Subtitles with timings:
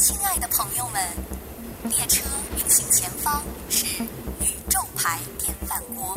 [0.00, 1.02] 亲爱的朋友们，
[1.90, 2.24] 列车
[2.56, 3.84] 运行前方是
[4.40, 6.16] 宇宙牌电饭锅，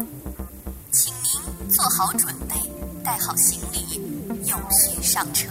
[0.89, 2.55] 请您做好准备，
[3.03, 4.01] 带好行李，
[4.45, 5.49] 有序上车。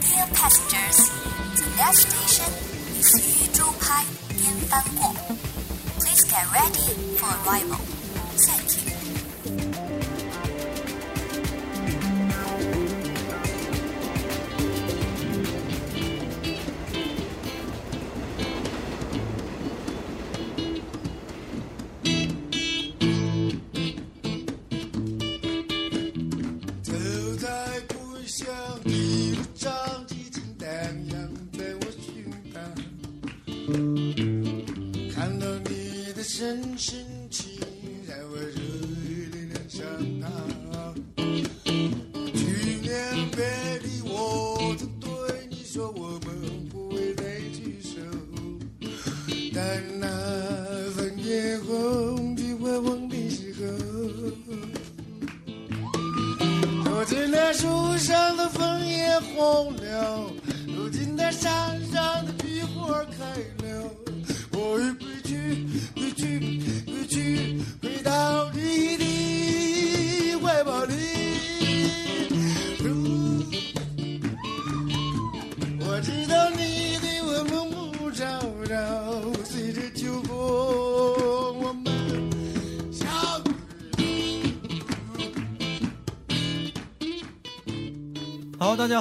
[0.00, 1.08] Dear passengers,
[1.56, 2.52] the next station
[3.02, 5.12] is 宇宙牌电饭锅。
[5.98, 7.80] Please get ready for arrival.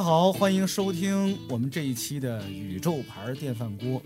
[0.02, 4.02] 家好，欢迎收听我们这一期的宇宙牌电饭锅。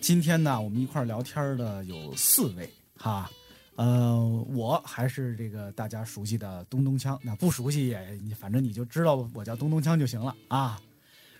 [0.00, 3.28] 今天呢，我们一块儿聊天的有四位哈，
[3.74, 4.16] 呃，
[4.54, 10.80] 我还是这个大家熟悉的东东锵，那不熟悉也，你反正你就知道我叫东东锵就行了啊。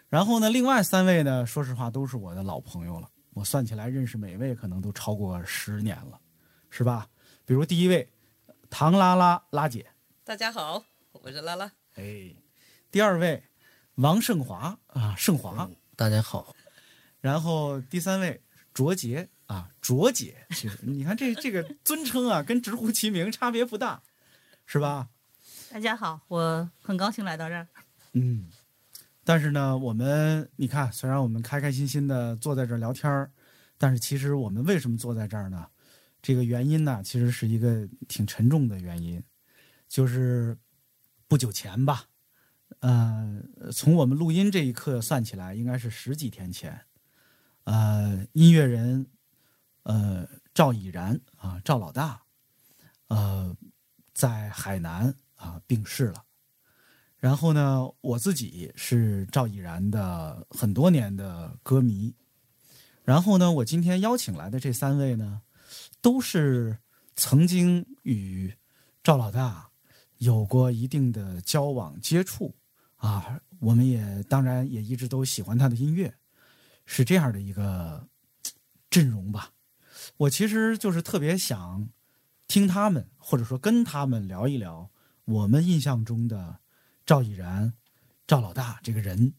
[0.08, 6.18] 然后呢，另外三位呢，说实话都是我的老朋友了，我算起来认识每位可能都超过十年了，
[6.70, 7.06] 是吧？
[7.44, 8.10] 比如第一位，
[8.68, 9.86] 唐拉拉拉姐，
[10.24, 10.82] 大家好，
[11.12, 11.70] 我是拉拉。
[11.94, 12.34] 哎，
[12.90, 13.40] 第二位
[13.96, 16.54] 王胜华啊，胜华，大家好，
[17.20, 18.40] 然后第三位
[18.72, 24.02] 卓杰啊，卓姐，其实你看这这个尊称啊，跟直呼其名差别不大，
[24.64, 25.10] 是吧？
[25.70, 27.68] 大家好，我很高兴来到这儿。
[28.12, 28.48] 嗯，
[29.24, 33.30] 但是呢，我们你看，虽然我们开开心心的坐在这儿聊天儿，
[33.76, 35.66] 但是其实我们为什么坐在这儿呢？
[36.22, 39.22] 这个原因呢，其实是一个挺沉重的原因，
[39.88, 40.56] 就是
[41.28, 42.04] 不久前吧，
[42.80, 43.42] 呃，
[43.72, 46.80] 从我们录音这一刻算起来，应该是十几天前，
[47.64, 49.06] 呃，音乐人
[49.82, 52.22] 呃赵已然啊，赵老大，
[53.08, 53.54] 呃，
[54.14, 56.24] 在海南啊病逝了。
[57.18, 62.14] 然后呢，我自己是赵已然的很多年的歌迷。
[63.04, 65.42] 然后呢，我今天邀请来的这三位呢，
[66.00, 66.78] 都是
[67.14, 68.54] 曾经与
[69.02, 69.68] 赵老大
[70.16, 72.54] 有过一定的交往接触
[73.00, 73.40] 啊。
[73.58, 76.14] 我们也当然也一直都喜欢他的音乐，
[76.86, 78.08] 是这样的一个
[78.88, 79.52] 阵容吧。
[80.16, 81.90] 我其实就是特别想
[82.48, 84.90] 听他们，或者说跟他们聊一聊
[85.24, 86.60] 我们印象中的。
[87.06, 87.72] 赵已然，
[88.24, 89.34] 赵老大这个人，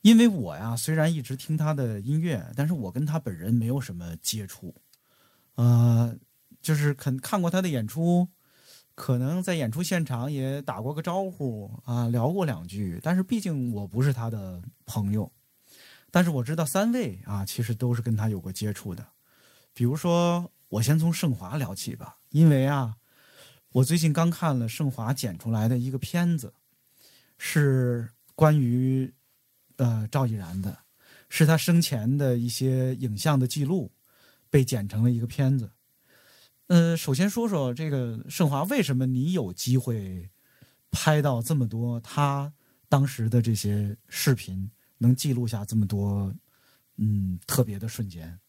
[0.00, 4.74] 因为我呀，虽然一直听他的音乐，但是我跟他本人没有什么接触，
[5.54, 6.18] 呃，
[6.60, 8.28] 就是肯看过他的演出，
[8.94, 15.30] 可能在演出现场也打过个招呼啊，聊过两句，但是毕竟我不是他的朋友，
[16.10, 19.06] 但是我知道三位啊，其实都是跟他有过接触的，
[19.72, 22.96] 比如说我先从盛华聊起吧，因为啊，
[23.72, 26.52] 我最近刚看了盛华剪出来的一个片子。
[27.36, 29.12] 是关于
[29.76, 30.78] 呃赵已然的，
[31.28, 33.90] 是他生前的一些影像的记录，
[34.48, 35.68] 被剪成了一个片子。
[36.68, 40.30] 呃，首先说说这个盛华，为什么你有机会
[40.90, 42.52] 拍到这么多他
[42.88, 46.34] 当时的这些视频，能记录下这么多
[46.96, 48.40] 嗯特别的瞬间？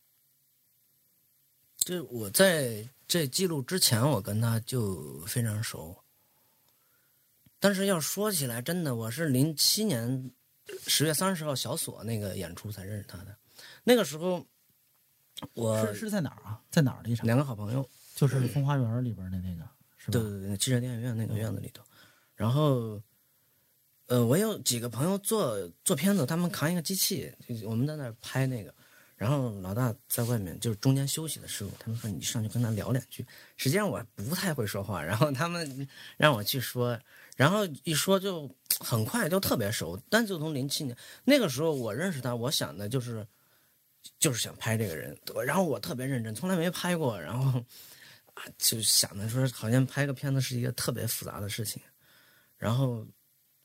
[1.78, 5.96] 这我在这记录之前，我跟他就非常熟。
[7.60, 10.32] 但是要说起来，真的，我是零七年
[10.88, 13.36] 十月三十号小锁那个演出才认识他的。
[13.84, 14.46] 那个时候，
[15.54, 16.62] 我是是在哪儿啊？
[16.72, 17.26] 在哪儿的一场？
[17.26, 19.62] 两个好朋友，就是风花园里边的那个，
[19.98, 20.12] 是吧？
[20.14, 21.84] 对对对，汽车电影院那个院子里头。
[22.34, 23.00] 然后，
[24.08, 27.32] 呃，我有几个朋友做做片子，他们扛一个机器，
[27.66, 28.74] 我们在那儿拍那个。
[29.18, 33.26] 然后老大在外面就是中间休息的时候，他们说你上去跟他聊两句。
[33.56, 37.00] 实际上我不太会说话，然后他们让我去说，
[37.38, 43.26] 然后一说就很快就特别熟，但就从零七年那个时候我认识他，我想的就是
[44.20, 47.66] 就是想拍这个人，然后我特别认真，从来没拍过，然后啊
[48.58, 51.82] 就想着说好像拍个片子是一个特别复杂的事情，
[52.58, 53.06] 然后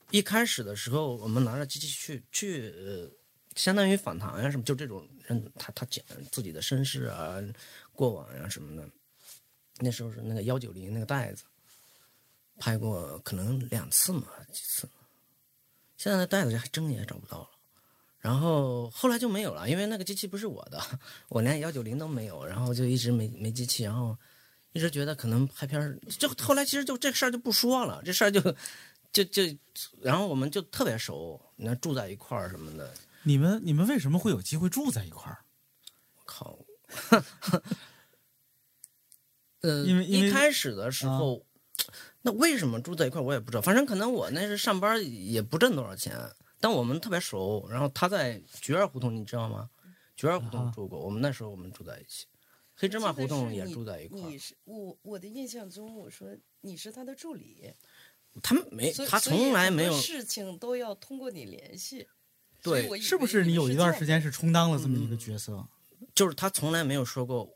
[0.09, 3.09] 一开始的时候我们拿着机器去去呃，
[3.55, 7.37] 相当于访谈呀什么，就这种人他他讲自己的身世啊、
[7.93, 8.89] 过往呀什么的，
[9.79, 11.43] 那时候是那个幺九零那个袋子。
[12.59, 14.87] 拍过可能两次嘛，几次。
[15.97, 17.49] 现在那袋子还真也找不到了。
[18.19, 20.79] 然后后来就没有了，因为那个机器不是我的，
[21.27, 24.15] 我连幺九零都没有，然后就一直没没机器，然后
[24.73, 28.41] 一直觉得可能拍片儿，就后来其实就这事儿就不说了，这事儿就
[29.11, 29.43] 就就，
[30.01, 35.43] 然后我们就特别熟，你看住在一块儿什么的，你们你们为什么会有机会住在一块儿？
[36.15, 36.57] 我靠，
[39.61, 41.45] 呃， 因为一开始的时候。
[42.23, 46.15] 那为什么住在一块我也不知道，反正可能我那是上班也不挣多少钱，
[46.59, 47.67] 但我们特别熟。
[47.67, 49.67] 然后他在菊儿胡同，你知道吗？
[50.15, 52.27] 菊儿胡同住过，我们那时候我们住在一起，
[52.81, 54.19] 黑芝麻胡同也住在一块。
[54.19, 57.71] 你是我我的印象中，我说你是他的助理，
[58.41, 62.07] 他们没，他从来没有事情都要通过你联系。
[62.63, 65.63] 对，是不是你有一段时间是充当了这么一个角色？
[66.15, 67.47] 就是他从来没有说过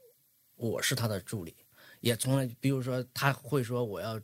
[0.56, 1.56] 我是他的助理，
[2.02, 4.22] 也从来，比如说他会说我要。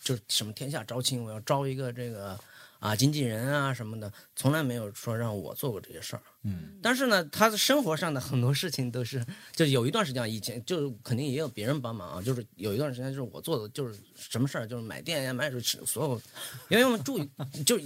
[0.00, 2.38] 就是什么天下招亲，我要招一个这个
[2.78, 6.22] 啊经纪人啊什么的，从来没有说让我做过这些事儿。
[6.44, 16.22] 嗯，但是呢，他的生活上的很多事情都是，就有一段时间以前就肯定也有别人帮忙啊，就是有一段时间就是我做的就是什么事儿就是买店呀买水所有，
[16.68, 17.18] 因为我们住
[17.66, 17.78] 就，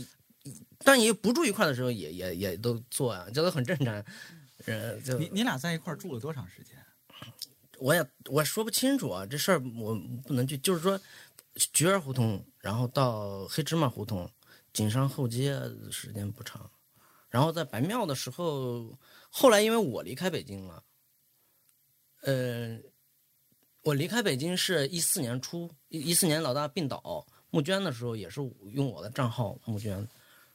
[0.78, 4.04] 但也不住一块的时候也也也都做啊，这都很正常。
[4.66, 6.76] 呃，就你你俩在一块住了多长时间？
[7.78, 11.00] 我也我说不清楚啊，这事儿我不能去，就是说。
[11.74, 14.26] 菊儿胡同，然后到黑芝麻胡同，
[14.72, 15.58] 锦上后街
[15.90, 16.70] 时间不长，
[17.28, 18.98] 然后在白庙的时候，
[19.30, 20.82] 后来因为我离开北京了，
[22.22, 22.78] 呃，
[23.82, 28.40] 我离开北京是一四年初，一一四年老大病倒募捐的时候，也是
[28.72, 30.08] 用我的账号募捐，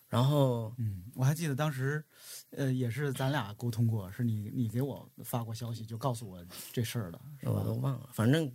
[0.07, 2.03] 然后嗯，我还记得当时，
[2.51, 6.43] 呃，也是咱俩沟通过，是你你给我发过消息，就告诉我
[6.73, 8.51] 这事儿了，我都忘了，反正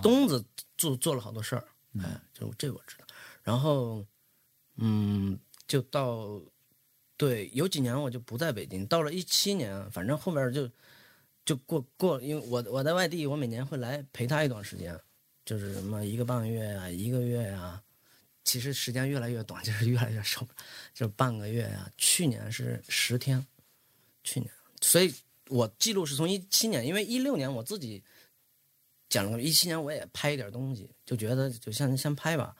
[0.00, 0.44] 东子
[0.76, 1.66] 做做了好多事儿。
[2.00, 3.04] 哎，就这我知道，
[3.42, 4.06] 然后，
[4.84, 5.38] 嗯，
[5.68, 6.42] 就到，
[7.16, 10.68] 对，有几年我就不在北京，到了一七年，反正后边就，
[11.44, 14.98] 就过过，因为我我在外地，我每年会来陪他一段时间，
[15.44, 17.80] 就是什么一个半月呀，一个月呀，
[18.42, 20.44] 其实时间越来越短， 就是越来越少，
[20.92, 21.88] 就半个月呀。
[21.96, 23.46] 去年是十天，
[24.24, 24.50] 去年，
[24.80, 25.14] 所以
[25.48, 28.02] 我记录是从一七年，因为一六年我自己。
[29.08, 32.56] 讲了一七年，我也拍一点东西，就觉得就先先拍吧。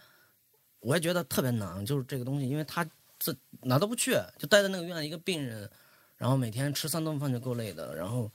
[0.82, 2.86] 我也觉得特别难，就是这个东西，因为他
[3.18, 5.68] 这哪都不去，就待在那个院一个病人，
[6.16, 7.96] 然后每天吃三顿饭就够累的。
[7.96, 8.30] 然后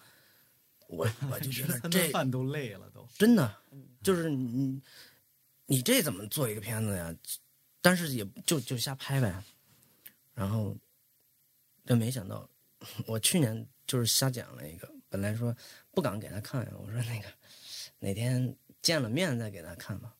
[0.87, 3.55] 我 我就觉得三顿饭都累了，都真的
[4.01, 4.81] 就是你
[5.67, 7.13] 你这怎么做一个片子呀？
[7.81, 9.43] 但是也就就瞎拍呗。
[10.33, 10.75] 然后
[11.85, 12.49] 就没想到，
[13.05, 15.55] 我去年就是瞎剪了一个，本来说
[15.91, 17.27] 不敢给他看，我说那个。
[17.99, 20.13] 哪天见了面再给他看吧，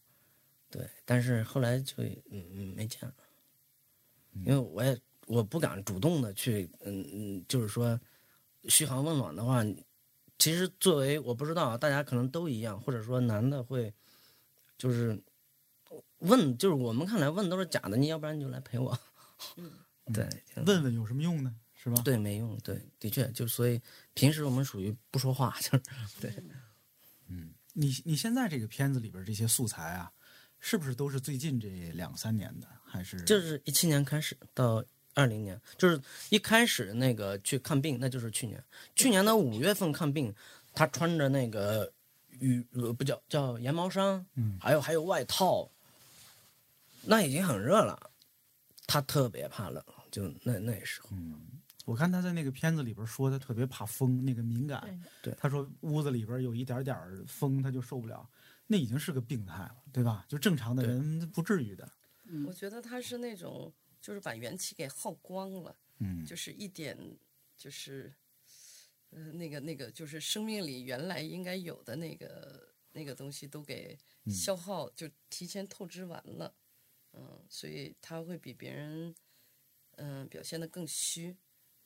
[0.69, 3.13] 对，但是后来就嗯嗯没见了，
[4.33, 7.99] 因为我也我不敢主动的去嗯嗯，就是说
[8.65, 9.63] 嘘寒问暖的话，
[10.37, 13.93] 其实作为我不知道大家可能都一样，或者说男的会
[14.77, 15.17] 就是
[16.19, 18.97] 问，就是我们看来问都是假的，你要不然你就来陪我，
[20.13, 20.27] 对，
[20.65, 21.55] 问问有什么用呢？
[21.73, 22.01] 是吧？
[22.03, 23.81] 对，没用，对，的确就所以
[24.13, 25.81] 平时我们属于不说话，就是
[26.19, 26.43] 对，
[27.27, 27.53] 嗯。
[27.79, 30.11] 你你现在这个片子里边这些素材啊，
[30.59, 32.67] 是不是都是最近这两三年的？
[32.85, 34.83] 还是就是一七年开始到
[35.13, 38.63] 二零年，就是一开始那个去看病，那就是去年。
[38.95, 40.33] 去年的五月份看病，
[40.73, 41.91] 他穿着那个
[42.39, 42.61] 羽
[42.97, 45.69] 不叫叫羊毛衫，嗯，还有还有外套，
[47.03, 48.11] 那已经很热了，
[48.85, 51.09] 他特别怕冷，就那那时候。
[51.11, 51.41] 嗯。
[51.85, 55.01] 我看他在那个片子里边说，他特别怕风，那个敏感。
[55.21, 58.29] 对，他说屋子里边有一点点风，他就受不了。
[58.67, 60.25] 那已经是个病态了，对吧？
[60.27, 61.89] 就正常的人不至于的。
[62.45, 65.75] 我觉得他是那种，就是把元气给耗光了。
[65.99, 67.17] 嗯，就是一点，
[67.57, 68.13] 就是，
[69.09, 73.97] 呃，那个那个，就是生命里原来应该有的那个那个东西都给
[74.27, 76.53] 消耗，就提前透支完了。
[77.13, 79.15] 嗯，所以他会比别人，
[79.95, 81.35] 嗯，表现的更虚。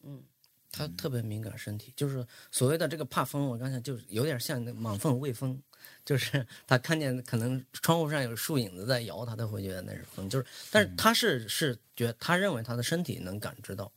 [0.02, 0.26] 嗯，
[0.72, 5.62] 他特别敏感身体，就是所谓的这个怕风，我刚才就有点像那莽凤畏风，
[6.06, 13.92] 就是 他看见可能窗户上有树影子在摇他，都会觉得那是风，就是，但是他是是觉他认为他的身体能感知到，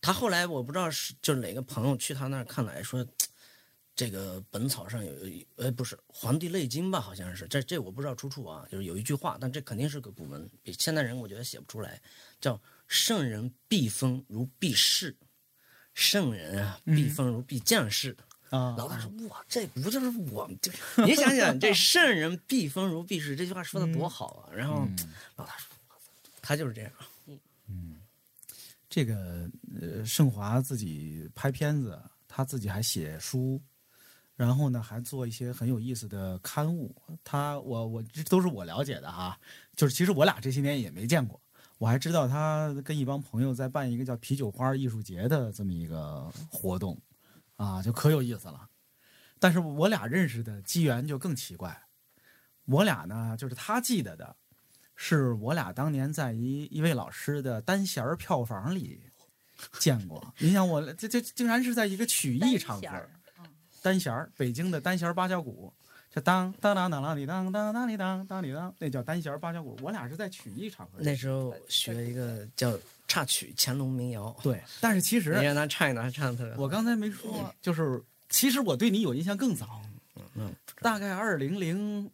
[0.00, 3.06] 他后来我不知道是就是哪个朋友去他那儿看来说，
[3.96, 12.00] 这个本草上有有呃不是《黄帝内经》吧，好像是这这我不知道出处啊，就是有一句话，但这肯定是个古文，比现代人我觉得写不出来，
[12.40, 15.16] 叫圣人避风如避世。
[16.00, 18.16] 圣人啊，避风如避将士。
[18.48, 20.58] 啊，老大说：“哇，这不就是我们？
[20.60, 20.72] 就
[21.04, 24.88] 你想想，这圣人避风如避世，这句话说的多好啊！”然后
[25.36, 25.68] 老大说
[26.42, 26.90] ：“他就是这样。”
[27.68, 27.96] 嗯
[28.88, 29.48] 这个
[29.80, 33.62] 呃，盛华自己拍片子，他自己还写书，
[34.34, 36.92] 然后呢还做一些很有意思的刊物。
[37.22, 39.38] 他我我这都是我了解的哈，
[39.76, 41.40] 就是其实我俩这些年也没见过，
[41.80, 47.00] 我还知道他跟一帮朋友在办一个叫啤酒花艺术节的这么一个活动，
[47.56, 48.68] 啊，就可有意思了。
[49.38, 51.86] 但是我俩认识的机缘就更奇怪，
[52.66, 54.36] 我俩呢就是他记得的。
[54.94, 59.00] 是我俩当年在一一位老师的单弦儿票房里
[59.78, 60.34] 见过。
[60.36, 63.08] 你想我这这竟然是在一个曲艺场合，
[63.80, 65.72] 单弦儿，北京的单弦儿八角鼓，
[66.12, 69.78] 这当当当当当里当当当里当当里当，那叫单弦儿八角鼓。
[69.80, 72.76] 我俩是在曲艺场合那时候学一个叫
[73.06, 76.60] 插曲乾隆民谣，对，但是其实你让他唱一段，他唱的特别好。
[76.60, 79.80] 我刚才没说，就是其实我对你有印象更早，
[80.34, 82.10] 嗯，大概二零零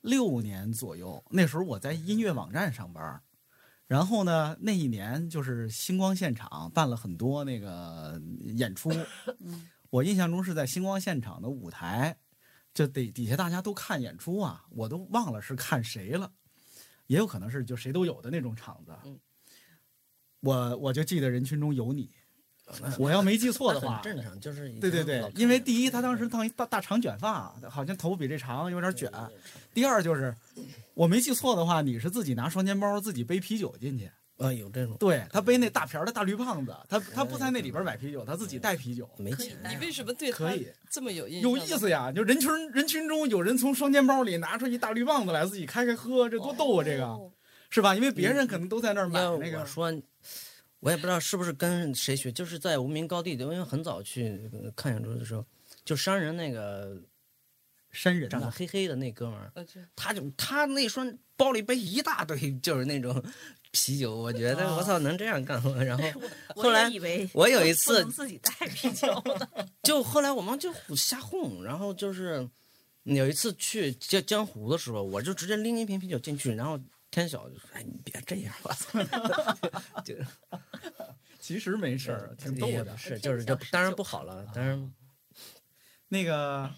[0.00, 3.20] 六年左右，那时候我在音乐网站上班，
[3.86, 8.18] 然后呢，那一年就是星光现场办了很多那个
[8.54, 8.90] 演出，
[9.90, 12.16] 我印象中是在星光现场的舞台，
[12.74, 16.30] 就得底下大家都看演出啊，我都忘了是看谁了，
[17.06, 18.92] 也有可能是就谁都有的那种场子，
[20.40, 22.10] 我我就记得人群中有你。
[22.98, 29.12] 我要没记错的话，正常，就是对对对，因为第一，他当时烫一大大长卷发，好像头比这长，有点卷。
[29.74, 30.34] 第二就是，
[30.94, 34.10] 我没记错的话，你是自己拿双肩包，自己背啤酒进去。
[34.38, 34.96] 啊，有这种。
[34.98, 39.08] 对他背那大瓶的大绿胖子，他他不在那里边买啤酒，他自己带啤酒。
[39.18, 39.56] 没钱。
[39.68, 40.52] 你为什么对他
[40.90, 41.50] 这么有印象？
[41.50, 42.10] 有意思呀！
[42.12, 46.84] 就人群人群中有人从双肩包里拿出一大绿棒子来，自己开开喝，这多逗啊！
[46.84, 47.30] 这个
[47.70, 47.94] 是吧？
[47.94, 49.64] 因为别人可能都在那儿买那个。
[49.66, 49.92] 说。
[50.80, 54.38] 我也不知道是不是跟谁学，就是在无名高地，因为很早去
[54.76, 55.42] 看演出的时候，
[55.82, 57.00] 就商人那个
[57.90, 59.50] 山人长得黑黑的那哥们儿，
[59.96, 63.24] 他就他那双包里背一大堆，就是那种
[63.74, 64.16] 啤酒。
[64.16, 65.82] 我觉得我操能这样干吗？
[65.82, 66.04] 然后
[66.56, 69.22] 后来以为我有一次自己带啤酒，
[69.82, 72.48] 就后来我们就瞎混，然后就是
[73.02, 76.80] 有一次去江江湖的时候，我就直接拎一瓶啤酒进去，然后。
[77.10, 79.00] 天晓就说：“哎，你别这样，我操！”
[80.04, 80.16] 就
[81.38, 82.96] 其实没事儿，挺逗的。
[82.98, 84.44] 是，就是这当然不好了。
[84.52, 84.92] 当然，
[86.08, 86.68] 那个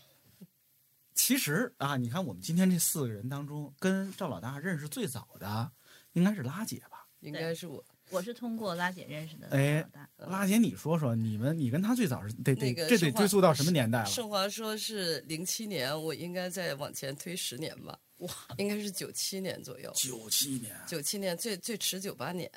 [1.14, 5.72] 其实啊，你看我们今天这四个人当中，跟赵老大认识最早的
[6.16, 7.06] 应该是拉姐吧？
[7.20, 9.48] 应该是我，我是通过拉姐认识的。
[9.50, 14.06] 哎，拉姐，你说说，你们你跟他最早是得得这得追溯到什么年代了？
[14.06, 17.98] 盛华说是零七年，我应该再往前推十年吧。
[18.18, 19.92] 哇，应该是九七年左右。
[19.94, 22.50] 九七年，九七年最最迟九八年。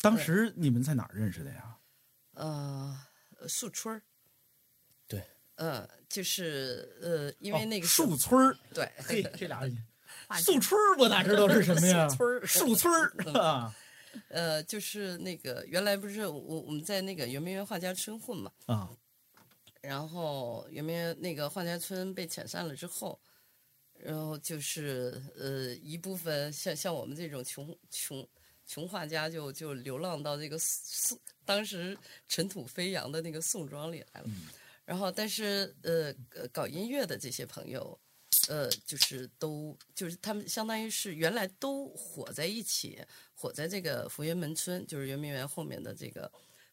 [0.00, 1.76] 当时你们在哪儿认识的呀？
[2.34, 2.98] 呃，
[3.46, 4.02] 树村儿。
[5.06, 5.22] 对。
[5.54, 8.56] 呃，就是呃，因为那个树村儿。
[8.74, 9.60] 对，嘿，这俩
[10.36, 12.08] 树村儿，我哪知道是什么呀？
[12.08, 13.74] 村儿，树村儿啊。
[14.28, 18.90] 呃，就是那个原来不是我我们在那个圆明园画家村混嘛啊，
[19.80, 23.18] 然后圆明园那个画家村被遣散了之后。
[24.00, 28.24] 然后就是呃一部分像像我们这种穷穷
[28.64, 34.28] 穷画家就就流浪到这个宋当时尘土飞扬的那个宋庄里来了，
[34.84, 36.14] 然后但是呃
[36.52, 37.98] 搞音乐的这些朋友，
[38.48, 42.98] 呃就是都就是他们相当于是原来都火在一起，
[43.34, 46.30] 火在这个福源门村，就是圆明园后面的这个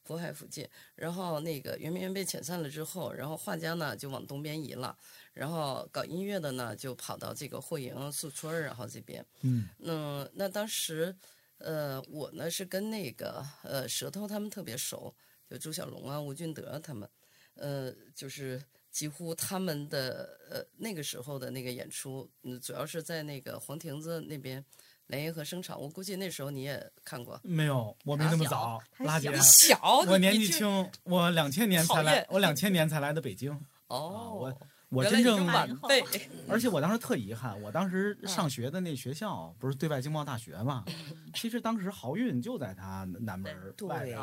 [0.07, 4.97] 渤海附近，然后那个圆明园被遣散了之后，然后画家呢就往东边移了。
[5.33, 9.25] 然后搞音乐的呢，就跑到这个霍营、宿村儿，然后这边。
[9.41, 11.13] 嗯，那那当时，
[11.57, 15.13] 呃，我呢是跟那个呃舌头他们特别熟，
[15.49, 17.09] 就朱小龙啊、吴俊德他们，
[17.55, 18.61] 呃，就是
[18.95, 24.63] 几乎他们的呃那个时候的那个演出，嗯，主要是在那个黄亭子那边
[25.07, 25.77] 联谊和声场。
[25.77, 27.37] 我估计那时候你也看过。
[27.43, 28.81] 没有，我没那么早。
[28.99, 33.51] 拉姐小，我年纪轻，我两千年才来，我两千年才来的北京。
[33.87, 34.61] 哦，我。
[34.89, 36.01] 我真正晚辈，
[36.47, 40.85] 而且我当时特遗憾，我当时上学的那学校不是对外经贸大学嘛？
[41.33, 44.17] 其实当时豪运就在他南门外边，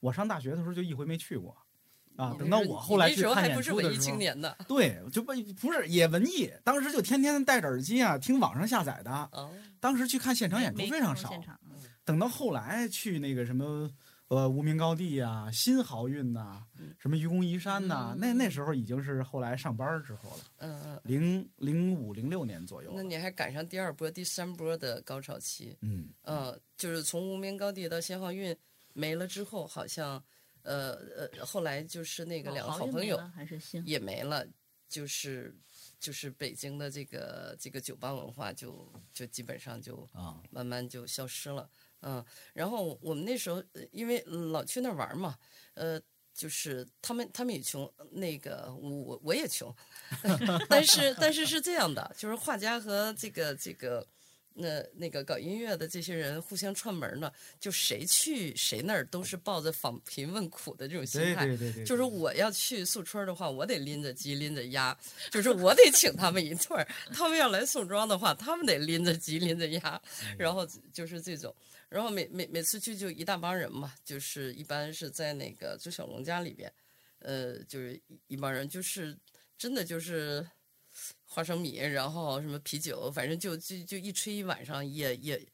[0.00, 1.56] 我上大学的时候就一回没去过
[2.18, 2.36] 啊。
[2.38, 4.54] 等到那时候你我后来那时候还去看演不是文艺出的时候，青年呢。
[4.68, 9.10] 对，就不不是也文艺，当时就天天戴着耳机啊，听网上下载的。
[9.32, 11.32] 哦，当时去看现场演出非常少
[12.04, 13.90] 等到后来去那个什么
[14.28, 16.64] 呃无名高地啊、新豪运呐、
[16.98, 23.02] 什么愚公移山呐、嗯那那时候已经是后来上班之后了，嗯嗯，零零五零六年左右那。
[23.02, 25.76] 你还赶上第二波、第三波的高潮期。
[25.82, 28.56] 嗯，嗯，就是从无名高地到新豪运
[28.94, 30.22] 没了之后，好像
[30.68, 34.46] 呃呃，后来就是那个两个好朋友还是新也没了，
[34.86, 35.56] 就是
[35.98, 41.68] 就是北京的这个这个酒吧文化就就基本上就啊，慢慢就消失了。
[42.00, 45.38] 嗯，然后我们那时候呃因为老去那儿玩嘛，
[45.74, 46.00] 呃，
[46.34, 49.74] 就是他们他们也穷，那个我我我也穷，
[50.68, 54.06] 但是但是是这样的，就是画家和这个这个。
[54.58, 64.96] 那那个搞音乐的这些人互相串门呢，就谁去谁那儿都是抱着访 贫问苦的这种心对态，对对对，就是我要去宿村的话，我得拎着鸡拎着鸭，
[65.30, 70.00] 就是我得请他们一顿儿；他们要来宋庄的话，他们得拎着鸡拎着鸭，
[70.36, 71.54] 然后就是这种。
[71.88, 76.70] 然后每每每次去就一大帮人嘛，就是一般是在那个朱小龙家里边，
[77.20, 79.16] 呃，就是一一帮人，就是
[79.56, 80.46] 真的就是
[81.28, 85.46] 花生米，然后什么啤酒，反正就就就一吹一晚上，也也。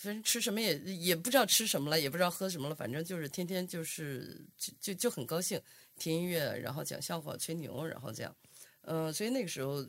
[0.00, 5.60] 反正吃什么也也不知道吃什么了，也不知道喝什么了，反正就是天天就是就就就很高兴，
[5.98, 8.32] 听音乐，然后讲笑话、吹牛，然后这样，
[8.82, 9.84] 嗯、所以那个时候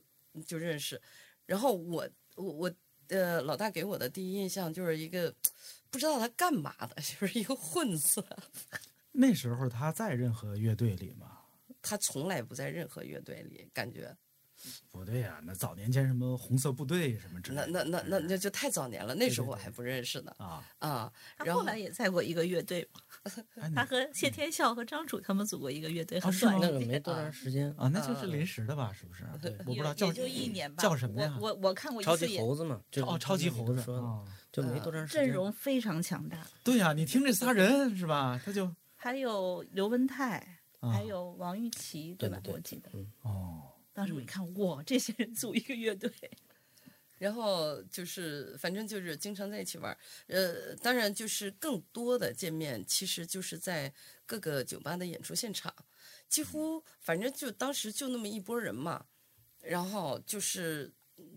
[0.47, 0.99] 就认识。
[1.45, 2.73] 然后我我我
[3.09, 5.31] 呃，老大给我的第一印象就是一个
[5.91, 8.25] 不知道他干嘛的， 就是一个混子。
[9.13, 11.37] 那时候他在任何乐队里吗？
[11.83, 14.17] 他从来不在任何乐队里，感觉
[14.91, 21.11] 不对呀、那早年间什么红色部队什么之类那的，那那那那就太早年了，那时候我还不认识呢啊，啊。
[21.37, 22.87] 后他后来也在过一个乐队
[23.75, 28.91] 他和谢天笑和张楚他们组过一个乐队，很短那个没多长时间，啊，那就是临时的吧？
[28.97, 29.23] 是不是？
[29.65, 30.81] 我不知道叫就一年吧。
[30.81, 35.25] 叫什么呀我我我看过一超级次演，猴子嘛，哦，超级猴子说的，啊，就没多长时间。
[35.25, 38.39] 阵容非常强大，对呀、你听这仨人是吧？
[38.43, 40.37] 他就还有刘文泰，
[40.79, 42.41] 啊还有王玉琪，对吧？
[42.45, 42.89] 我记得
[43.21, 43.61] 哦，
[43.99, 46.09] 当时我一看，哇，这些人组一个乐队，
[47.19, 49.97] 然后就是，反正就是经常在一起玩儿。
[50.27, 53.93] 呃，当然就是更多的见面，其实就是在
[54.25, 55.73] 各个酒吧的演出现场，
[56.29, 59.05] 几乎反正就当时就那么一拨人嘛。
[59.61, 60.89] 然后就是，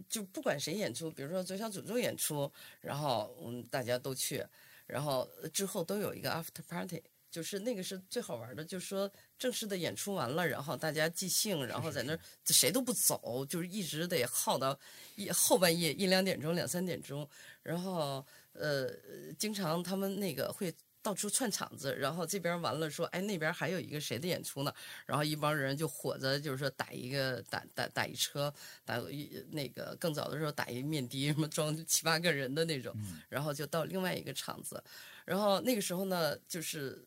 [0.08, 2.48] 就不管谁演出，比如说左小诅咒演出，
[2.80, 4.46] 然后嗯大家都去，
[4.86, 7.02] 然后之后都有一个 after party。
[7.32, 14.78] 就是那个是最好玩的，就是说正式的演出完了，然后大家即兴，然后在那儿谁都不走，就是一直得耗到
[15.16, 17.26] 一后半夜一两点钟、两三点钟，
[17.62, 18.90] 然后呃，
[19.38, 24.72] 经常他们那个会到处串场子，然后这边完了说，哎，那边还有一个谁的演出呢？
[25.06, 28.52] 然后一帮人就伙着，就是说打一个打打打一车，
[28.84, 32.94] 打一那个更早的时候打一面的，什么装七八个人的那种，
[33.28, 34.80] 然后就到另外一个场子，
[35.24, 37.04] 然后那个时候呢，就是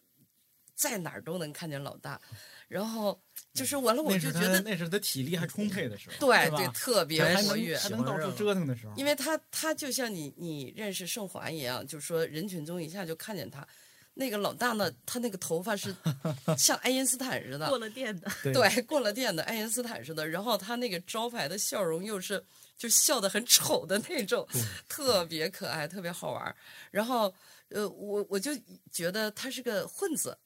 [0.75, 2.19] 在哪儿都能看见老大，
[2.67, 3.19] 然后
[3.53, 7.89] 就是完了，我就觉得那是他体力还充沛的时候，对对，特别活跃还。
[7.89, 13.65] 能到处折腾的时候，因为他他就像你你认识盛华一样，就是说人群中一下就看见他，
[14.13, 15.95] 那个老大呢，他那个头发是
[16.57, 22.43] 像爱因斯坦似的过，了电的， 对对，过了电的爱因斯坦似的，然后他那个招牌的笑容又是
[22.77, 24.45] 就笑得很丑的那种，
[24.89, 26.53] 特别可爱，特别好玩儿。
[26.91, 27.33] 然后
[27.69, 28.51] 呃，我我就
[28.91, 30.38] 觉得他是个混子，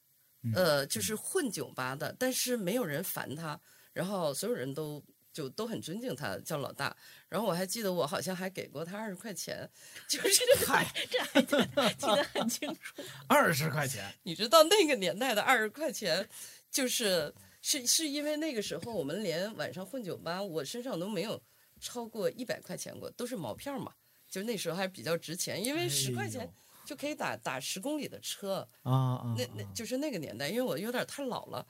[0.54, 3.60] 呃，就是混酒吧的，但是没有人烦他，
[3.92, 5.02] 然后所有人都。
[5.32, 6.94] 就都很尊敬他，叫老大。
[7.28, 9.70] 然后我还记得，我好像还给过他二十块钱，
[10.08, 13.00] 就是 嗨，这还记得记得很清楚。
[13.28, 16.28] 二十块钱，你知道那个年代的二十块钱，
[16.68, 21.40] 就是是是因为那个时候我们连晚上混酒吧，我身上都没有
[21.80, 23.92] 超过一百块钱过，都是毛票嘛。
[24.28, 26.52] 就那时候还比较值钱，因为十块钱
[26.90, 28.68] 就可以打打十公里的车。
[28.82, 29.34] 啊啊！
[29.38, 31.64] 那那就是那个年代，因为我有点太老了，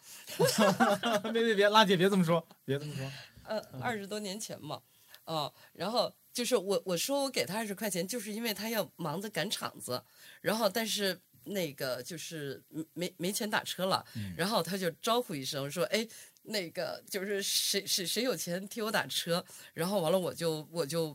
[1.23, 3.13] 那 别别别，拉姐别这么说，别这么说。
[3.45, 4.81] 呃，二十多年前嘛，
[5.27, 10.03] 哦、然后就是我我说我给他二十块钱，就是因为他要忙着赶场子，
[10.41, 12.63] 然后但是那个就是
[12.95, 14.03] 没没钱打车了，
[14.39, 16.09] 然后他就招呼一声说，哎，
[16.45, 21.15] 那个就是谁谁谁有钱替我打车，然后完了我就我就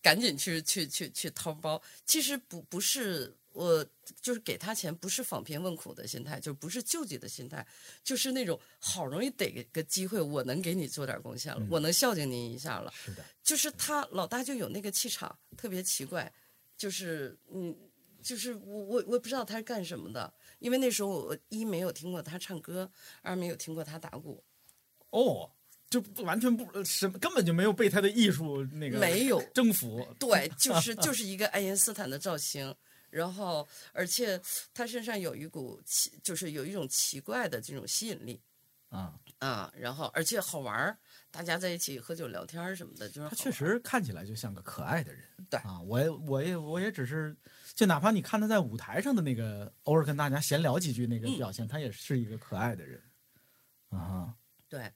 [0.00, 3.36] 赶紧去去去去掏包，其实不不是。
[3.52, 3.84] 我
[4.20, 7.66] 就是给他钱，不是访贫问苦的心态，就不是救济的心态，
[8.04, 12.92] 就是那种好容易得个机会，我能给你做点贡献了，我能孝敬您一下了。
[12.94, 16.32] 是的，就是他老大就有那个气场，特别奇怪，
[16.76, 17.76] 就是嗯，
[18.22, 22.90] 就是我我我也不知道他是干什么的，因为那时候我一没有听过他唱歌，
[23.22, 24.42] 二没有听过他打鼓，
[25.10, 25.50] 哦，
[25.88, 30.06] 就不完全不什么，根本就没有被他的艺术那个没有征服。
[30.20, 32.72] 对，就是就是一个爱因斯坦的造型，
[33.10, 34.40] 然后而且
[34.72, 38.40] 他身上有一股奇，就是有一种奇怪的这种吸引力
[38.88, 40.98] 啊，啊，然后而且好玩儿，
[41.30, 45.22] 大家在一起喝酒聊天儿什么的，就是他确实看起来就像个可爱的人。
[45.48, 47.36] 对啊，我也我也我也只是，
[47.74, 53.02] 就哪怕你看他在舞台上的那个，偶尔跟大家闲聊几句那个嗯表现，他也是一个可爱的人。
[53.90, 54.34] 啊哈，
[54.68, 54.92] 对，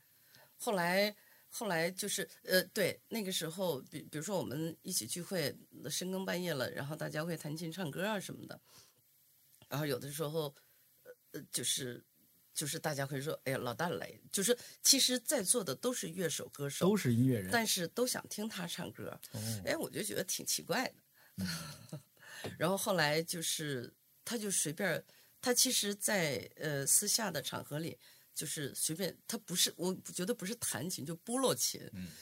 [0.56, 1.14] 后来
[1.56, 5.56] 后来就是呃，对，那个时候，比比如说我们一起聚会，
[5.88, 8.60] 深更半夜了，然后大家会弹琴唱歌啊什么的，
[9.68, 10.52] 然后有的时候，
[11.04, 12.04] 呃呃，就是
[12.52, 17.48] 就是大家会说，哎呀，老大来，就是其实在座的都是乐手歌手，都是音乐人。
[17.52, 20.94] 但是都想听他唱歌，哦哎，我就觉得挺奇怪的。
[22.58, 25.04] 然后后来就是，他就随便，
[25.40, 27.96] 他其实在，呃私下的场合里，
[28.34, 31.80] 就是随便，他不是，我觉得不是弹琴，就拨落琴，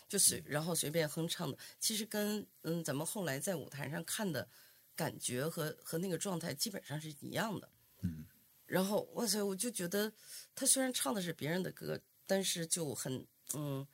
[0.09, 4.49] 就随然后随便哼唱的，其实跟嗯咱们后来在舞台上看的
[4.95, 7.69] 感觉和和那个状态基本上是一样的。
[8.03, 8.25] 嗯，
[8.67, 10.13] 然后哇塞，我就觉得
[10.55, 13.87] 他虽然唱的是别人的歌，但是就很嗯。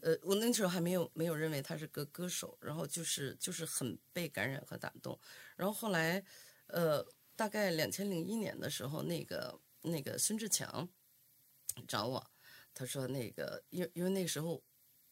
[0.00, 5.18] 呃，我那时候还没有没有认为他是个歌手，然后就是就是很被感染和打动，
[5.56, 6.22] 然后后来，
[6.66, 7.02] 呃，
[7.34, 10.86] 大概两千零一年的时候，那个那个孙志强
[11.86, 12.24] 找我，
[12.72, 14.62] 他说那个因因为那时候，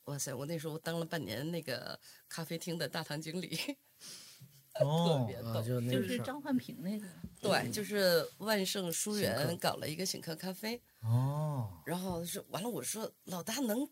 [0.04, 1.98] 哇塞，我那时候当了半年那个
[2.28, 3.56] 咖啡厅的大堂经理，
[4.74, 7.06] 特哦别，啊，逗，就是张焕平那个，
[7.40, 13.88] 对，就是万盛书园搞了一个醒客咖啡，哦，然后是完了，我说老大能，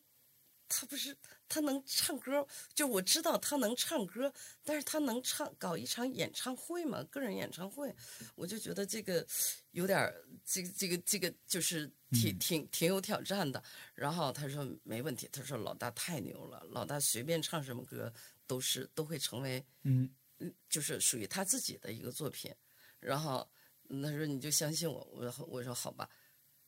[0.70, 1.14] 他不是
[1.48, 4.32] 他能唱歌，就我知道他能唱歌，
[4.64, 7.92] 但是他能唱搞一场演唱会嘛，个人演唱会，
[8.36, 9.26] 我就觉得这个
[9.72, 13.62] 有点儿这个这个这个就是挺挺挺有挑战的。
[13.94, 18.12] 然后他说没问题，他说老大太牛了，老大随便唱什么歌
[18.46, 22.54] 都是都会成为嗯，嗯，就是属于他自己的一个作品。
[23.00, 23.46] 然后
[23.88, 26.08] 他说你就相信我，我说我说好吧，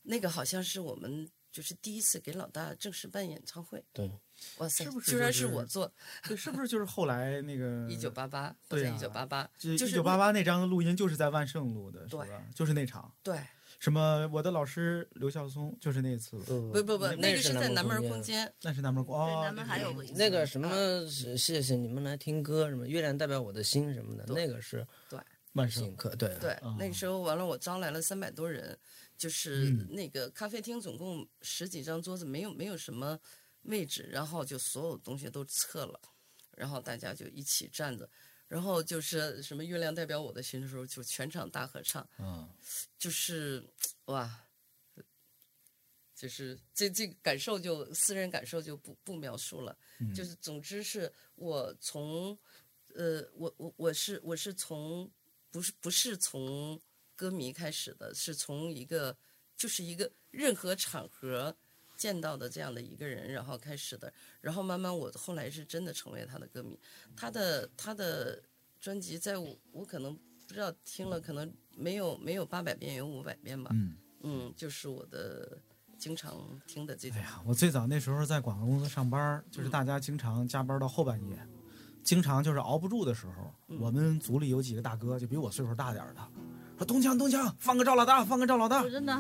[0.03, 4.11] 那个好像是我们就是第一次给老大正式办演唱会，对，
[4.57, 5.93] 哇塞，是不是居然是我做
[6.27, 12.43] 对，是不是就是后来那个 一九八八，对啊一九八八，就就是一九八八那张录音就是在万盛录的，是对吧？
[12.55, 13.38] 就是那场，对，
[13.79, 18.23] 什么我的老师刘孝松，就是那次，不不不不，那那个是在南门空空。
[18.23, 20.69] 间，那是南门哦，对南门还有个那个什么，
[21.09, 25.19] 是谢谢你们来听歌，什么月亮代表我的心什么的，那个是对
[25.53, 28.79] 万盛请客，对对，哦那个时候完了，我招来了三百多人，
[29.22, 29.87] 就是嗯。
[29.88, 33.16] 那个咖啡厅总共十几张桌子，没有没有什么
[33.62, 36.00] 位置，然后就所有东西都撤了，
[36.56, 38.11] 然后大家就一起站着，
[38.48, 42.48] 然后就是什么月亮代表我的心的时候，就全场大合唱，嗯，
[42.98, 43.64] 就是
[44.06, 44.28] 哇，
[46.16, 50.12] 就是这这个感受就私人感受就不不描述了，嗯。
[50.12, 52.37] 就是总之是我从
[52.96, 55.08] 呃我我我是我是从
[55.52, 56.80] 不是不是从
[57.16, 59.16] 歌迷开始的，是从一个
[59.57, 61.55] 就是一个任何场合
[61.96, 66.79] 见到的这样的一个人，然后开始的，然后慢慢我后来是真的成为他的歌迷，
[67.16, 68.42] 他的他的
[68.81, 70.14] 专辑在我我可能
[70.48, 75.57] 不知道听了可能没有没有八百遍有五百遍吧，嗯，嗯，就是我的
[75.96, 81.38] 经常听的这种哎，呀，我最早那时候在广告公司上班，就是大家经常加班到后半夜，
[82.03, 86.29] 经常就是熬不住的时候，我们组里有几个大哥，就比我岁数大点的，
[86.83, 89.16] 说东强东强，放个赵老大，放个赵老大我，真的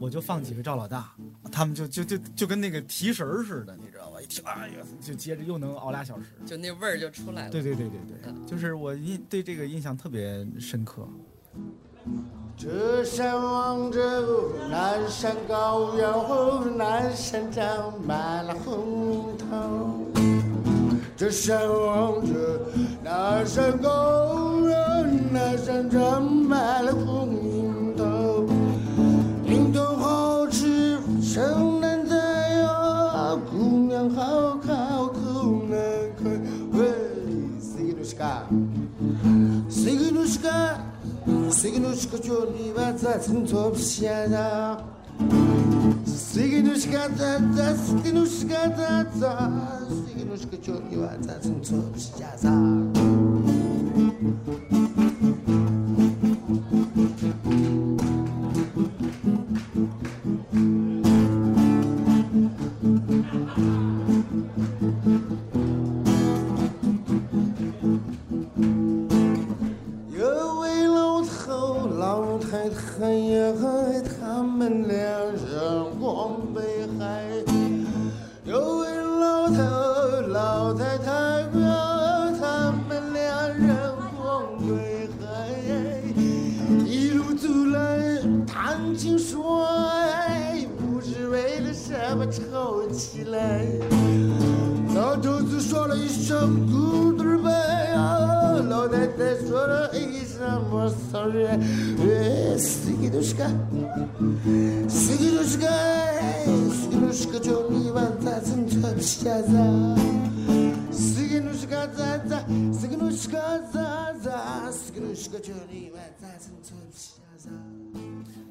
[0.00, 1.14] 我就放几个赵老大，
[1.52, 4.20] 他们就就就就跟那个提神儿似的，你知道吧？
[4.20, 6.24] 一听，哎呀，就接着又能熬俩小时。
[6.44, 7.50] 就那味儿就出来了。
[7.50, 11.06] 对对对对对，就是我印对这个印象特别深刻。
[12.56, 20.15] 这山望着南山高遥，南山长满了红樱桃。
[21.16, 22.60] 这山望着
[23.02, 25.02] 那山高遥，
[25.32, 28.04] 南山长满了红樱桃。
[29.50, 35.78] 樱桃好吃，生难摘呀，姑娘好好口难
[36.22, 36.38] 开。
[36.72, 36.86] 喂，
[37.62, 38.22] 谁个是个？
[39.70, 40.50] 谁个是个？
[41.50, 44.84] 谁个是个叫你娃子从错不下的？
[46.06, 47.38] 谁个是个哒
[49.20, 49.28] 哒？
[50.06, 50.56] 谁个是个
[51.22, 51.36] 哒
[74.66, 75.45] and.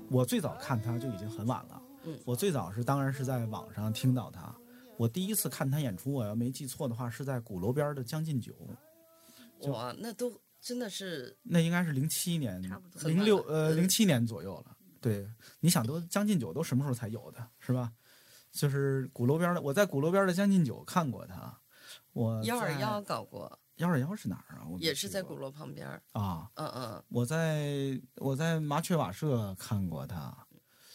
[0.09, 1.81] 我最早看他就已经很晚了，
[2.23, 4.55] 我最早是当然是在网上听到他，
[4.97, 8.53] 我第一次看他演出，我要没记错的话是在鼓楼边的《将进酒》。
[9.71, 10.31] 哇，那都
[10.65, 14.75] 真的是那应该是零七年差不、多零六呃零七年左右了。
[14.99, 17.93] 对，你想都《将进酒》都什么时候才有的，是吧？
[18.51, 21.55] 就是鼓楼边的，我在鼓楼边的《将进酒》看过他。
[22.13, 24.65] 我幺二在幺搞过，幺二幺是哪儿啊？
[24.67, 26.01] 我也是在鼓楼旁边儿。
[26.13, 26.49] 啊。
[26.55, 30.35] 嗯嗯，我在我在麻雀瓦舍看过他，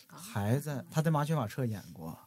[0.09, 2.18] 还在他在麻雀瓦舍演过，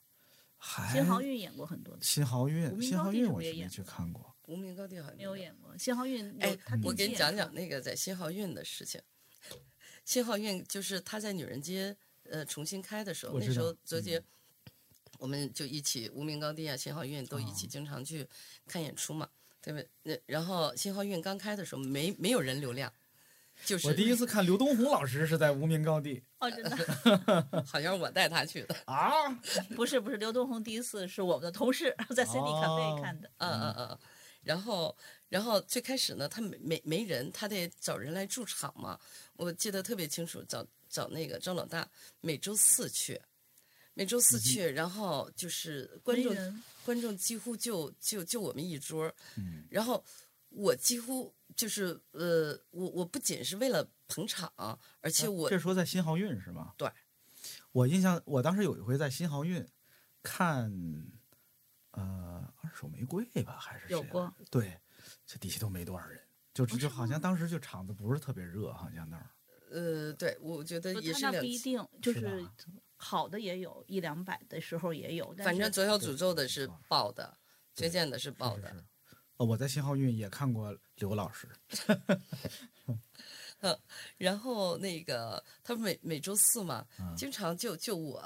[0.55, 4.32] 还新豪韵演过很多次，新豪韵无名新豪高地是不韵我是没去看过。
[4.53, 5.75] 无名高地好像没有演过。
[5.77, 9.01] 新豪韵有哎，我给你讲讲那个在新浩运的事情。
[10.05, 11.95] 新浩运就是他在女人街
[12.29, 14.21] 呃重新开的时候，那时候泽杰、
[15.17, 18.27] 我们就一起无名高地啊、新浩运都一起哦经常去
[18.67, 19.27] 看演出嘛，
[19.61, 19.89] 对不对？
[20.03, 22.91] 那然后新浩运刚开的时候没没有人流量，
[23.65, 29.29] 就是我第一次看刘东红老师是在无名高地 哦，真的 好像是我带他去的，啊，
[29.75, 33.31] 不是不是，刘东红第一次是我们的同事在 Cindy 哦 Cafe 看的。
[33.37, 33.99] 嗯嗯嗯，
[34.43, 34.95] 然后
[35.29, 38.99] 然后最开始呢，他没没没人，他得找人来驻场嘛。
[39.35, 41.89] 我记得特别清楚，找找那个张老大，
[42.21, 43.19] 每周四去，
[43.93, 49.11] 每周四去，然后就是观众观众几乎就就就我们一桌
[49.69, 50.03] 然后
[50.49, 54.51] 我几乎就是呃，我我不仅是为了捧场，
[55.01, 56.73] 而且我、这说在新豪运是吗？
[56.77, 56.91] 对，
[57.71, 59.65] 我印象我当时有一回在新豪运
[60.21, 60.71] 看，
[61.93, 64.31] 呃，二手玫瑰吧，还是有过？
[64.51, 64.79] 对，
[65.25, 66.19] 这底下都没多少人，
[66.53, 69.29] 就就好像当时就场子不是特别热，好像那儿。
[69.71, 71.39] 呃，对我觉得也是两次。
[71.39, 72.47] 不一定，就是
[72.95, 77.35] 好的也有一两百的时候也有，反正左小诅咒的是爆的，
[77.75, 78.75] 对推荐的是爆的。
[79.37, 81.47] 呃，我在新豪运也看过刘老师，
[84.17, 88.23] 然后那个他每每周四嘛，嗯经常就就我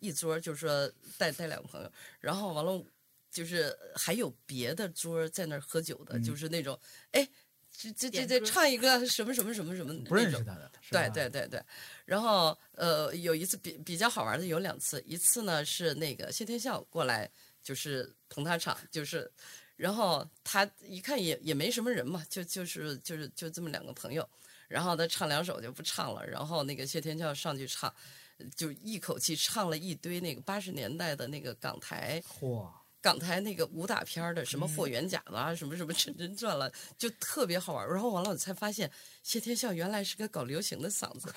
[0.00, 2.84] 一桌，就是说带带两个朋友，然后完了
[3.30, 6.78] 就是还有别的桌在那儿喝酒的，嗯就是那种
[7.12, 7.28] 哎，
[7.70, 10.30] 这这这这唱一个什么什么什么什么不认。
[10.30, 11.62] 识他的，对对对对，
[12.04, 17.30] 然后呃，有一次比比较好玩的有两次，一次呢是那个谢天笑过来，
[17.62, 19.30] 就是捧他场，就是，
[19.76, 24.28] 然后他一看也也没什么人嘛，就就是就是就这么两个朋友，
[24.66, 27.94] 然后他唱两首就不唱了，然后那个谢天笑上去唱，
[28.56, 32.68] 就一口气唱了一堆那个八十年代的那个港台嚯，
[33.00, 37.92] 港台那个武打片儿的，什么嗯霍元甲了啊，什么什么陈真传了，就特别好玩儿。
[37.92, 38.90] 然后完了，我才发现
[39.22, 41.32] 谢天笑原来是个搞流行的嗓子，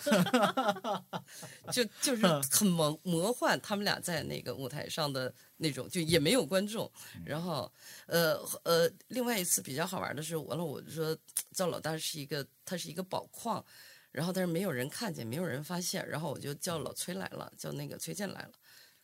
[1.72, 3.60] 就就是很魔魔幻。
[3.62, 6.92] 他们俩在那个舞台上的那种，就也没有观众。
[7.24, 7.72] 然后，
[8.08, 11.16] 呃呃，另外一次比较好玩的是，完了我就说
[11.52, 13.64] 赵老大是一个，他是一个宝矿。
[14.12, 18.52] 然后，但是没有人看见，没有人发现，然后我就叫老崔来了，叫那个崔健来了。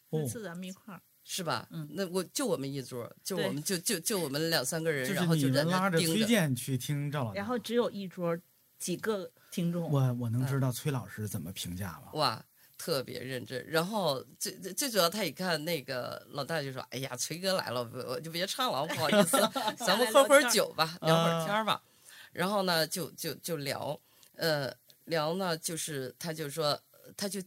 [0.09, 1.67] 哦那次咱们一块儿，是吧？
[1.71, 6.23] 嗯那我就我们一桌，就我们就就就我们两三个人，然后就在是你们拉着崔。
[6.23, 8.35] 健去听赵老师，然后只有一桌
[8.79, 12.11] 几个听众，我我能知道崔老师怎么评价吗？
[12.13, 12.45] 哇，
[12.77, 13.61] 特别认真。
[13.67, 19.37] 然后最最最主要，他一看那个老大就说：“哎呀，崔哥来了，我我就别唱了，不好意思，
[19.85, 21.83] 咱们喝会儿酒吧，聊会儿天儿吧。”
[22.31, 23.99] 然后呢，就就就聊，
[24.37, 26.79] 呃，聊呢，就是他就说，
[27.17, 27.41] 他就。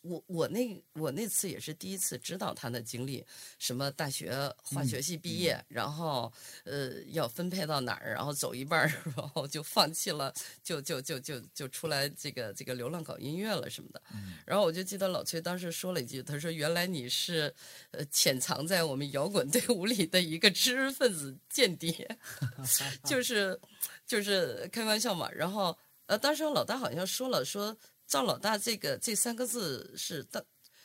[0.00, 3.24] 我我那我那次也是第一次知道他的经历，
[3.58, 6.32] 什么大学化学系毕业，然后
[6.64, 14.02] 呃要分配到哪儿，然后走一半儿， 然后就放弃了，就就就就就出来这个这个流浪搞音乐了什么的。
[14.44, 17.54] 然后我就记得老崔当时说了一句，他说：“原来你是
[17.92, 22.18] 呃潜藏在我们摇滚队伍里的一个知识分子间谍，
[23.06, 23.60] 就是
[24.06, 27.76] 就是开玩笑嘛。”然后呃，当时老大好像说了说。
[28.12, 30.44] 赵老大这个这三个字是当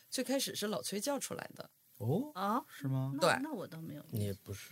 [0.10, 3.14] 最开始是老崔叫出来的，哦，啊，是吗？
[3.20, 4.06] 对那那我倒没有。
[4.14, 4.72] 也不是，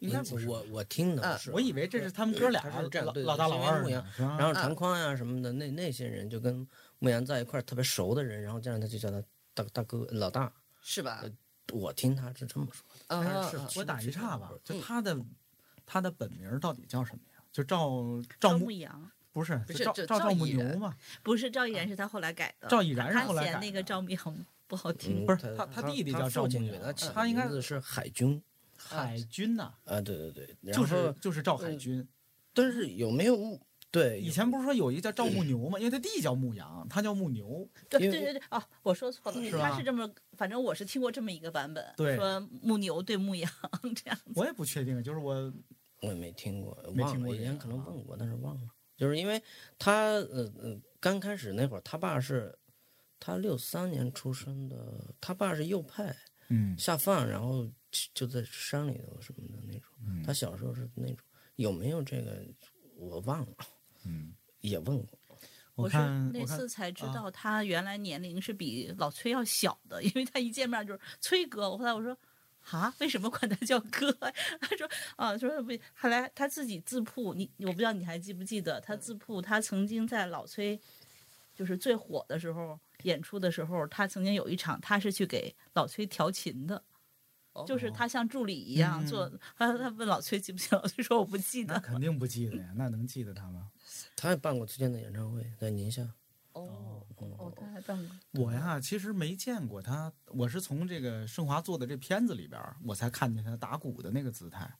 [0.00, 0.48] 应该不是。
[0.48, 4.04] 我我听的不是，我以为这是他们哥俩他是这老老大老二牧羊？
[4.18, 6.66] 然后长宽呀什么的，那那些人就跟
[6.98, 9.22] 牧羊在一块儿特别熟的人，然后这样他就叫他
[9.54, 10.52] 大大哥老大。
[10.80, 11.24] 是吧？
[11.72, 15.16] 我听他是这么说的，啊是啊我打一岔吧，就嗯他的
[15.86, 17.38] 他的本名到底叫什么呀？
[17.52, 17.88] 就赵
[18.40, 20.92] 赵赵牧牧阳不是不是赵赵赵牧牛嘛？
[21.22, 22.66] 不是赵毅然，是他后来改的。
[22.66, 25.22] 赵毅然是他后来改嫌那个赵牧阳不好听。
[25.22, 28.42] 嗯不是他他他弟弟叫赵牧牛他他应该名字是海军
[28.76, 32.04] 海军呐，啊，对对对，就是就是赵海军。
[32.52, 33.56] 但是有没有
[33.92, 35.78] 对以前不是说有一个叫赵牧牛吗？
[35.78, 37.68] 因为他弟叫牧羊，他叫牧牛。
[37.88, 43.48] 对对对对，哦，我说错了，他是这么，反正我是听过这么一个版本，对说牧牛对牧羊
[43.94, 44.32] 这样子。
[44.34, 45.52] 我也不确定，就是我
[46.00, 48.62] 我也没听过，没忘了，以前听过这个啊可能问过，但是忘了。
[48.98, 49.40] 就是因为
[49.78, 52.58] 他呃呃刚开始那会儿，他爸是
[53.20, 56.14] 他六三年出生的，他爸是右派
[56.48, 59.84] 嗯下放，然后就就在山里头什么的那种。
[60.04, 62.44] 嗯他小时候是那种有没有这个
[62.96, 63.56] 我忘了，
[64.04, 65.18] 嗯，也问过。
[65.76, 65.96] 我是
[66.32, 71.70] 那次才知啊道他原来年龄是比老崔要小的，因为他一见面就是崔哥。
[71.78, 72.18] 后来我说。
[72.70, 74.12] 啊，为什么管他叫哥？
[74.60, 80.78] 他说啊，说不，后来他自己自曝，你我不知道你还记不记得，他自曝他曾经在老崔
[81.54, 86.82] 就是最火的时候演出的时候，他曾经有一场他是去给老崔调琴的，
[87.52, 89.32] 哦就是他像助理一样嗯做。
[89.56, 91.74] 他他问老崔记不记得，老崔说我不记得。
[91.74, 93.70] 那肯定不记得呀，那能记得他吗？
[94.14, 96.06] 他也办过崔健的演唱会，在宁夏。
[96.64, 98.16] 哦哦，他还办过。
[98.42, 104.72] 我呀，其实没见过他，我是从这个盛华做的这片子里边，我才看见他打鼓的那个姿态，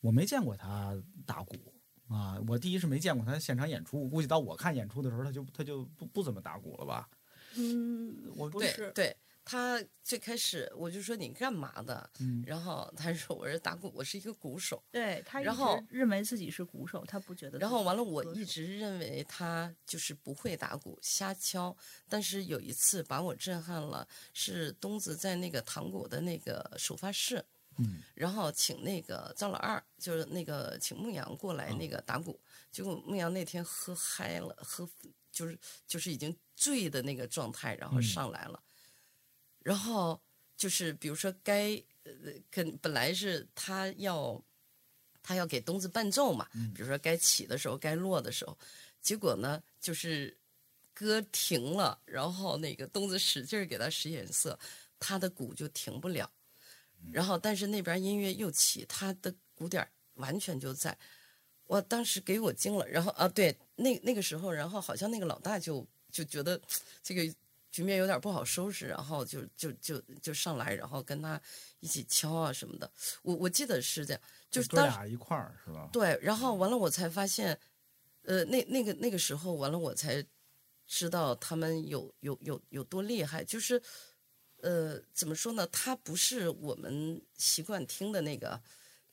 [0.00, 1.56] 我没见过他打鼓
[2.08, 2.38] 啊。
[2.46, 7.08] 我第一是没见过他现场演出，我估计到我看演出的时候，他就他就不不怎么打鼓了吧？
[7.56, 9.16] 嗯，我不是，对对，
[9.50, 14.82] 他最开始我就说你干嘛的，嗯然后他说我是打鼓，我是一个鼓手。
[14.90, 17.58] 对他一直然后认为自己是鼓手，他不觉得。
[17.58, 21.74] 然后完了，我一直认为他就是不会打鼓，瞎敲。
[22.10, 27.42] 但是有一次把我震撼了，是东子在那个糖果的那个首发室，
[27.78, 32.38] 嗯，然后请那个赵老二，就是那个请牧羊过来那个打鼓，
[32.70, 34.86] 结果牧羊那天喝嗨了，喝
[35.32, 38.60] 就是就是已经醉的那个状态，然后嗯上来了，
[39.68, 40.18] 然后
[40.56, 42.12] 就是比如说该呃
[42.50, 44.42] 跟本来是他要
[45.22, 48.56] 他要给东子伴奏嘛，比如说该起的时候，该落的时候，
[49.02, 50.34] 结果呢就是
[50.94, 54.58] 歌停了，然后那个东子使劲儿给他使眼色，
[54.98, 56.32] 他的鼓就停不了，
[57.12, 60.96] 然后但是那边音乐又起，他的鼓点完全就在。
[61.66, 66.58] 我当时给我惊了，然后啊，对，那那个时候，然后好像那个老大就就觉得
[67.02, 67.34] 这个
[67.70, 71.40] 局面有点不好收拾，然后就就就就上来，然后跟他
[71.80, 72.90] 一起敲啊什么的。
[73.22, 75.88] 我我记得是这样，就是哥当俩一块儿是吧？
[75.92, 77.58] 对，然后完了我才发现，
[78.22, 80.24] 呃，那那个那个时候完了我才
[80.86, 83.80] 知道他们有有有有多厉害，就是
[84.62, 85.66] 呃怎么说呢？
[85.68, 88.60] 他不是我们习惯听的那个。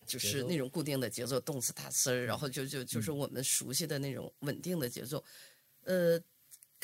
[0.07, 5.23] 就是那种固定的节奏，动次打次儿，然后就就就是我们熟悉的那种稳定的节奏，
[5.81, 6.21] 呃，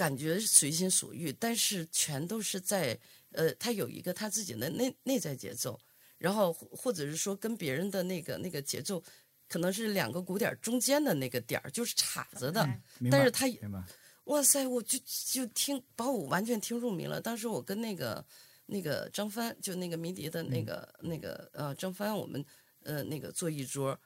[0.02, 2.98] 感觉随心所欲，但是全都是在
[3.34, 5.80] 呃，他有一个他自己的内内在节奏，
[6.18, 9.04] 然后或或者是说跟别人的那个那个节奏，
[9.48, 12.68] 可能是两个鼓点儿中间的那个点儿就是岔着的，
[13.12, 13.46] 但是他
[14.24, 17.22] 哇塞，我就就听把我完全听入迷了。
[17.22, 18.26] 当时我跟那个
[18.66, 22.44] 那个张帆，就那个迷笛的那个、那个呃张帆，我们
[22.82, 24.00] 呃那个坐一桌，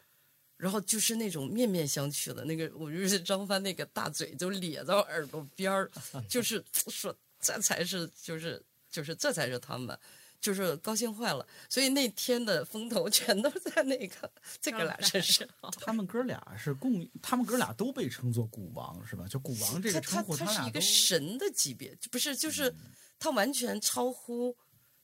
[0.57, 5.91] 然后就是那种面面相觑的那个，我就是张帆那个大嘴就咧到耳朵边儿，
[6.27, 9.97] 就是 说这才是就是就是这才是他们。
[10.41, 15.47] 就是高兴坏了，所以那天的风头全都在那个这个俩身上。
[15.79, 19.25] 他们哥俩是共，他们哥俩都被称作鼓王是吧？
[19.27, 22.71] 就鼓王这个称呼，他是一个神的级别，不是就是
[23.17, 24.55] 他完全超乎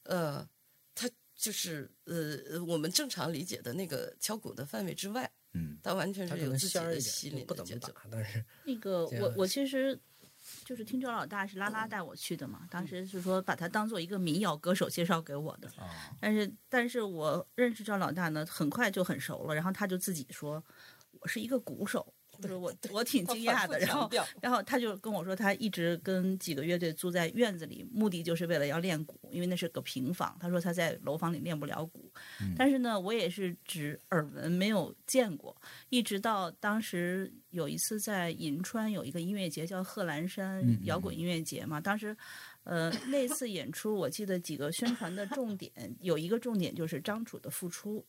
[0.03, 0.47] 呃，
[0.93, 5.77] 他就是呃呃我们正常理解的那个敲鼓的范围之外，嗯。
[5.83, 9.99] 他完全是有自己的吸点，引的节奏不怎么打。，但是 那个我我其实
[10.65, 20.63] 就是听周老大是拉拉带我去的嘛，当时是说把他当做一个民谣歌手介绍给我的，啊，但是但是我认识赵老大呢，很快就很熟了，然后他就自己说
[21.19, 24.09] 我是一个鼓手，就是我我挺惊讶的，然后
[24.41, 30.35] 然后他就跟我说，他一直跟几个乐队租在院子里，目的就是为了要练鼓，因为那是个平房。
[30.39, 32.11] 他说他在楼房里练不了鼓，
[32.57, 35.55] 但是呢，我也是只耳闻没有见过，
[35.89, 42.15] 一直到当时有一次在银川有一个音乐节叫贺兰山嗯摇滚音乐节嘛，当时。
[42.63, 48.05] 呃，那次演出，我记得几个宣传的重点，有一个重点就是张楚的复出，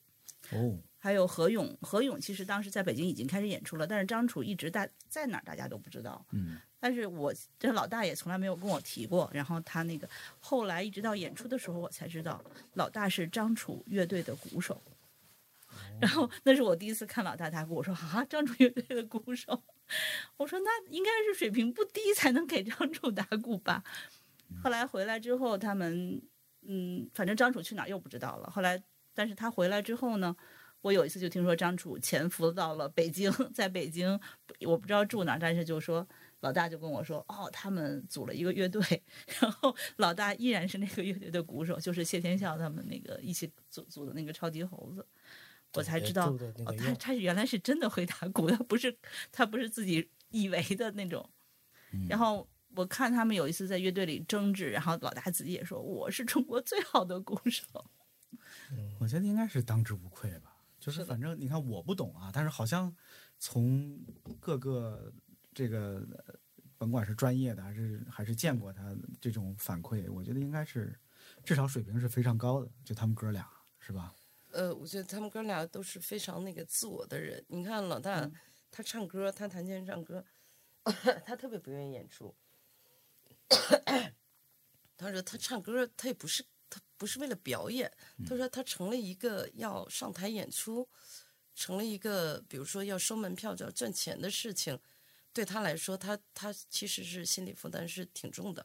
[0.50, 6.24] 哦，还有何勇，何勇其实当时在北京已经开始演出了，但是张楚一直大在哪儿大家都不知道。
[6.32, 9.30] 嗯，但是我这老大也从来没有跟我提过。
[9.32, 10.08] 然后他那个
[10.40, 12.42] 后来一直到演出的时候，我才知道
[12.74, 14.82] 老大是张楚乐队的鼓手。
[15.98, 19.62] 然后那是我第一次看老大打鼓，我说啊，张楚乐队的鼓手，
[20.36, 23.82] 我说那应该是水平不低才能给张楚打鼓吧。
[24.62, 26.20] 后来回来之后，他们
[26.60, 28.50] 嗯，反正张楚去哪儿又不知道了。
[28.50, 28.82] 后来，
[29.14, 30.34] 但是他回来之后呢，
[30.80, 34.18] 我有一次就听说张楚潜伏到了北京， 在北京
[34.66, 36.06] 我不知道住哪儿，但是就说
[36.40, 38.80] 老大就跟我说，哦，他们组了一个乐队，
[39.40, 45.06] 然后老大依然是那个乐队的鼓手，就是谢天笑他们那个一起组组的那个超级猴子。
[45.74, 46.28] 我才知道，
[46.66, 48.94] 哦，他他原来是真的会打鼓，他不是
[49.30, 51.26] 他不是自己以为的那种。
[51.92, 57.62] 嗯然后我看他们有一次在乐队里争执，然后老大自己也说我是中国最好的鼓手。
[58.98, 60.56] 我觉得应该是当之无愧吧。
[60.78, 62.94] 就是反正你看我不懂啊，但是好像
[63.38, 63.98] 从
[64.40, 65.12] 各个
[65.54, 66.34] 这个呃
[66.76, 70.98] 甭管是专业的还是还是见过他这种反馈，我觉得应该是
[71.44, 72.68] 至少水平是非常高的。
[72.84, 73.48] 就他们哥俩
[73.78, 74.12] 是吧？
[74.50, 77.42] 呃，我觉得他们哥俩都是非常那个自我的人。
[77.48, 78.28] 你看老大，
[78.70, 80.24] 他唱歌，他弹琴唱歌，
[81.24, 82.34] 他特别不愿意演出。
[84.98, 86.48] 他说他唱歌，他也不是他
[87.02, 87.92] 不是为了表演，
[88.24, 90.88] 他说他成了一个要上台演出，
[91.52, 94.78] 成了一个比如说要收门票就要赚钱的事情，
[95.32, 98.64] 对他来说，他他其实是心理负担是挺重的。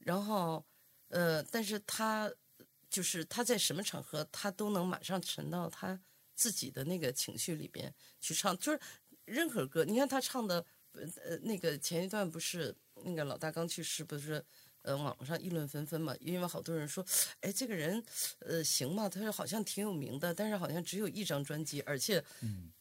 [0.00, 0.66] 然后，
[1.06, 2.28] 呃，但是他
[2.90, 5.96] 就是他在什么场合，他都能马上沉到他
[6.34, 8.80] 自己的那个情绪里边去唱，就是
[9.24, 12.74] 任何歌，你看他唱的，呃呃，那个前一段不是
[13.04, 14.44] 那个老大刚去世，不是。
[14.82, 17.04] 呃，网上议论纷纷嘛，因为好多人说，
[17.40, 18.02] 哎，这个人，
[18.38, 19.08] 呃，行吗？
[19.08, 22.24] 他说好像挺有名的，但是好像只有一张专辑，而且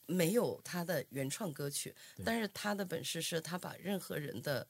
[0.06, 1.94] 没有他的原创歌曲。
[2.24, 4.68] 但是他的本事是他把任何人的，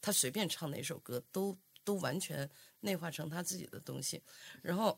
[0.00, 2.48] 他随便唱哪首歌都都完全
[2.80, 4.22] 内化成他自己的东西。
[4.62, 4.96] 然后，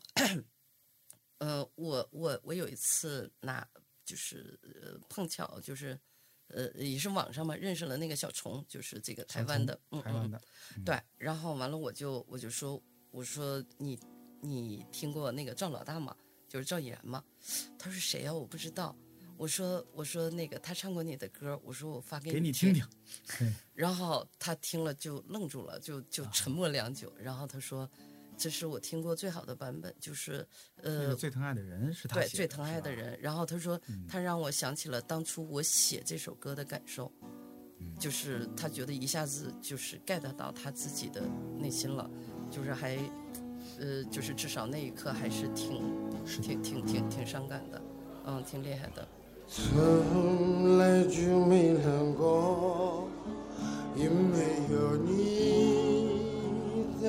[1.39, 3.67] 呃，我我我有一次拿
[4.05, 5.99] 就是呃碰巧就是
[6.49, 10.41] 呃也是网上嘛认识了那个小虫，就是这个台湾的，台湾的，
[10.85, 13.99] 对，然后完了我就我就说我说你
[14.41, 16.17] 你听过那个赵老大吗？
[16.49, 17.23] 就是赵以然吗？
[17.79, 18.97] 他说谁呀、我不知道。
[19.37, 22.85] 我说我说那个他唱过你的歌，我说我发给给你听听
[23.23, 23.55] 听。
[23.73, 27.13] 然后他听了就愣住了，就就沉默良久。
[27.17, 27.89] 然后他说
[28.39, 30.47] ：“这是我听过最好的版本，就是
[30.83, 33.79] 呃，最疼爱的人是他写的对最疼爱的人。”然后他说，
[34.09, 37.13] 他让我想起了当初我写这首歌的感受，
[37.81, 41.23] 嗯就是他觉得一下子就是 get 到他自己的
[41.59, 42.09] 内心了，
[42.51, 42.97] 就是还
[43.81, 45.83] 呃，就是至少那一刻还是挺
[46.25, 47.83] 挺挺挺挺伤感的，
[48.25, 49.07] 嗯，挺厉害的。
[49.49, 53.09] 从来就没冷过，
[53.97, 54.39] 因为
[54.71, 55.68] 有你在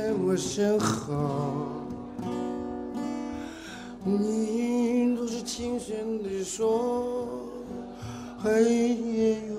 [0.09, 1.85] 在我身后。
[4.03, 7.27] 你总是轻声地说，
[8.41, 8.63] 黑
[8.95, 9.55] 夜有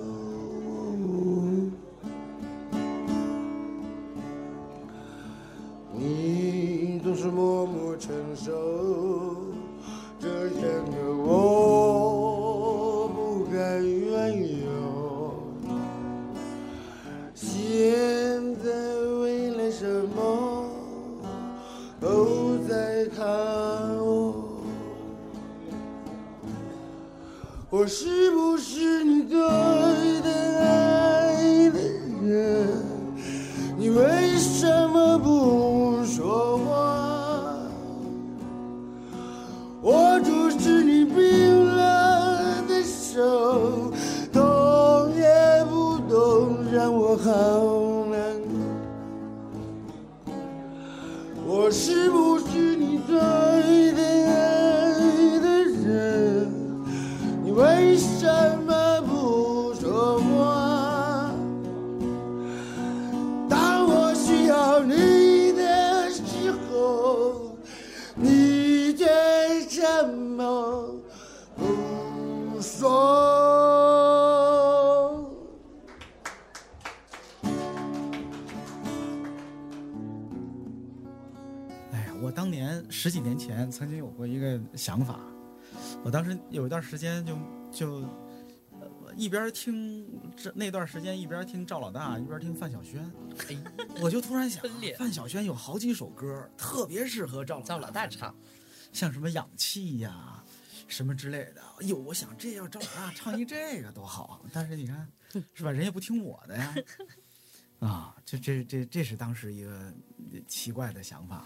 [83.61, 85.21] 前曾经有过一个想法，
[86.03, 87.39] 我当时有一段时间就
[87.71, 87.97] 就
[88.81, 93.13] 呃一边听这那段时间一边听赵老大一边听范晓萱，
[93.51, 93.57] 哎，
[94.01, 94.65] 我就突然想，
[94.97, 98.35] 范晓萱有好几首歌特别适合赵赵老大唱，
[98.93, 100.43] 像什么氧气呀、
[100.89, 101.61] 什么之类的。
[101.81, 105.07] 哎呦，我想这要赵老大唱一这个多好，但是你看
[105.53, 106.75] 是吧，人家不听我的呀。
[107.81, 109.93] 啊，这这这这是当时一个
[110.49, 111.45] 奇怪的想法。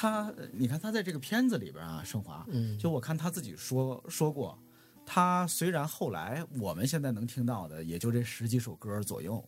[0.00, 4.56] 他，呃你看他在这个片子里边啊，盛华，嗯，就我看他自己说说过，
[5.04, 9.44] 他虽然后来我们现在能听到的也就这十几首歌左右，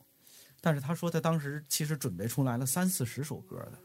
[0.61, 3.78] 但是他说他当时其实准备出来了三四十首歌的，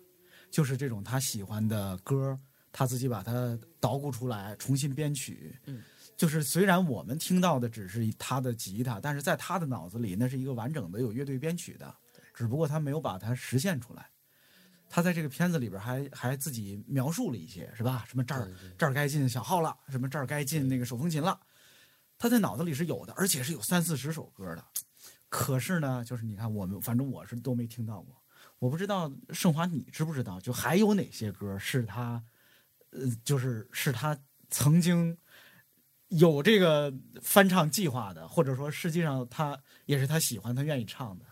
[0.49, 2.36] 就是这种他喜欢的歌，
[2.72, 5.55] 他自己把它捣鼓出来，重新编曲。
[5.66, 5.84] 嗯，
[6.18, 11.95] 就是虽然我们听到的只是他的吉他，但是在他的脑子里那是一个完整的有乐队编曲的，
[12.34, 14.09] 只不过他没有把它实现出来。
[14.96, 18.06] 他在这个片子里边还还自己描述了一些，是吧？
[18.08, 21.38] 什么这儿这儿该进小号了，什么这儿该进那个手风琴了，
[22.18, 24.64] 他在脑子里是有的，而且是有三四十首歌的。
[25.28, 28.16] 可是呢，就是你看我们，反正我是都没听到过，
[28.58, 30.39] 我不知道盛华你知不知道？
[30.39, 32.24] 就还有哪些歌是他，
[32.91, 34.18] 呃，就是是他
[34.50, 35.18] 曾经
[36.08, 41.26] 有这个翻唱计划的，或者说实际上他也是他喜欢他愿意唱的。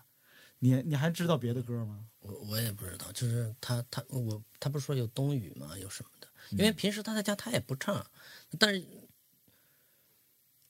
[0.60, 2.06] 你你还知道别的歌吗？
[2.24, 5.78] 我我也不知道，就是他他我他不是说有冬雨吗？
[5.78, 6.28] 有什么的？
[6.52, 8.06] 因为平时他在家他也不唱，
[8.60, 8.86] 但是，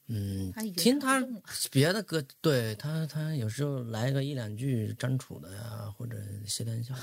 [0.07, 1.25] 嗯他，听他
[1.71, 6.93] 别的歌，对他他有时候来个一两句张楚的呀，或者谢天笑，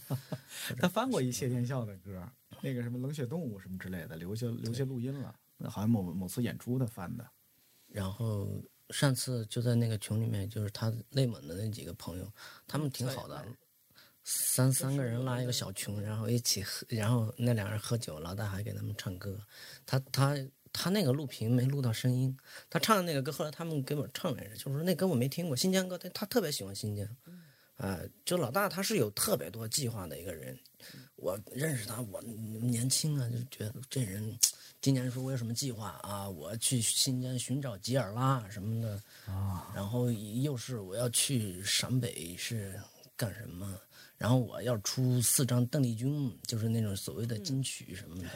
[0.78, 2.26] 他翻过一谢天笑的歌，
[2.62, 5.34] 那个什么冷血动物什么之类的，留下留下录音了，
[5.70, 7.26] 好像某某次演出他翻的。
[7.88, 8.48] 然后
[8.90, 12.30] 上次就在那个群里面，就是他内蒙的那几个朋友，
[12.66, 13.52] 他们挺好的对，
[14.24, 19.38] 三三个人拉一个小群，然后一起喝，然后那两人喝酒，老大还给他们唱歌。
[19.84, 20.36] 他他
[20.72, 22.36] 他那个录屏没录到声音，
[22.68, 27.06] 他唱的那个歌，后来他们给我唱来着，就是说那歌我没听过，新疆歌，他他特别喜欢新疆。
[27.76, 30.56] 啊、就老大他是有特别多计划的一个人，
[31.16, 34.38] 我认识他，我年轻啊，就觉得这人
[34.80, 36.28] 今年说我有什么计划啊？
[36.28, 42.80] 我去新疆寻找吉尔拉什么的啊，然后又是我要去陕北是
[43.16, 43.76] 干什么？
[44.16, 48.28] 然后我要出四张邓丽君，就是那种所谓的金曲什么的，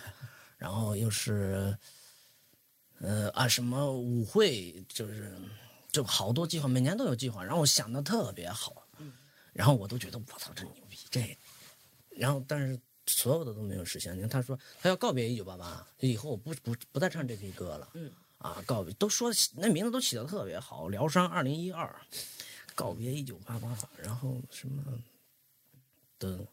[0.57, 1.76] 然后又是
[3.01, 5.39] 呃啊什么舞会，就是
[5.91, 8.87] 就好多计划，每年都有计划，然后我想的特别好，
[9.53, 11.37] 然后我都觉得我操真牛逼这，
[12.11, 14.16] 然后但是所有的都没有实现。
[14.16, 21.95] 你看他说他要告别一九八八，以后我不不不再唱这批歌了，嗯啊告别都说那名字都起的特别好，疗伤二零一二，
[22.74, 24.83] 告别一九八八，然后什么
[26.18, 26.46] 的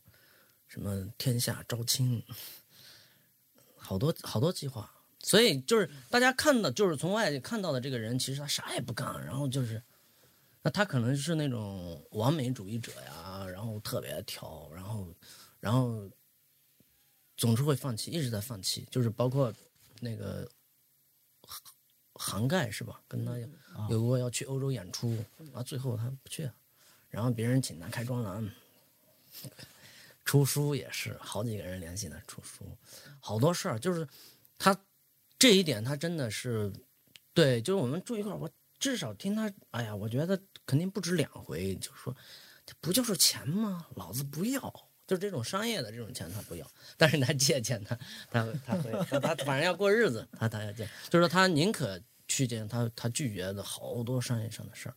[0.68, 2.24] 什么天下招亲，
[3.76, 4.92] 好多好多计划。
[5.20, 9.82] 所以就是大家看到，就是从外界看到的这个人，其实他啥也不干，然后就是，
[10.62, 15.08] 那他可能是那种完美主义者呀，然后特别挑，然后，
[15.60, 16.08] 然后
[17.36, 19.52] 总是会放弃，一直在放弃，就是包括
[20.00, 20.48] 那个
[21.42, 21.74] 杭
[22.14, 23.02] 杭盖是吧？
[23.08, 23.50] 跟他有
[23.90, 25.18] 有过要去欧洲演出，
[25.54, 26.48] 啊最后他不去，
[27.10, 28.48] 然后别人请他开专栏，
[30.24, 32.66] 出书也是好几个人联系呢出书，
[33.20, 34.08] 好多事儿，就是
[34.58, 34.76] 他
[35.38, 36.74] 这一点他真的是
[37.34, 42.16] 对，就是我们住一块儿，我至少听他，哎呀，我觉得肯定不止两回，就说，
[42.66, 43.86] 这不就是钱吗？
[43.96, 44.60] 老子不要，
[45.06, 46.68] 就是这种商业的这种钱他不要，
[46.98, 47.98] 但是他借钱他
[48.32, 54.96] 他他会他他反正要过日子，他他要借，就是说他宁可去见他他拒绝的好多商业上的事儿，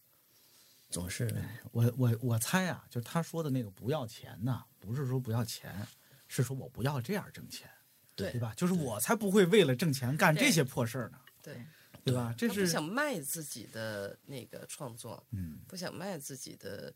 [0.90, 1.30] 总是
[1.72, 5.86] 我我我猜啊，就是他说的那个不要钱呐，不是说不要钱，
[6.28, 7.70] 是说我不要这样挣钱，
[8.16, 8.54] 对对吧？
[8.56, 11.62] 就是我才不会为了挣钱干这些破事儿呢，对，
[12.04, 12.34] 对吧？
[12.38, 16.92] 这是不想卖自己的那个创作，嗯，不想卖自己的，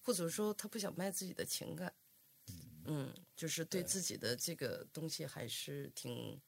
[0.00, 1.92] 或者说他不想卖自己的情感，
[2.86, 6.40] 嗯，就是对自己的这个东西还是挺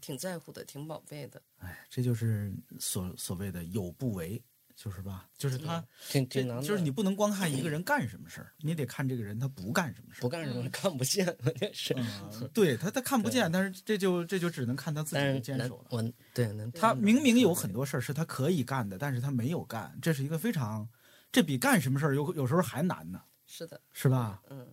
[0.00, 1.42] 挺在乎的，挺宝贝的。
[1.58, 4.40] 哎，这就是所所谓的有不为，
[4.80, 5.28] 就是吧？
[5.36, 10.22] 就是他，这挺挺难的，就是你不能光看一个人干什么事儿，你得看这个人他不干什么事儿。
[10.22, 11.92] 不干什么看不见，关键是。
[11.96, 15.86] 嗯，对他他看不见，但是这就这就只能看他自己的坚守了。
[15.90, 20.88] 我对能他明明有很多事儿是他可以干的，但是他没有干，这是一个非常，
[21.32, 24.40] 这比干什么事儿有有时候还难呢，是的，是吧？
[24.48, 24.72] 嗯，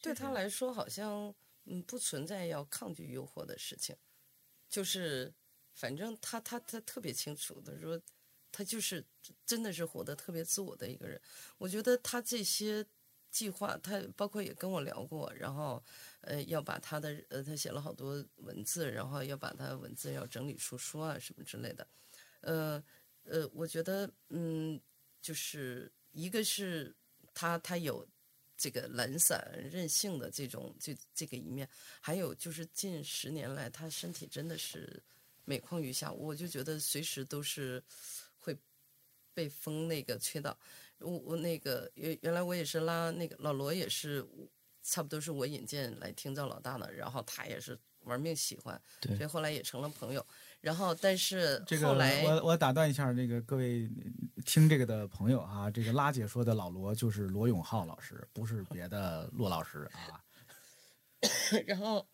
[0.00, 1.34] 对他来说好像
[1.64, 3.96] 嗯不存在要抗拒诱惑的事情，
[4.68, 5.34] 就是
[5.74, 8.00] 反正他他他特别清楚的说，
[8.50, 9.04] 他就是
[9.44, 11.20] 真的是活得特别自我的一个人。
[11.58, 12.84] 我觉得他这些
[13.30, 15.82] 计划，他包括也跟我聊过，然后
[16.20, 21.86] 呃要把他的呃他写了好多文字，然后要把他文字要整理出书啊什么之类的，
[22.40, 22.82] 呃
[23.24, 24.80] 呃，我觉得嗯
[25.20, 26.94] 就是一个是
[27.34, 28.06] 他他有。
[28.62, 29.42] 这个懒散
[29.72, 31.66] 任性的这种这这个一面，
[31.98, 35.02] 还有就是近十年来他身体真的是
[35.46, 37.82] 每况愈下，我就觉得随时都是
[39.34, 40.56] 被风那个吹倒。
[40.98, 44.26] 我我那个原原来我也是拉那个老罗也是
[44.82, 50.26] 差不多是我引荐来听赵老大的，然后他也是玩命喜欢，所以后来也成了朋友。
[50.60, 53.88] 然后，但是这个后来我我打断一下，那个各位
[54.44, 60.20] 听这个的朋友啊，这个拉姐说的老罗就是罗永浩老师，不是别的骆老师啊。
[61.66, 62.06] 然后，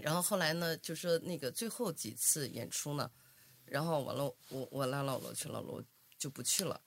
[0.00, 3.10] 然后后来呢，就说那个最后几次演出呢，
[3.66, 5.82] 然后完了，我我拉老罗去，老罗
[6.26, 6.80] 就不去了，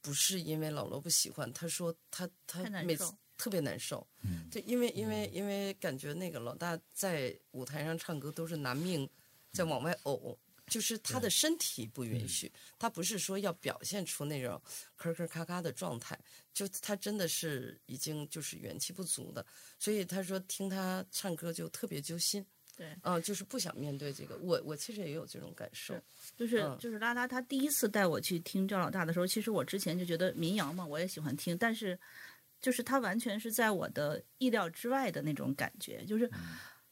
[0.00, 4.48] 不是因为老罗不喜欢，他说他他每次特别难受，嗯。
[4.48, 9.08] 就因为因为因为感觉那个老大在舞台上唱歌都是拿命
[9.50, 10.38] 在往外呕。
[10.70, 14.60] 就是他的身体不允许，他不是说要表现出那种
[14.98, 16.20] 咳咳咔咔的状态，
[16.52, 19.44] 就他真的是已经就是元气不足的，
[19.78, 22.44] 所以他说听他唱歌就特别揪心，
[22.78, 24.38] 对，嗯、就是不想面对这个。
[24.38, 26.00] 我我其实也有这种感受，
[26.36, 31.98] 就是嗯就是拉拉他第一次带我去听赵老大的时候，其实我之前就觉得民谣嘛，我也喜欢听，但是
[32.60, 36.30] 就是他完全是在我的意料之外的那种感觉，就是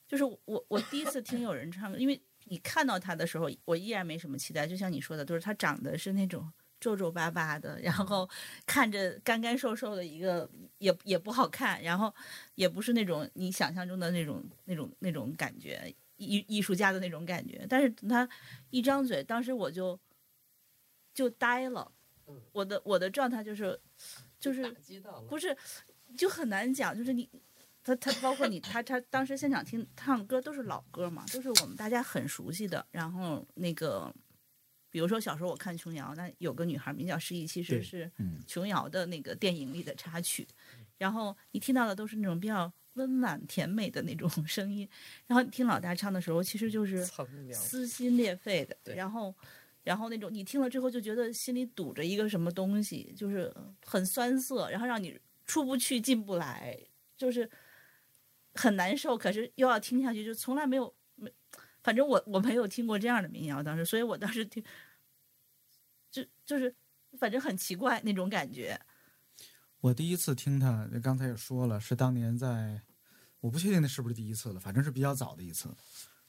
[0.08, 6.52] 就是我我第一次听有人唱歌，因为你看到他的时候，我依然没什么期待，就像你说的，就是他长得是那种。
[6.86, 8.28] 皱皱巴巴的，然后
[8.64, 12.14] 看着干干瘦瘦的一个，也也不好看，然后
[12.54, 17.66] 也不是那种你想象中的那种那种那种感觉，艺艺术家的那种感觉。
[17.68, 18.28] 但是他
[18.70, 19.98] 一张嘴，当时我就
[21.12, 21.90] 就呆了，
[22.52, 23.76] 我的我的状态就是
[24.38, 24.72] 就是
[25.28, 25.56] 不是
[26.16, 27.28] 就很难讲，就是你。
[27.82, 32.84] 他他包括你他他当时现场听唱歌都是老歌嘛，都是我们大家很熟悉的。
[32.90, 34.12] 然后那个，
[34.90, 40.46] 比如说小时候我看琼瑶，那有个女孩名叫诗意，其实是嗯琼瑶的那个电影里的插曲。
[40.98, 44.88] 然后你听到的都是那种比较温婉甜美的那种 声音，
[45.26, 47.04] 然后你听老大唱的时候，其实就是
[47.52, 49.34] 撕心裂肺的，然后，
[49.82, 56.78] 然后那种你听了之后就觉得心里堵着一个什么东西，就是很酸涩，然后让你出不去进不来，
[57.18, 57.50] 就是
[58.54, 59.18] 很难受。
[59.18, 61.30] 可是又要听下去，就从来没有没，
[61.86, 64.60] 反正我我没有听过这样的民谣，当时，所以我当时听，
[66.10, 66.74] 就就是
[67.16, 68.76] 反正很奇怪那种感觉。
[69.78, 72.82] 我第一次听他，刚才也说了，是当年在，
[73.38, 75.72] 我不确定那是不是第一次了，反正是比较早的一次，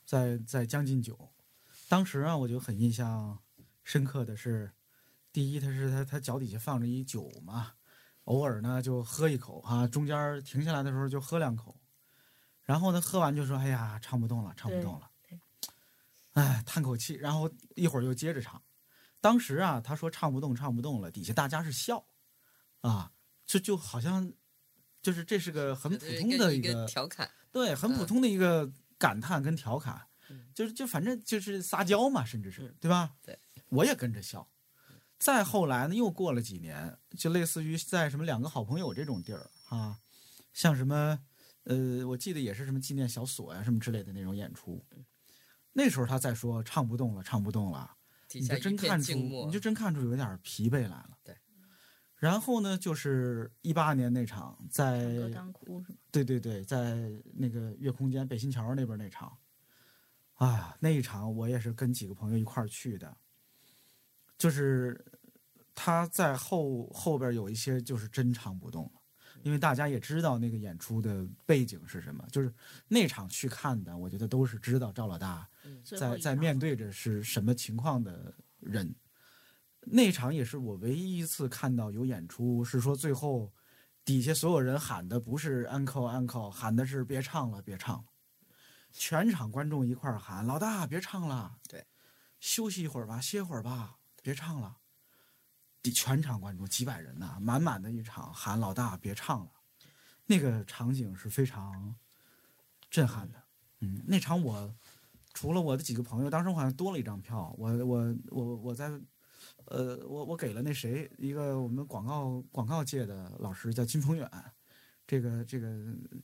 [0.06, 1.18] 在在将进酒。
[1.90, 3.40] 当时啊，我就很印象
[3.84, 4.72] 深刻的是，
[5.34, 7.74] 第一，他是他他脚底下放着一酒嘛，
[8.26, 11.76] 偶尔呢就喝一口啊，中间停下来的时候就喝两口，
[12.62, 15.10] 然后呢喝完就说：“哎呀，唱不动了，唱不动了。
[16.42, 18.62] 对”哎，叹口气，然后一会儿又接着唱。
[19.20, 22.06] 当时啊，他说唱不动，唱不动了，底下大家是笑，
[22.82, 23.12] 啊，
[23.46, 24.32] 就就好像，
[25.02, 33.16] 就是这是个很普通的一一个调侃，对，很普嗯通的一个感叹跟调侃，嗯就是就反正就是撒娇嘛，甚至是嗯对吧？
[33.24, 33.38] 对，
[33.70, 34.48] 我也跟着笑。
[35.18, 40.00] 再后来呢，又过了几年，就类似于在什么两个好朋友这种地儿啊，
[40.54, 41.20] 像什么
[41.64, 44.86] 呃，我记得也是什么纪念小锁呀、什么之类的那种演出。
[45.78, 47.96] 那时候他再说唱不动了，唱不动了，
[48.34, 49.14] 你就真看出，
[49.46, 51.12] 你就真看出有点疲惫来了。
[51.24, 51.38] 对。
[52.16, 56.00] 然后呢，就是一八年那场，在歌当哭是吧？
[56.12, 59.38] 对对对，在那个月空间北新桥那边那场，
[60.34, 63.16] 啊，那一场我也是跟几个朋友一块儿去的，
[64.36, 65.06] 就是
[65.76, 69.02] 他在后后边有一些就是真唱不动了，
[69.44, 72.52] 因为大家也知道那个演出的背景是什么，就是
[72.88, 75.48] 那场去看的，我觉得都是知道赵老大
[75.84, 78.96] 在在面对着是什么情况的人。
[79.82, 83.54] 那场也是我唯一一次看到有演出，是说最后
[84.04, 88.06] 底下所有人喊的不是 uncle uncle，喊的是别唱了，别唱了。
[88.92, 91.86] 全场观众一块儿喊：“老大，别唱了，对，
[92.40, 94.78] 休息一会儿吧，歇会儿吧，别唱了。”
[95.94, 99.52] 全场观众几百人呐、满满的一场喊：“老大，别唱了。”
[100.26, 101.96] 那个场景是非常
[102.90, 103.42] 震撼的。
[103.80, 104.76] 嗯，那场我
[105.38, 108.90] 除了我的几个朋友，当时我好像多了一张票，我我我我在
[109.66, 114.28] 呃，我我给了那谁一个我们广告广告界的老师叫金鹏远，
[115.06, 115.68] 这个这个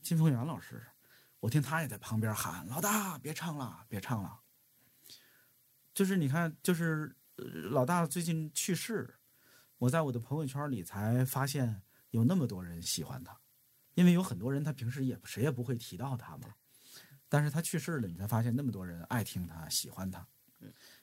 [0.02, 0.82] 金鹏远老师，
[1.38, 4.40] 我听他也在旁边喊：“老大，别唱了，别唱了。”
[5.94, 7.14] 就是你看，就是、
[7.70, 9.14] 老大最近去世，
[9.78, 13.38] 我在我的朋友圈里才发现有那么多人喜欢他，
[13.94, 16.52] 因为有很多人他平时也谁也不会提到他嘛，
[17.34, 20.24] 但是他去世了，你才发现那么多人爱听他，喜欢他。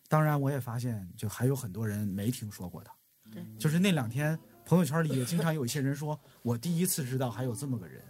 [0.08, 2.96] 当然，我也发现，就还有很多人没听说过他。
[3.30, 8.02] 对，就是那两天朋友圈里也经常有一些人说，我第一次知道还有这么个人，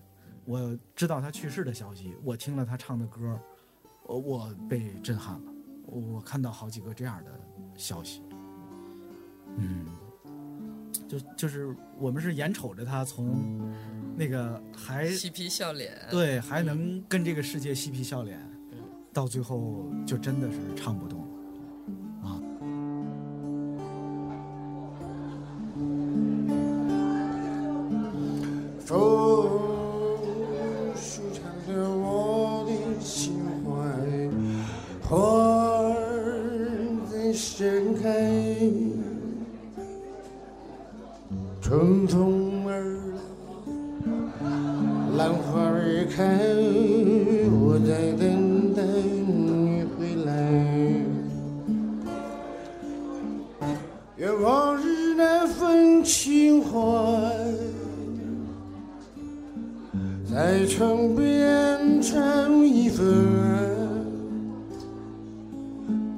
[0.46, 3.42] 我知道他去世的消息，我听了他唱的歌，
[4.04, 5.52] 我我被震撼了，
[5.86, 7.32] 我看到好几个这样的
[7.76, 8.22] 消息，
[9.58, 9.88] 嗯，
[11.12, 13.70] 就就是我们是眼瞅着他从
[14.16, 18.40] 那个还嬉皮笑脸，对还能跟这个世界嬉皮笑脸，
[19.12, 21.20] 到最后就真的是唱不动
[22.24, 22.40] 啊。
[28.80, 29.21] 风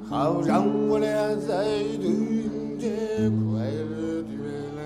[0.06, 1.08] 好让我俩
[1.46, 1.64] 再
[1.98, 2.88] 度迎接
[3.50, 4.44] 快乐的未
[4.76, 4.78] 来。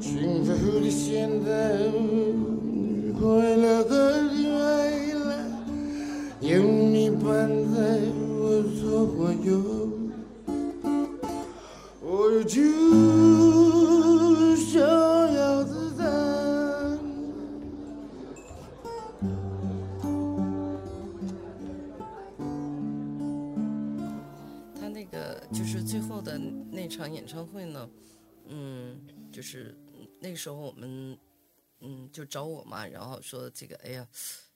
[0.00, 1.50] 幸福的现在，
[3.18, 3.26] 快
[3.56, 4.48] 乐的未
[5.26, 5.28] 来，
[6.40, 7.78] 有你伴在
[8.38, 8.80] 我左
[9.44, 9.50] 右，
[12.00, 12.62] 我就
[27.00, 27.90] 场演唱会呢，
[28.44, 29.00] 嗯，
[29.32, 29.74] 就是
[30.20, 31.18] 那个时候我们
[31.78, 34.06] 嗯就找我嘛，然后说这个哎呀，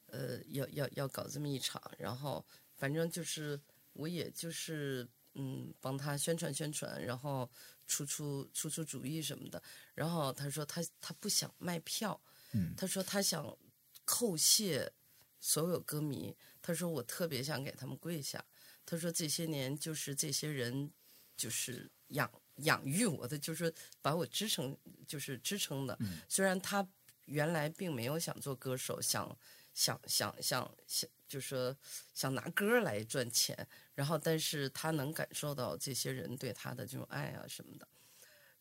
[0.09, 2.45] 呃，要要要搞这么一场，然后
[2.77, 3.59] 反正就是
[3.95, 7.51] 我也就是嗯帮他宣传宣传，然后
[7.87, 9.63] 出出出出主意什么的，
[9.95, 12.21] 然后他说他他不想卖票，
[12.53, 13.57] 嗯他说他想
[14.05, 14.93] 叩谢
[15.41, 18.45] 所有歌迷，他说我特别想给他们跪下。
[18.85, 20.93] 他说这些年就是这些人，
[21.37, 24.77] 就是养养育我的，就是把我支撑，
[25.07, 25.99] 就是支撑的。
[26.29, 26.87] 虽然他
[27.27, 29.37] 原来并没有想做歌手，想
[29.73, 31.77] 想想想想，就说
[32.13, 37.89] 想拿歌来赚钱，然后但是他能感受到这些人对他的这种爱啊什么的，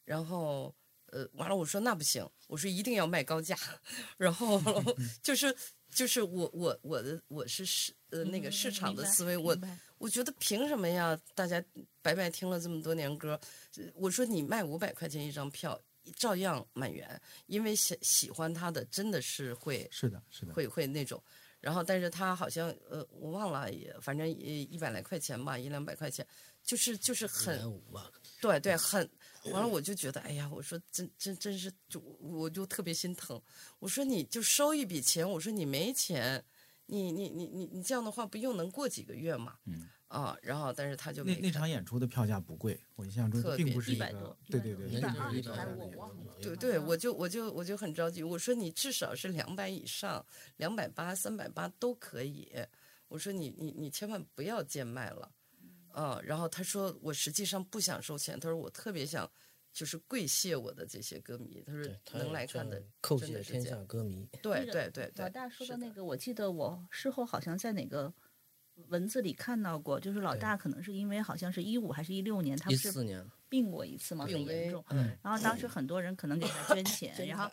[0.06, 0.76] 然后。
[1.08, 3.56] 呃，完了，我说那不行，我说一定要卖高价，
[4.18, 4.60] 然后
[5.22, 5.56] 就是
[5.94, 9.58] 就是我我我的我是市呃那个市场的思维，我
[9.98, 11.20] 我觉得凭什么呀？
[11.36, 11.64] 大家
[12.02, 13.40] 白白听了这么多年歌，
[13.78, 15.80] 呃我说你卖五百块钱一张票，
[16.16, 21.22] 照样满员，因为喜喜欢他的真的是会是的，是的，会会那种。
[21.62, 26.28] 然后，但是他好像呃，我忘了，也反正一一百来块钱吧，一两百块钱，
[26.62, 27.58] 就是就是很
[28.42, 29.10] 对对，很
[29.52, 33.42] 完了，我就觉得，哎呀，我说真真真是，就我就特别心疼。
[33.80, 36.44] 我说你就收一笔钱，我说你没钱，
[36.86, 39.58] 你你你你你这样的话，不又能过几个月嘛？
[39.66, 48.22] 嗯啊，然后但是他就那那场演出的票价不贵，我印象中特别并不是一100个多，对对对，一百二一个十还是我忘了对对，我就我就我就很着急。
[48.22, 50.24] 我说你至少是两百以上，
[50.58, 52.54] 两百八、三百八都可以。
[53.08, 55.32] 我说你你你千万不要贱卖了，
[55.94, 56.22] 嗯。
[56.24, 59.30] 然后他说我实际上不想收钱，他说我特别想
[59.72, 61.84] 就是跪谢我的这些歌迷，他说
[62.20, 64.28] 能来看的叩谢天下歌迷。
[64.42, 65.26] 对对对对。
[65.26, 68.14] 老大说的那个，我记得我事后好像在哪个
[68.88, 74.84] 文字里看到过，就是老大可能是因为好像是一五还是一六年，他一不是四年，病过一次嘛，很严重。
[74.90, 77.48] 嗯，然后当时很多人可能给他捐钱， 然后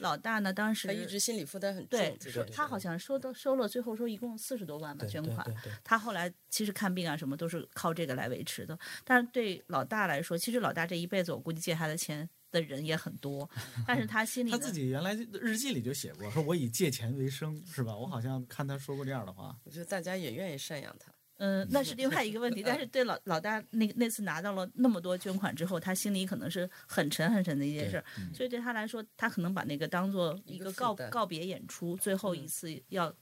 [0.00, 2.14] 老大呢，当时他一直心理负担很重对，
[2.52, 5.46] 他好像收到收了，最后说一共四十多万吧捐款。
[5.82, 8.78] 他后来其实看病啊什么都是靠这个来维持的。
[9.02, 13.48] 但是对老大来说，其实老大这一辈子我估计借他的钱的人也很多，
[13.88, 17.96] 但是他心里他自己原来日记里就写过，说我以借钱为生，是吧？
[17.96, 19.56] 我好像看他说过这样的话。
[19.64, 21.10] 我觉得大家也愿意赡养他。
[21.38, 22.62] 嗯，那是另外一个问题。
[22.64, 33.14] 但是对老老大那那次拿到了那么多捐款之后，他心里可能是很沉很沉的一件事儿，所以对他来说，他可能把那个当做一一个个告告别演出，最后一嗯次要，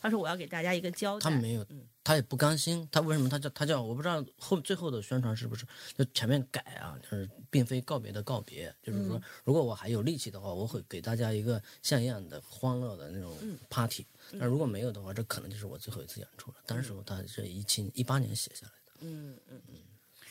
[0.00, 1.28] 他说我要给大家一个交代。
[1.28, 1.66] 他没有，
[2.04, 2.88] 他也不甘心。
[2.92, 6.96] 他为什么他叫他叫我不知道后最后的宣传是不是就前面改啊？
[7.02, 13.36] 就是并非告别的告别，就是说如果我还有力气的话，我会给大家一个像样的、欢乐的那种
[13.68, 14.06] party。
[14.32, 16.56] 但如果没有的话，这可能就是我最后一次演出了。
[16.66, 18.92] 当时他这一七一八年写下来的。
[19.00, 19.74] 嗯嗯嗯。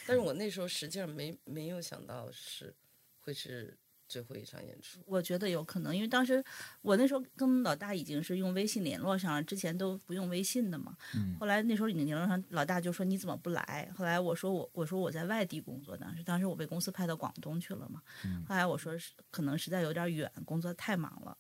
[0.08, 2.74] 但是我那时候实际上没没有想到是
[3.22, 3.76] 会是
[4.08, 5.00] 最后一场演出。
[5.08, 6.44] 我觉得有可能，因为当时
[6.84, 10.96] 我那时候跟老大已经是用微信联络上了，之前都不用微信的嘛。
[11.16, 13.92] 嗯后来那时候已经联络上，老大就说你怎么不来？
[13.96, 18.04] 后来我说我我说我在外地工作，当时当时我被公司派到广东去了嘛。
[18.48, 21.36] 后来我说是可能实在有点远，工作太忙了。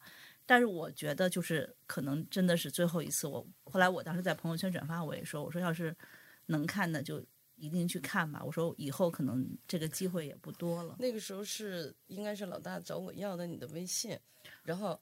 [0.45, 3.45] 但是我觉得就是可能真的是最后一次我。
[3.63, 5.95] 后来我当时在朋友圈转发，我也说我说要是
[6.47, 7.23] 能看的就
[7.55, 8.43] 一定去看吧。
[8.43, 10.95] 我说以后可能这个机会也不多了。
[10.99, 14.17] 那个时候是应该是老大找我要的你的微信，
[14.63, 14.99] 然后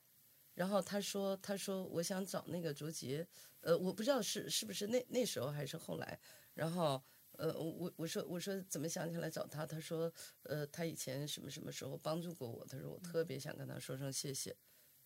[0.56, 3.28] 然后他说他说我想找那个卓杰，
[3.62, 6.20] 呃，我不知道是是不是那那时候还是后来，
[6.54, 7.02] 然后。
[7.36, 9.66] 呃，我我说我说怎么想起来找他？
[9.66, 10.14] 他说，
[10.44, 12.64] 呃，他以前什么什么时候帮助过我？
[12.68, 14.56] 他说我特别想跟他说声谢谢，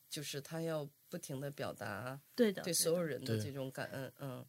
[0.10, 4.46] 就是他要不停的表达对的，对所有人的这种感恩，嗯，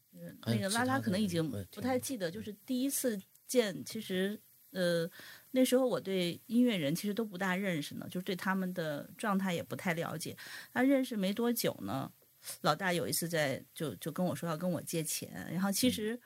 [0.46, 4.40] 那个拉拉可能已经不太记得，就是第一次见，其实
[4.70, 5.08] 呃
[5.50, 10.36] 那时候我对音乐人其实都不大认识呢，就是对他们的状态也不太了解。
[10.72, 12.10] 他认识没多久呢，
[12.60, 16.20] 老大有一次在就就跟我说要跟我借钱，然后其实。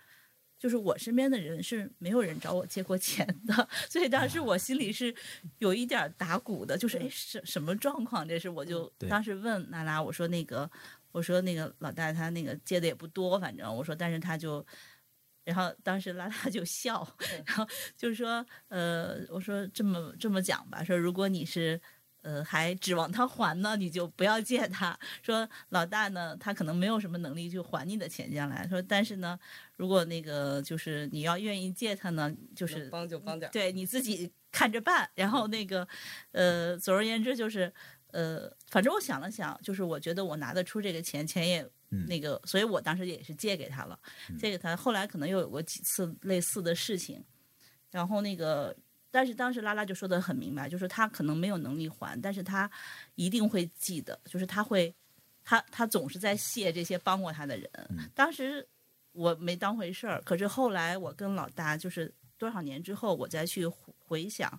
[0.62, 5.12] 就是我身边的人是没有人找我借过钱的，所以当时我心里是
[5.58, 8.48] 有一点打鼓的，就是哎什什么状况这是？
[8.48, 10.70] 我就当时问娜拉，我说那个
[11.10, 14.64] 我说那个老大他那个借的也不多，反正我说，但是他就，
[15.42, 17.04] 然后当时拉拉就笑，
[17.44, 21.80] 然后就是说，呃，我说这么这么讲吧，说如果你是。
[22.22, 24.96] 呃，还指望他还呢，你就不要借他。
[25.22, 28.66] 说老大呢，他可能没有什么能力去还你的钱将来。
[28.68, 29.38] 说但是呢，
[29.76, 35.10] 如果那个就是你要愿意借他呢，就是帮就帮点，对你自己看着办。
[35.14, 35.86] 然后那个，
[36.30, 37.72] 呃，总而言之就是，
[38.12, 43.98] 呃，反正我想了想，就是我觉得我拿得出这个钱，钱也嗯那个，所以我当时也是借给他了，
[44.38, 44.76] 借给他。
[44.76, 47.24] 后来可能又有过几次类似的事情，
[47.90, 48.76] 然后那个。
[49.12, 52.68] 但是当时拉拉就说的很明白，就是他可能没有能力还，但是他
[53.14, 54.92] 一定会记得，就是他会，
[55.44, 57.70] 他他总是在谢这些帮过他的人。
[58.14, 58.66] 当时
[59.12, 64.58] 我没当回事儿，可是后来我跟老大就是多少年之后，我再去回想，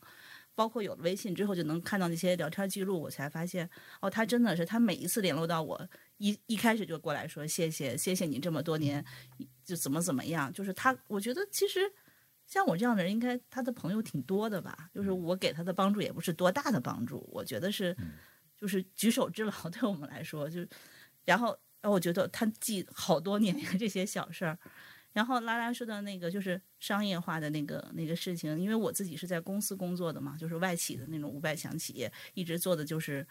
[0.53, 3.67] 包括有了微信之后，就能看到那些聊天记录，我才发现，
[4.01, 5.89] 哦，他真的是他每一次联络到我，
[6.19, 9.03] 一一开始就过来说谢谢，谢谢你这么多年，
[9.65, 11.91] 就怎么怎么样，就是他，我觉得其实。
[12.53, 14.87] 像我这样的人，应该他的朋友挺多的吧？
[14.93, 17.97] 就是我给他的帮助也不是多大的帮助，我觉得是，
[18.55, 20.63] 就是举手之劳， 对我们来说，就，
[21.25, 21.47] 然后，
[21.81, 24.55] 然后我觉得他记好多年这些小事儿，
[25.13, 33.25] 然后拉拉说的那个就是商业化的那个那个事情，因为我自己是在公司工作的嘛，就是外企的那种五百强企业，一直做的就是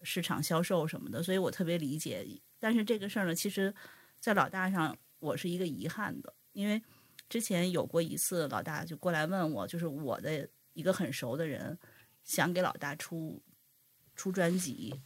[0.00, 2.26] 市场销售什么的，所以我特别理解。
[2.58, 3.74] 但是这个事儿呢，其实，
[4.18, 6.82] 在老大上我是一个遗憾的，因为。
[7.32, 11.78] 之前有过一次，老大就过来问我，就是我的一个很熟的人，
[12.22, 13.42] 想给老大出
[14.14, 15.00] 出专辑，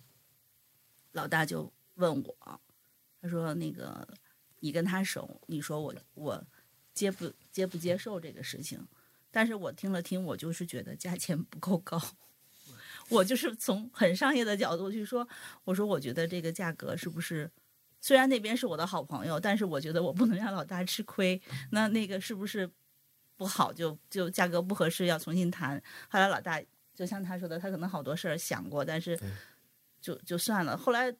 [1.12, 2.60] 老大就问我，
[3.22, 4.08] 他说：“那个
[4.58, 6.44] 你跟他熟，你说我我
[6.92, 8.84] 接不接不接受这个事情？”
[9.30, 12.02] 但是我听了听，我就是觉得价钱不够高，
[13.08, 15.28] 我就是从很商业的角度去说，
[15.62, 17.48] 我说我觉得这个价格是不是？
[18.06, 21.42] 虽然那边是我的好朋友，但是我觉得我不能让老大吃亏。
[21.72, 22.70] 那那个是不是
[23.36, 23.72] 不好？
[23.72, 25.82] 就就价格不合适，要重新谈。
[26.08, 26.62] 后来老大
[26.94, 29.18] 就像他说的，他可能好多事儿想过，但是
[30.00, 30.76] 就就算了。
[30.76, 31.12] 后来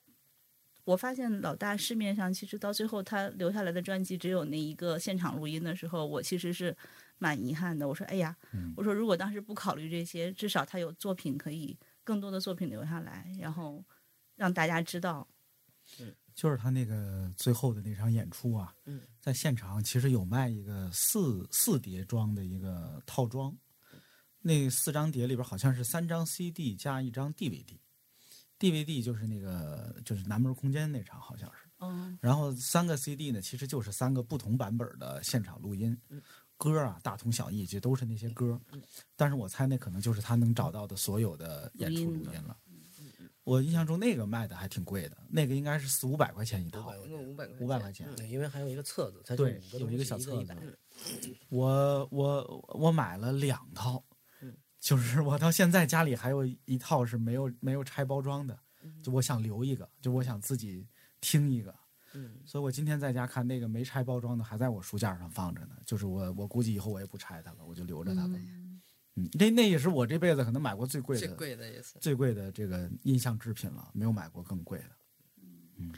[0.84, 6.76] 我发现老大市面上其实到最后他留下来的专辑只有那一个现场录音的时候，我其实是
[7.18, 7.89] 蛮遗憾的。
[7.89, 8.37] 我说，哎呀，
[8.76, 13.82] 我说如果当时不考虑这些，至少他有作品可以更多的作品留下来，然后
[14.37, 15.26] 让大家知道。
[16.37, 19.01] 就是他那个最后的那场演出啊，嗯。
[19.20, 23.53] 在现场其实有卖一个四四碟装的一个套装，
[24.41, 35.99] 那四张碟里边好像是三张 CD 加一张 DVD，DVD 就是那个就是南门空间那场好像是，嗯然后三个 CD 呢其实就是三个不同版本的现场录音，
[36.57, 38.61] 歌啊大同小异，就都是那些歌，
[39.16, 42.57] 但是我猜那可能就是他能找到的所有的演出录音了。
[43.47, 48.12] 我印象中那个卖的还挺贵的，那个应该是四五百块钱一套，五百块五百块钱。
[48.16, 50.53] 对因为还有一个册子，它对有一个小册子。
[51.49, 54.03] 我我我买了两套，
[54.42, 60.84] 嗯就是我到现在家里还有一套是没有没有拆包装的，嗯就我想留一个，就我想自己
[61.20, 61.72] 听一个，
[62.14, 68.34] 嗯所以我今天在家看那个没拆包装的还在我书架上放着呢，就是我我估计以后我也不拆它了，我就留着它吧。
[68.34, 68.55] 嗯，
[69.38, 71.98] 那那也是我这辈子可能买过最贵最的贵的也是。
[72.00, 74.90] 最贵的这个音像制品了，没有买过更贵的。
[75.78, 75.92] 嗯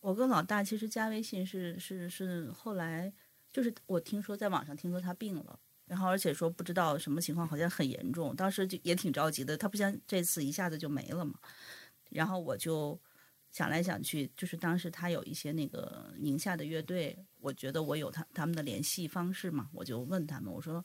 [0.00, 3.12] 我跟老大其实加微信是是是后来，
[3.52, 9.56] 就是我听说在网上听说他病了，然后而且说不知道什么情况，好像很严重，当时就也挺着急的。
[9.56, 11.34] 他不像这次一下子就没了嘛，
[12.10, 12.98] 然后我就
[13.50, 20.84] 想来想去，就是当时他有一些那个宁夏的乐队，我觉得我有他他们的联系方式嘛，我就问他们，我说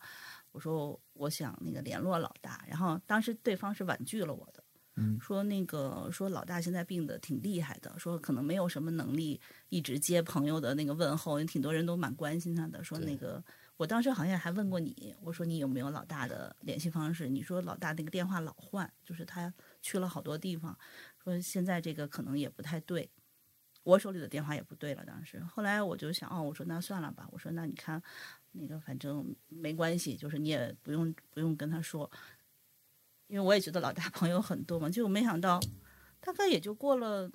[0.53, 4.63] 我说我想那个联络老大，然后当时对方是婉拒了我的。
[4.95, 12.83] 嗯说那个说老大现在病的挺厉害的，说可能没有什么能力一直接朋友的那个问候，挺多人都蛮关心他的。
[12.83, 13.43] 说那个
[13.75, 17.27] 我当时好像还问过你，我说你有没有老大的联系方式？
[17.27, 19.51] 你说老大那个电话老换，就是他
[19.81, 20.77] 去了好多地方，
[21.23, 23.09] 说现在这个可能也不太对。
[23.83, 25.39] 我手里的电话也不对了，当时。
[25.43, 28.01] 后来我就想，哦，我说那算了吧，我说那你看，
[28.53, 32.09] 那个反正没关系，就是你也不用不用跟他说，
[33.27, 35.59] 因为我也觉得老大朋友很多嘛，结果没想到，
[36.21, 37.29] 大概也就过了，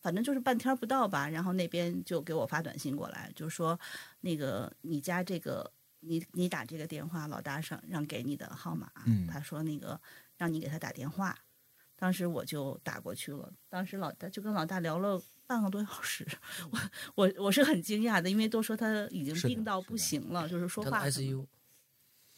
[0.00, 3.78] 反正就是半天不到吧，然后那边就给我发短信过来，就说
[4.22, 5.70] 那个你家这个
[6.00, 10.00] 你你打这个电话，老大上让给你的号码，嗯他说那个
[10.38, 11.38] 让你给他打电话，
[11.96, 15.20] 当时我就打过去了，当时老大就跟老大聊了。
[15.52, 16.26] 半个多小时，
[16.70, 16.78] 我
[17.14, 21.44] 我我是很惊讶的，因为都说他已经病到不行了，就是说话 ICU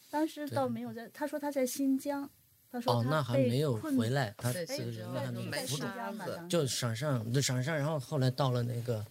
[0.09, 2.29] 当时倒没有在，他说他在新疆，
[2.69, 9.05] 他说哦，那还没有回来，他在这个人还没都没扶住在新，疆吧沙子当时就闪上就闪上，然后后来到了那个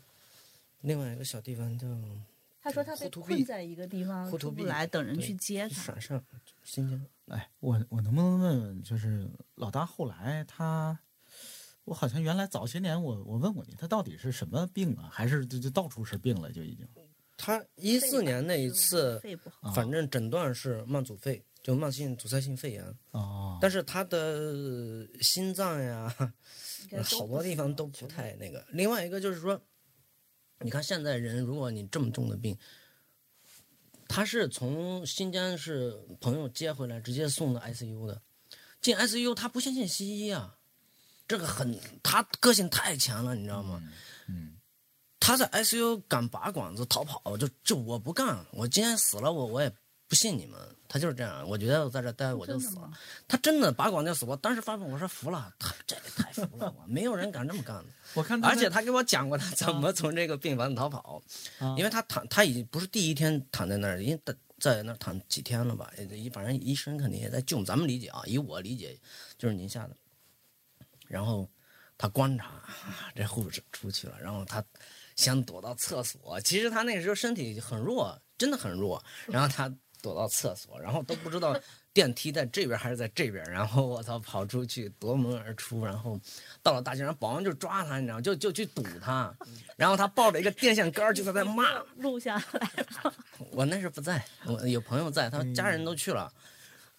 [0.82, 1.88] 另外一个小地方叫
[2.60, 5.82] 他说他被困在一个地方出不来，等人去接他。
[5.82, 6.22] 闪上
[6.62, 7.00] 新疆。
[7.28, 10.98] 哎，我我能不能问问，就是老大后来他，
[11.84, 15.08] 我好像原来早些年我我问过你，他到底是什么病啊？
[15.12, 16.86] 还是就就到处是病了就已经？
[17.36, 26.14] 他一四年那一次，肺不好，啊反正诊断是慢阻肺，就慢性阻塞性肺炎，哦，但是他的心脏呀，
[27.02, 28.64] 好多地方都不太那个。
[28.70, 29.60] 另外一个就是说，
[30.60, 32.56] 你看现在人，如果你这么重的病，
[34.06, 38.22] 他是从新疆是朋友接回来，直接送到 ICU 的。
[38.80, 40.56] 进 ICU 他不相信西医啊，
[41.26, 43.82] 这个很他个性太强了，你知道吗？
[44.28, 44.52] 嗯
[45.20, 49.72] 他在 ICU 敢拔管子逃跑，就就我不干，我今天死了我我也
[50.06, 51.48] 不信你们，他就是这样。
[51.48, 52.92] 我觉得我在这待我就死了真。
[53.26, 57.86] 他真的拔管就死，我当时发疯我说服了，他这个太服了，我没有人敢这么干的。
[58.12, 61.22] 我看他而且他给我讲过他怎么从这个病房逃跑，
[61.58, 65.90] 啊因为他躺他已经不是第一天躺在那儿，因为他在那儿躺几天了吧，
[66.34, 67.64] 反正医生肯定也在救。
[67.64, 68.94] 咱们理解啊，以我理解
[69.38, 69.96] 就是宁夏的，
[71.14, 71.48] 然后
[71.96, 74.62] 他观察啊这护士出去了，然后他
[75.14, 81.56] 先躲到厕所，其实他那时候身体很弱，真的很弱，然后他躲到厕所，然后都不知道
[81.92, 86.18] 电梯在这边还是在这边，然后我操跑出去夺门而出，然后
[86.64, 89.32] 到了大街上，保安就抓他，你知道吗，就就去堵他，
[89.76, 92.70] 然后他抱着一个电线杆就在那骂， 录下来
[93.04, 93.14] 了。
[93.52, 96.30] 我那时候不在，我有朋友在，他家人都去了，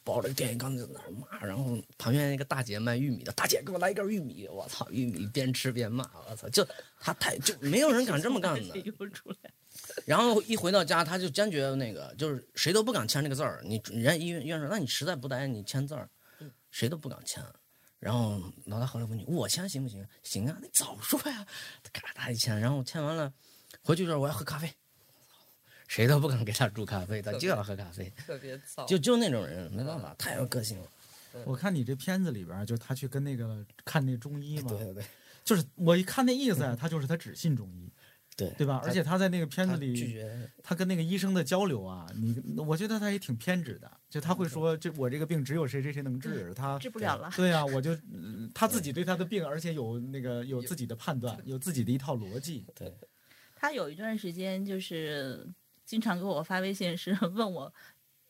[0.06, 6.66] 抱着电线杆子在那儿骂，然后旁边一个大姐卖玉米的，大姐给我来一根玉米，我操，玉米边吃边骂，我操，就
[6.99, 8.76] 他太就没有人敢这么干的。
[10.06, 13.62] 然后一回到家，他就坚决那个，就是谁都不敢签这个字儿。
[13.66, 16.10] 你人家医院医院说，那你实在不待，你签字儿，
[16.72, 17.43] 谁都不敢签。
[17.99, 20.06] 然后老大后来问你，我签行不行？
[20.24, 21.45] 行啊，你早说呀！
[21.91, 23.34] 咔他一签，然后签完了，
[23.82, 24.72] 回去之后我要喝咖啡，
[25.88, 30.88] 谁都不敢给他煮咖啡，他就要喝咖啡，特别燥，就就那种人，没办法，太有个性了。
[31.45, 35.03] 我看你这片子里边，就是他去跟那个看那中医嘛，对对对，
[35.43, 37.91] 就是我一看那意思啊，他就是他只信中医，
[38.38, 38.81] 对对吧？
[38.83, 47.29] 而且他在那个片子里，绝，他跟那个医生的交流啊，你我觉得他也挺偏执的，就他会说，这我这个病只有谁谁谁能治，他治不了了。
[47.36, 52.65] 对啊，我就、 嗯他自己对他的病，而且有那个有自己的判断，有自己的一套逻辑。
[52.73, 52.93] 对，
[53.57, 55.45] 他有一段时间就是
[55.86, 57.71] 经常给我发微信，是 问我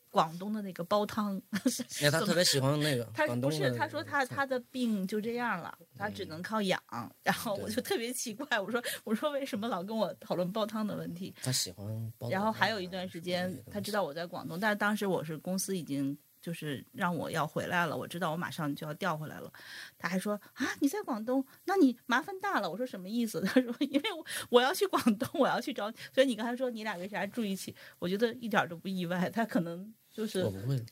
[0.09, 1.41] 广东的那个煲汤。
[2.01, 6.81] 哎，他特别喜欢那个他不是，他说他他的病就这样了，他只能靠养。
[7.23, 11.33] 然后我就特别奇怪，我说我说为什么老跟我讨论煲汤的问题？
[11.41, 19.51] 他喜欢煲然后还有啊一段时间他知道我在广东，但是当时我是公司已经就是让我要回来了，我知道我马上就要调回来了。
[19.97, 22.69] 他还说啊，你在广东，那你麻烦大了。
[22.69, 23.41] 我说什么意思？
[23.49, 29.27] 他说因为我我要去广东，我要去找你，所以你刚才说你俩为啥住一起，我觉得一点儿都不意外。
[29.27, 30.85] 他可能就是我不会，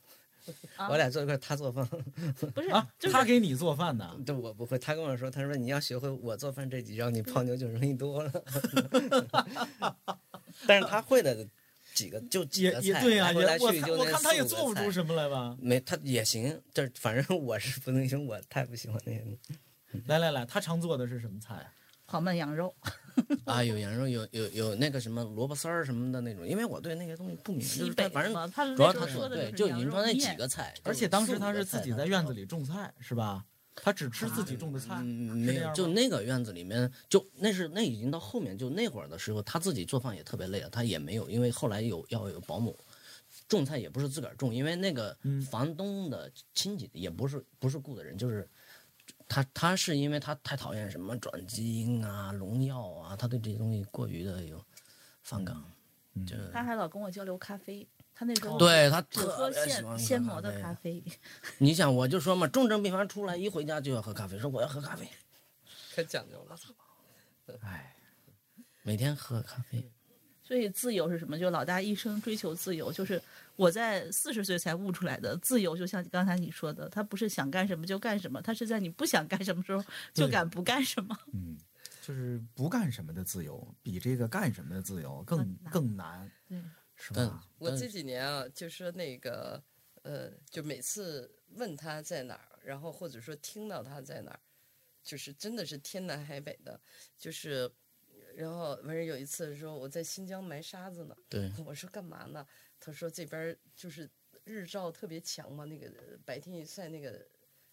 [0.75, 1.87] 啊我俩坐一块，他做饭。
[2.55, 4.19] 不是啊，就是他给你做饭呢？
[4.25, 4.79] 对，我不会。
[4.79, 8.31] 他跟我说，他说你要学会我做饭这几招，你泡妞就容易多了。
[10.65, 11.47] 但是他会的
[11.93, 15.55] 几个就几也个菜，也对呀、来来也我去就那看我看他也做不出什么来吧。
[15.59, 19.25] 没，他也行，这反正我是不能行，我太不喜欢那个
[20.07, 21.71] 来来来，他常做的是什么菜啊？
[22.05, 22.75] 黄焖羊肉，
[23.45, 33.45] 啊，有羊肉，有有有那个什么萝卜丝儿什么的那种，因为我对那些东西不明白，就西北是他反正嘛，他主要他说的对，就就是已羊肉经说那几个菜，而且当时他是自己在院子里种菜，是吧？
[33.75, 42.77] 他只吃自己种的菜，没有，就那个院子里面，就那是那已经到后面，就那会儿的时候，他自己做饭也特别累了，他也没有，因为后来有要有保姆，
[43.47, 45.41] 种菜也不是自个儿种，因为那个嗯。
[45.43, 48.47] 房东的亲戚也不是不是雇的人，就是
[49.27, 54.63] 他他是因为他太讨厌什么转基因啊、农药啊，他对这些东西过于的有
[55.21, 55.63] 反感，嗯
[56.25, 61.03] 就他还老跟我交流咖啡，他那时候对他只喝特别喜欢喝现现磨的咖啡，
[61.57, 65.07] 你想，我就说嘛，重症病房出来一回家就要喝咖啡，说我要喝咖啡，
[65.95, 66.57] 太讲究了。
[67.61, 67.95] 哎，
[68.83, 69.91] 每天喝咖啡。
[70.45, 71.39] 所以自由是什么？
[71.39, 73.19] 就老大一生追求自由，就是
[73.55, 75.75] 我在四十岁才悟出来的自由。
[75.75, 79.83] 就像刚才你说的，他不是想干什么就干什么，他是在你不想干什么时候
[80.13, 81.17] 就敢不干什么。
[81.33, 81.57] 嗯，
[82.03, 86.63] 就是不干什么的自由，比这个干什么的自由更更难更难，对，
[86.95, 87.47] 是吧？
[87.57, 89.63] 我这几年啊，就说那个
[90.01, 94.39] 呃，就每次问他在哪儿，然后或者说听到他在哪儿，
[95.01, 96.77] 就是真的是天南海北的，
[97.17, 97.71] 就是。
[98.35, 102.43] 然后完事有一次说我在新疆埋沙子呢，对， 我说干嘛呢？
[102.79, 104.09] 他说这边就是
[104.43, 105.87] 日照特别强嘛，那个
[106.25, 107.23] 白天一晒那个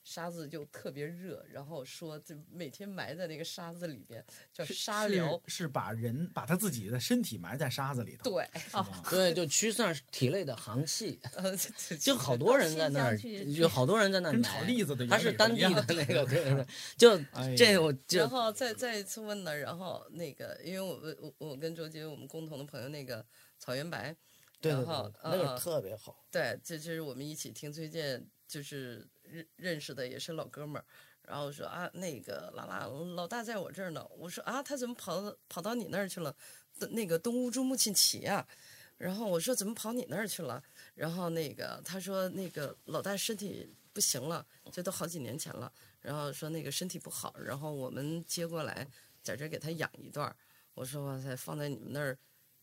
[0.03, 11.55] 沙子就特别热，然后说就每天埋在那个沙子里边叫沙疗，是是把人把他自己的身体埋在沙子里头，对，哦 对，就驱散体内的寒气， 呃，
[12.01, 17.19] 就好多人在那儿，有好多人在那儿炒栗子的他是当地的那个， 对对对，就
[17.57, 23.25] 这我就然后再再一次问呢，然后那个，因为我我我我跟周杰我们共同的朋友那个
[23.59, 24.17] 草原白，
[24.61, 26.25] 对对然后对，那个呃特别好。
[26.31, 30.85] 对，这就是我们一起听崔健，就是认认识的，也是老哥们儿。
[31.23, 34.05] 然后说啊，那个拉拉老大在我这儿呢。
[34.19, 36.35] 我说啊，他怎么跑到跑到你那儿去了？
[36.91, 38.45] 那个东乌珠穆沁旗呀、
[38.97, 40.61] 然后我说怎么跑你那儿去了？
[40.95, 45.73] 然后那个他说那个老大身体不行了，这都好几年前了。
[46.01, 48.89] 然后说那个身体不好，然后我们接过来
[49.23, 50.35] 在这儿给他养一段儿。
[50.75, 52.19] 我说哇塞，放在你们那儿，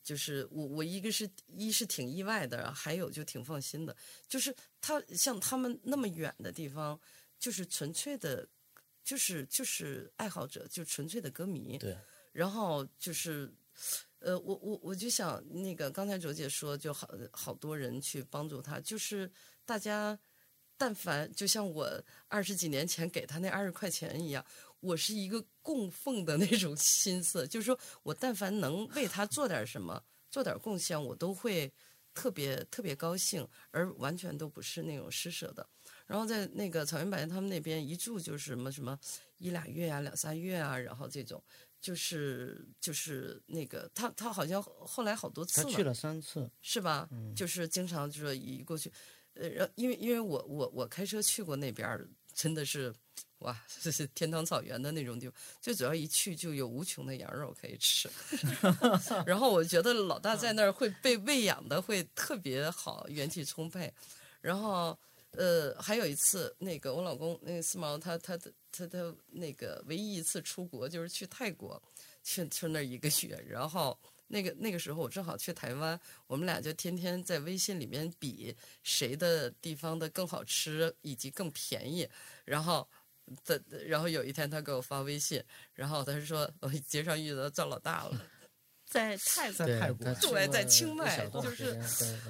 [0.07, 3.93] 就是我我一个是一是挺意外的，还有就挺放心的。
[4.25, 6.97] 就是他像他们那么远的地方，
[7.37, 8.47] 就是纯粹的，
[9.03, 11.77] 就是就是爱好者，就纯粹的歌迷。
[11.77, 11.97] 对，
[12.31, 13.53] 然后就是，
[14.19, 19.29] 呃，我我我就想那个刚才卓姐说，就好好多人去帮助他，就是
[19.65, 20.17] 大家。
[20.79, 24.45] 但凡就像我二十几年前给他那二十块钱一样，
[24.79, 31.71] 我是一个供奉的那种心思，就是说我但凡能为他做点什么，做点贡献，我都会
[32.13, 35.67] 特别特别高兴，而完全都不是那种施舍的。
[36.05, 38.97] 然后在那个草原白他们那边一住就是什么什么
[39.37, 41.43] 一俩月啊、两三月啊，然后这种
[41.81, 47.09] 就是就是那个他他好像后来好多次了，他去了三次，是吧？
[47.35, 48.91] 就是经常就是一过去，
[49.33, 52.93] 呃，然因为因为我我我开车去过那边儿，真的是
[53.39, 58.09] 哇，这是天堂草原的那种地方，最主要一去就有无穷的羊肉可以吃，
[59.25, 63.93] 然后我觉得老大在那儿会被喂养的会特别好，元气充沛，
[64.41, 64.97] 然后。
[65.31, 71.79] 呃，还有一次，那个我老公那个四毛他，他他他他那个唯一一次出国就是去泰国，
[72.23, 73.95] 去去那儿一个月，然后
[74.27, 82.09] 那个那个时候我正好去台湾，我们俩就天天在微信里面比谁的地方的更好吃以及更便宜，
[82.45, 82.87] 然后。
[83.45, 88.21] 的，然后有一天他给我发微信，然后他就说我街上遇到赵老大了，
[88.85, 91.77] 在泰国对在泰国他去对在清迈就是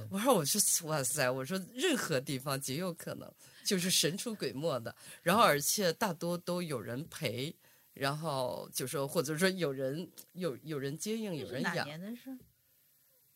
[0.09, 3.31] 我说我说哇塞，我说任何地方极有可能
[3.63, 7.55] 就是神出鬼没的，然后而且大多都有人陪，
[7.93, 11.85] 然后就说或者说有人有有人接应，有人养。
[11.85, 12.37] 年的事？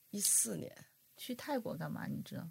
[0.09, 0.76] 一四年，
[1.16, 2.05] 去泰国干嘛？
[2.07, 2.49] 你知道？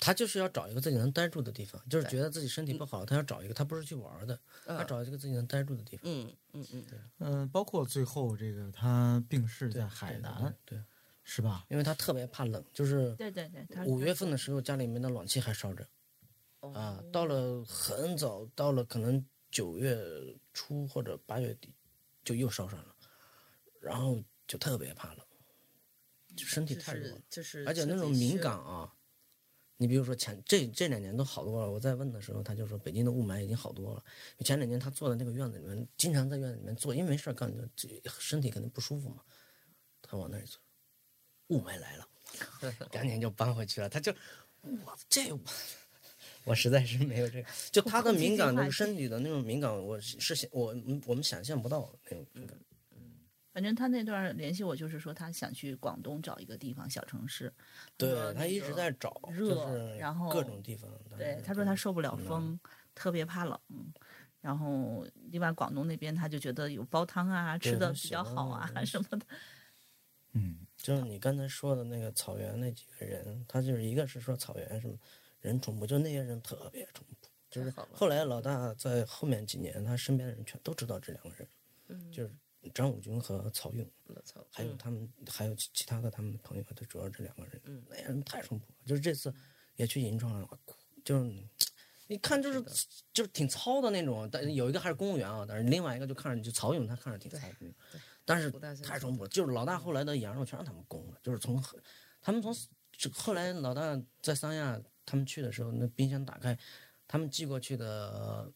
[0.00, 4.34] 他就是要找一个自己能待住的地方，就是觉得自己身体不好，他要找一个，他不是去玩儿的，
[4.64, 6.10] 他嗯找一个自己能待住的地方。
[6.10, 6.84] 嗯嗯嗯，
[7.18, 10.84] 嗯，包括最后这个他病逝在海对南，对，对
[11.22, 11.66] 是吧？
[11.68, 15.86] 因为他特别怕冷，就是对对对，五月份的时候家里面的暖气还烧着
[16.60, 19.96] 哦啊，到了很早，到了可能九月
[20.54, 21.74] 初或者八月底
[22.24, 22.94] 就又烧上了，
[23.80, 25.26] 然后就特别怕冷，
[26.34, 27.22] 就身体太弱了。
[27.28, 28.92] 就是，而且那种敏感，啊，
[29.80, 31.70] 你比如说前这这两年都好多了。
[31.70, 34.04] 我在问的时候，他就说北京的雾霾已经好多了。
[34.44, 37.88] 前两年他坐在那个院子里面，经常在院子里面坐，因为没事干，就
[38.18, 39.22] 身体肯定不舒服嘛。
[40.02, 40.60] 他往那儿一坐，
[41.46, 42.06] 雾霾来了，
[42.90, 43.88] 赶紧就搬回去了。
[43.88, 44.12] 他就
[44.60, 45.40] 我这我
[46.44, 50.76] 我实在是没有这个，就他的敏感，就是身体的那种敏感，我是是想我
[51.06, 52.58] 我们想象不到那种敏感。
[53.60, 57.52] 反正他那段联系我，就是说他想去广东找一个地方小城市。
[57.98, 60.90] 对他一直在找，热就是然后各种地方。
[61.18, 62.60] 对，他说他受不了嗯风，
[62.94, 63.60] 特别怕冷。
[64.40, 69.26] 然后另外广东那边他就觉得有煲汤啊，吃的比较好啊什么的。
[70.32, 74.94] 嗯，就是你刚才说的那个草原那几个人，他就是一个是说草原什么
[75.42, 77.28] 人淳朴，就那些人特别淳朴。
[77.50, 81.46] 就是后来老大在后面几年，他身边的人全都知道这两个人，
[81.88, 82.34] 嗯就是
[82.74, 83.86] 张武军和曹勇。
[84.50, 88.74] 还有嗯他们，还有其其他的他们的朋友，就主要这两个人，嗯那人太淳朴了。
[88.84, 89.32] 就是这次
[89.76, 90.48] 也去银川了，
[91.04, 91.32] 就是
[92.08, 92.60] 你看就是
[93.12, 97.74] 就是挺糙的那种，但有一个还是公务员啊，但是另外一个就看着就曹勇，他看着挺糙的
[98.24, 98.50] 但是
[98.82, 99.28] 太淳朴了。
[99.28, 101.62] 就是老大后来的羊肉全让他们供了，就是从
[102.20, 102.52] 他们从
[103.12, 106.58] 后来老大在三亚他们去的时候，那冰箱打开，
[107.06, 108.52] 他们寄过去的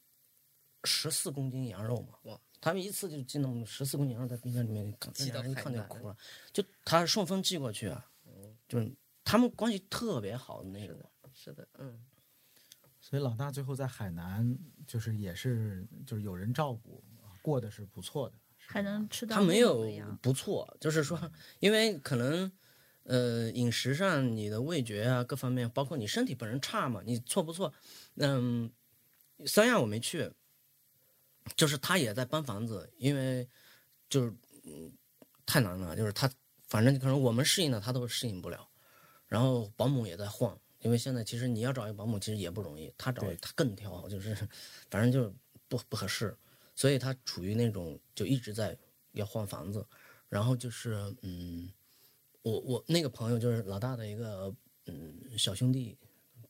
[0.82, 2.40] 十四公斤羊肉嘛，哇！
[2.64, 6.16] 他们一次就进那么十四公斤然后在冰箱里面，看那人一看就哭了。
[6.50, 8.90] 就他顺丰寄过去啊，嗯就是
[9.22, 10.98] 他们关系特别好的那种。
[11.34, 12.02] 是的，嗯，
[12.98, 17.04] 所以老大最后在海南就是也是就是有人照顾，
[17.42, 18.36] 过得是不错的。
[18.56, 19.84] 是还能吃到他没有
[20.22, 21.30] 不错，就是说，
[21.60, 22.50] 因为可能
[23.02, 27.74] 呃饮食上你的味觉啊各方面，包括你身体本身差嘛，你错不错？
[28.14, 28.72] 嗯，
[29.44, 30.32] 三亚我没去，
[31.56, 33.48] 就是他也在搬房子，因为
[34.08, 34.32] 就是
[34.64, 34.92] 嗯
[35.46, 36.30] 太难了，就是他
[36.66, 38.68] 反正可能我们适应的他都适应不了，
[39.26, 40.58] 然后保姆也在晃。
[40.80, 42.92] 因为现在其实你要找一个保姆，其实也不容易。
[42.98, 44.34] 他找对他更挑，就是
[44.90, 45.32] 反正就是
[45.66, 46.36] 不不合适。
[46.74, 48.76] 所以他处于那种就一直在
[49.12, 49.86] 要换房子，
[50.28, 51.72] 然后就是嗯，
[52.42, 54.54] 我我那个朋友就是老大的一个
[54.84, 55.96] 嗯小兄弟，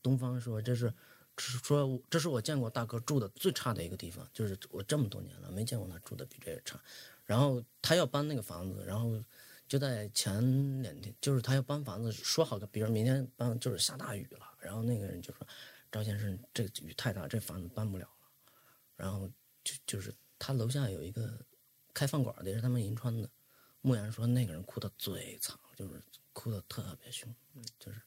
[0.01, 0.93] 东方说这是
[1.37, 6.79] 是说这是我见过大哥住的最差的一个地方，就是我这么多年了没见过他住的比这个差。
[7.25, 9.23] 然后他要搬那个房子，然后
[9.67, 15.47] 就在前两天，就是他要搬房子，说好的，比如明天搬，就是下大雨了，然后那个人就说
[15.91, 18.53] 赵先生，这雨太大，这房子搬不了了，
[18.95, 19.29] 然后。
[19.65, 21.43] 就就是他楼下有一个
[21.91, 23.27] 开饭馆的，也是他们银川的。
[23.81, 25.99] 牧羊说那个人哭的最惨，就是
[26.33, 27.33] 哭的特别凶，
[27.79, 27.99] 就是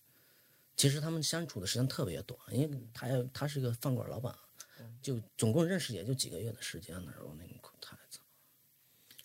[0.78, 4.32] 其实他们相处的时间特别短，因为他要他是一个饭馆老板，
[5.02, 8.22] 就总共认识也就几个月的时间的时候，那个哭太惨，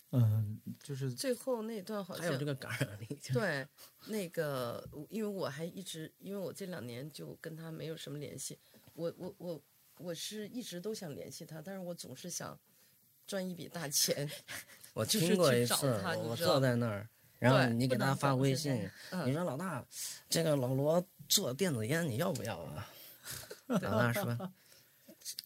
[0.09, 3.67] 嗯，就是最后那段好像还有这个感染力，对，
[4.07, 8.57] 那个因为我还一直，因为我这两年就跟他没有什么联系，
[8.95, 9.61] 我我我
[9.97, 12.59] 我是一直都想联系他，但是我总是想
[13.27, 14.27] 赚一笔大钱，
[14.95, 17.07] 我就是听过去找一次，我我他你知道坐在那儿，
[17.37, 18.89] 然后你给他发微信
[19.25, 19.85] 你说老大，
[20.29, 22.89] 这个老罗做电子烟，你要不要啊？
[23.67, 24.53] 老大说，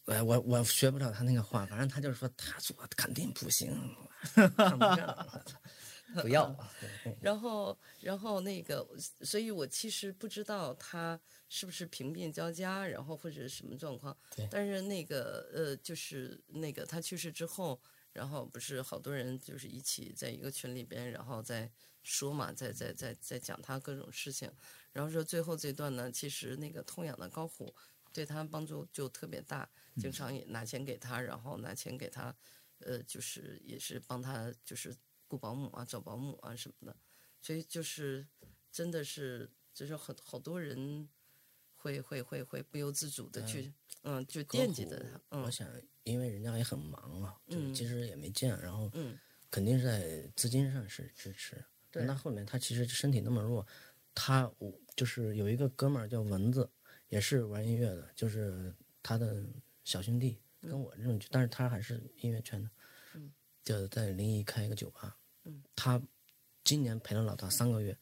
[0.06, 3.70] 我我我学不了他那个话，反正他就是说他做肯定不行，
[4.34, 5.42] 看不上，
[6.20, 6.54] 不要。
[7.22, 8.86] 然后然后那个，
[9.22, 11.18] 所以我其实不知道他
[11.48, 14.48] 是不是贫病交加，然后或者是什么状况对。
[14.50, 17.80] 但是那个呃，就是那个他去世之后，
[18.12, 21.70] 然后不是好多人就是一起在一个群里边，然后在
[22.02, 24.50] 说嘛，在在在在讲他各种事情，
[24.98, 27.72] 然后说最后这段呢，其实那个痛痒的高虎
[28.12, 32.34] 对他帮助就特别大，经常也拿钱给他，然后拿钱给他，
[32.80, 34.92] 呃，就是也是帮他就是
[35.28, 36.96] 雇保姆啊、找保姆啊什么的，
[37.40, 38.26] 所以就是
[38.72, 41.08] 真的是就是很好多人
[41.76, 43.72] 会会会会不由自主的去
[44.02, 45.42] 嗯就惦记着他，嗯。
[45.44, 45.68] 我想，
[46.02, 47.72] 因为人家也很忙啊，就嗯。
[47.72, 49.16] 其实也没见，然后嗯。
[49.48, 51.64] 肯定是在资金上是支持。
[51.88, 52.04] 对。
[52.04, 53.64] 那后面他其实身体那么弱，
[54.12, 56.68] 他我就是有一个哥们儿叫蚊子，
[57.08, 59.44] 也是玩音乐的，就是他的
[59.84, 62.68] 小兄弟，跟我这种，但是他还是音乐圈的，
[63.14, 63.30] 嗯，
[63.62, 66.02] 就在临沂开一个酒吧，嗯，他
[66.64, 67.96] 今年陪了老大三个月。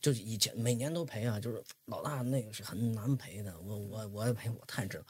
[0.00, 5.04] 就是以前每年都陪啊，就是老大那个是很难陪的，我我我也陪，我太知道，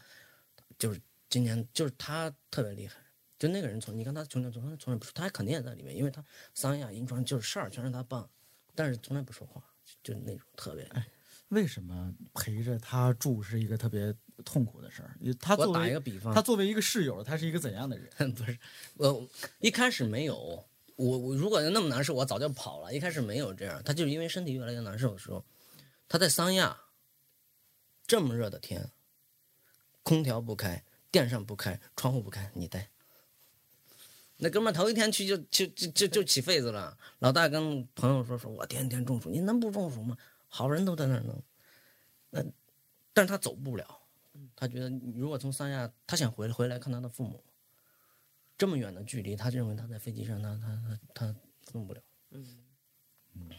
[0.79, 2.99] 就是今年就是他特别厉害，
[3.39, 6.25] 就那个人从你看他从来从来从来不说，他肯定也在里面，因为他
[6.55, 8.27] 三亚银川就是事儿全是他办，
[8.75, 9.63] 但是从来不说话，
[10.03, 10.91] 就就那种特别。
[11.49, 14.15] 为什么陪着他住是一个特别
[14.45, 15.17] 痛苦的事儿？
[15.41, 18.33] 他作我打一个比方，他作为一个室友，他是一个怎样的人？
[18.35, 18.59] 不是
[18.97, 19.29] 我
[19.61, 20.37] 一开始没有，
[20.97, 22.95] 我我如果那么难受，我早就跑了。
[22.95, 25.45] 一开始没有这样，他就是因为身体越来越难受的时候，
[26.09, 26.79] 他在三亚
[28.07, 28.91] 这么热的天，
[30.03, 32.91] 空调不开，电扇不开，窗户不开，你待。
[34.37, 36.97] 那哥们儿头一天去就就就就就起痱子了。
[37.19, 40.17] 老大跟朋友说说，我天天中暑，你能不中暑吗？
[40.49, 41.43] 好人都在那儿弄。
[42.31, 42.45] 那，
[43.13, 44.01] 但是他走不了，
[44.57, 47.45] 他觉得如果从三亚，他想回回来看他的父母，
[48.57, 51.33] 这么远的距离，他认为他在飞机上，他他他
[51.65, 52.01] 他弄不了。
[52.31, 53.51] 嗯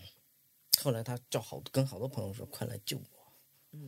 [0.81, 3.03] 后来他叫好跟好多朋友说，快来救我。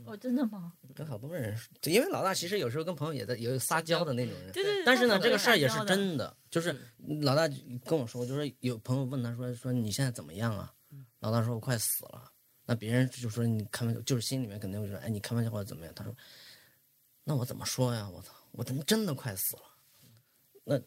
[0.06, 0.73] 哦，真的吗？
[0.94, 4.52] 跟好多人说，因为老大其实有时候跟朋友也在有撒娇的那种人。
[4.52, 4.86] 对对对。
[4.86, 6.76] 但是呢，这个事儿也是真的，就是
[7.22, 7.48] 老大
[7.86, 10.73] 跟我说，就说有朋友问他说说你现在怎么样啊？
[11.19, 12.31] 老大说我快死了。
[12.72, 15.93] 那别人就说你开玩笑，就是心里面肯定会说，哎，你开玩笑或者怎么样？
[15.93, 16.15] 他说，
[17.26, 18.10] 那我怎么说呀？
[18.10, 19.64] 我操，我他妈真的快死了。
[20.64, 20.81] 那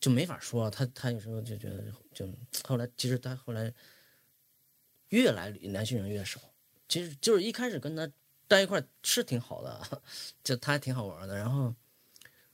[0.00, 0.70] 就没法说。
[0.70, 2.26] 他他有时候就觉得就
[2.66, 3.70] 后来，其实他后来
[5.10, 6.40] 越来男性人越少。
[6.88, 8.10] 其实就是一开始跟他
[8.48, 10.02] 待一块是挺好的，
[10.42, 11.36] 就他还挺好玩的。
[11.36, 11.74] 然后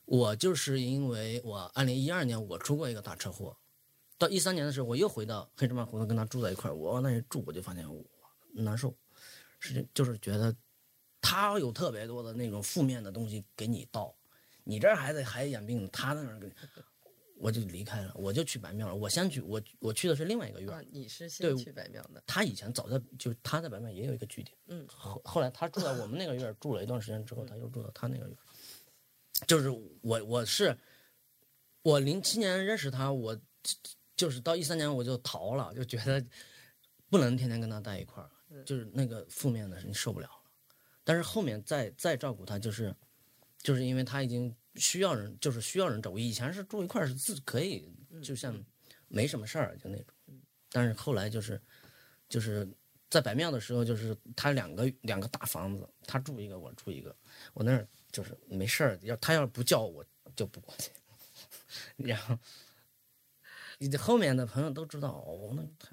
[0.07, 3.57] 我就是因为我二零一二年我出过一个大车祸，
[4.21, 8.05] 到一三年的时候我又回到黑芝麻胡同跟他住在一块儿，我往那一住我就发现我
[8.53, 8.95] 难受，
[9.59, 10.55] 是就是觉得
[11.23, 14.15] 他有特别多的那种负面的东西给你倒，
[14.63, 16.53] 你这儿还得还养病，他那儿给，
[17.39, 18.95] 我就离开了，我就去白庙了。
[18.95, 28.45] 我先去，我我去的是另外一个院你是对先去白庙的，他以前早在就是他在白庙也有一个据点，嗯，后后来他住在我们那个院儿住了一段时间之后，他又住到他那个院儿。
[29.47, 29.71] 就是
[30.03, 30.77] 我我是
[31.81, 33.35] 我零七年认识他，我
[34.21, 36.23] 就是到一三年我就逃了，就觉得
[37.09, 38.29] 不能天天跟他在一块儿，
[38.65, 40.51] 就是那个负面的事情受不了了。
[41.03, 42.95] 但是后面再再照顾他，就是
[43.57, 46.19] 就是因为他已经需要人，就是需要人照顾。
[46.19, 47.91] 以前是住一块儿是自可以，
[48.23, 48.63] 就像
[49.09, 50.15] 没什么事儿就那种。
[50.71, 51.59] 但是后来就是
[52.29, 52.69] 就是
[53.09, 57.17] 在白庙的时候，就是他两个两个大房子，他住一个，我住一个，
[57.55, 60.05] 我那儿就是没事儿，要他要是不叫我
[60.37, 60.91] 就不过去。
[61.97, 62.39] 然后
[63.81, 65.91] 你的后面的朋友都知道，哦，那太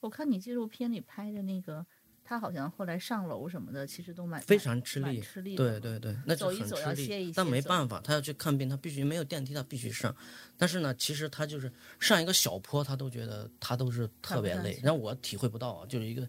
[0.00, 1.86] 我看你纪录片里拍的那个，
[2.24, 5.54] 他好像后来上楼什么的，其实都蛮非常吃力，吃力。
[5.54, 7.02] 对对对，那就走一走很吃力。
[7.02, 10.14] 要歇一但歇走没办法，他要去看病，他必须没有电梯，他必须上。
[10.56, 16.28] 但是呢，其实他就是上一个小坡，他都觉得他都是特别累看不上去，让我体会不到啊，就是一个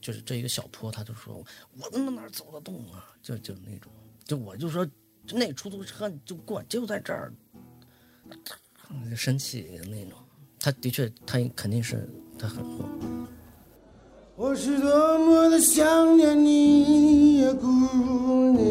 [0.00, 1.44] 就是这一个小坡，他就说
[1.78, 3.14] 我他妈哪儿走得动啊？
[3.22, 3.92] 就就那种，
[4.24, 4.88] 就我就说
[5.32, 7.30] 那出租车就过就在这儿，
[8.42, 8.54] 就
[9.14, 10.18] 生气的那种。
[10.58, 12.08] 他的确，他肯定是
[12.38, 12.88] 他很弱。
[14.34, 17.66] 我是多么的想念你呀，姑
[18.52, 18.66] 娘，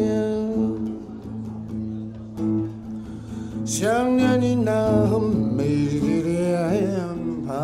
[3.64, 7.02] 想念你那美丽的脸
[7.46, 7.56] 庞，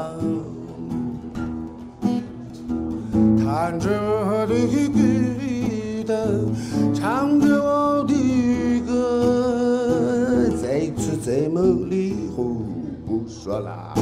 [3.38, 6.12] 弹着我的吉他，
[6.92, 8.12] 唱着我的
[8.84, 12.01] 歌，在此在梦里
[13.42, 13.92] 说啦。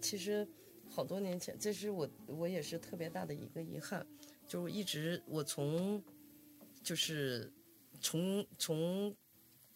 [0.00, 0.46] 其实
[0.88, 4.06] 好多年前，这是我我也是特别大的一个遗憾，
[4.46, 6.02] 就是我一直我从
[6.82, 7.52] 就是
[8.00, 9.14] 从从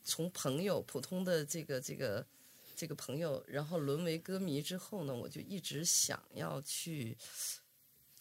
[0.03, 2.27] 从朋友普通的这个这个
[2.75, 7.17] 这个朋友，然后沦为歌迷之后呢，我就一直想要去。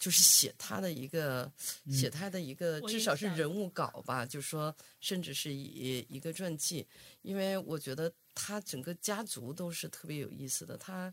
[0.00, 1.52] 就是写他的一个，
[1.90, 6.86] 写他的一个，至少是人物稿吧，就说甚至是以一个传记，
[7.22, 11.12] 因为我觉得他整个家族都是特别有意思的，他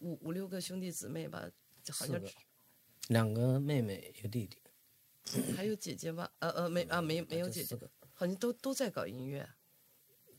[0.00, 1.44] 五五六个兄弟姊妹吧，
[1.82, 2.28] 就好像个
[3.08, 4.58] 两个妹妹，一个弟弟，
[5.56, 7.78] 还有姐姐吧，呃呃没啊没没有姐姐
[8.12, 9.48] 好像都都在搞音乐。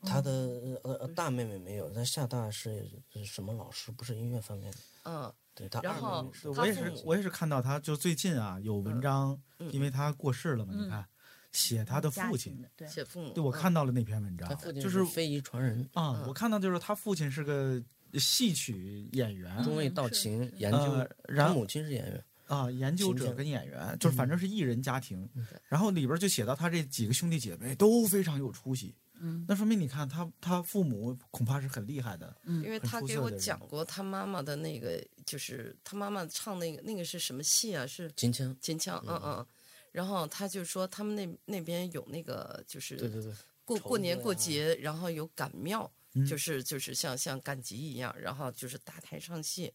[0.04, 3.92] 他的呃呃大妹妹没有，他厦大是是什么老师？
[3.92, 4.78] 不是音乐方面的。
[5.06, 11.06] 嗯，对他二然后妹妹是我也是我也是看到他，就最近啊有文章，嗯因为他过世了嘛，你嗯看
[11.52, 13.34] 写他的父亲，对，写父母。
[13.34, 17.82] 对我嗯看到了那篇文章他父，亲就是非遗传人，啊，嗯我看到就是他父亲是个
[18.20, 19.64] 戏曲演员。
[19.64, 25.46] 中卫道是琴研究呃，然后他母亲是演员，啊，研究者跟演员，就是反正是艺人家庭嗯。
[25.68, 29.46] 然后里边就写到他这几个兄弟姐妹都非常有出息，嗯。
[29.48, 32.64] 那说明你看他他父母恐怕是很厉害的，嗯。
[32.64, 37.86] 因为他给我讲过他妈妈的那个，就是他妈妈唱那个那个是什么戏啊？
[37.86, 39.46] 是秦腔，秦腔，嗯嗯。
[39.94, 43.34] 然后他就说他们那那边有那个就是对对对，
[43.66, 46.26] 过过年过节，然后有赶庙，嗯。
[46.26, 49.74] 就是就是像像赶集一样，然后就是搭台唱戏，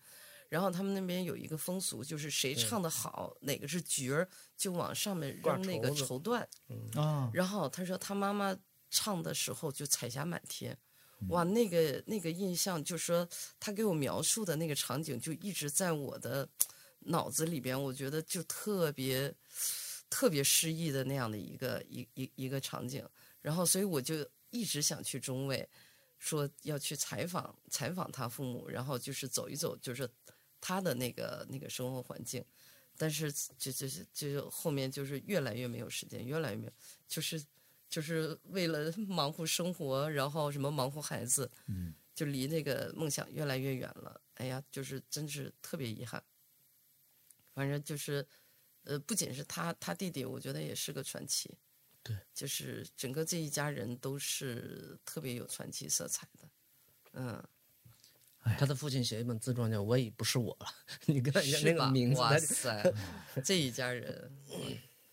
[0.48, 6.47] 然后他们那边有一个风俗，就是谁唱的好，哪个是角儿，就往上面扔那个绸缎。
[6.94, 8.56] 啊，然后他说他妈妈
[8.90, 10.77] 唱的时候就彩霞满天，
[11.28, 13.27] 哇，那个那个印象，就说
[13.59, 16.48] 他给我描述的那个场景，就一直在我的
[17.01, 19.32] 脑子里边，我觉得就特别
[20.10, 23.09] 特别诗意的那样的一个一一一个场景。
[23.40, 25.69] 然后，所以我就一直想去中卫，
[26.23, 30.09] 说要去采访采访他父母，然后就是走一走，就是
[30.61, 32.44] 他的那个那个生活环境。
[32.97, 36.73] 但是就就是就后面就是越来越没有时间，越来越没有，
[37.09, 37.44] 就是
[37.89, 44.20] 就是为了忙活生活，然后什么忙活孩子，嗯，就离那个梦想越来越远了。
[44.35, 46.23] 哎呀，就是真是特别遗憾。
[47.53, 48.24] 反正就是，
[48.85, 51.53] 呃，不仅是他，他弟弟，我觉得也是个传奇。
[52.03, 56.49] 对，就是整个这一家人都是特别有传奇色彩的。
[57.12, 57.45] 嗯，
[58.59, 60.66] 他的父亲写一本自传叫《我已不是我了》，
[61.07, 62.95] 你跟他一下是吧那个名字，哇塞，
[63.45, 64.37] 这一家人，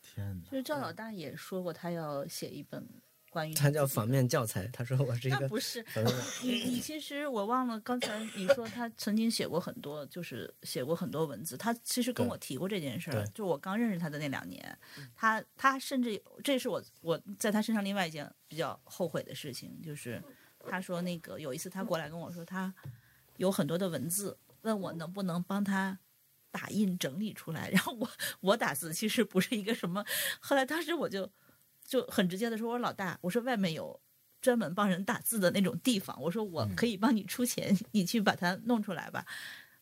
[0.02, 0.49] 天哪！
[0.49, 2.88] 就是赵老大也说过，他要写一本
[3.30, 4.68] 关于他叫反面教材。
[4.68, 5.85] 他说我是一个不是
[6.43, 11.56] 你，你其实我忘了，刚才你说他曾经写过很多，就是写过很多文字。
[11.56, 14.77] 他其实跟我提过这件事儿，就我刚认识他的那两年，
[15.15, 20.22] 他他甚至这是我我在他身上另外一件比较后悔的事情，就是
[20.68, 22.73] 他说那个有一次他过来跟我说，他
[23.38, 25.99] 有很多的文字，问我能不能帮他。
[26.51, 30.03] 打印整理出来，然后我我打字其实不是一个什么，
[30.39, 31.31] 后来当时我就
[31.90, 33.99] 就很直接的说，我说老大，我说外面有
[34.41, 39.26] 专门帮人打字的那种地方，我说我可以帮你出钱，你去把它弄出来吧。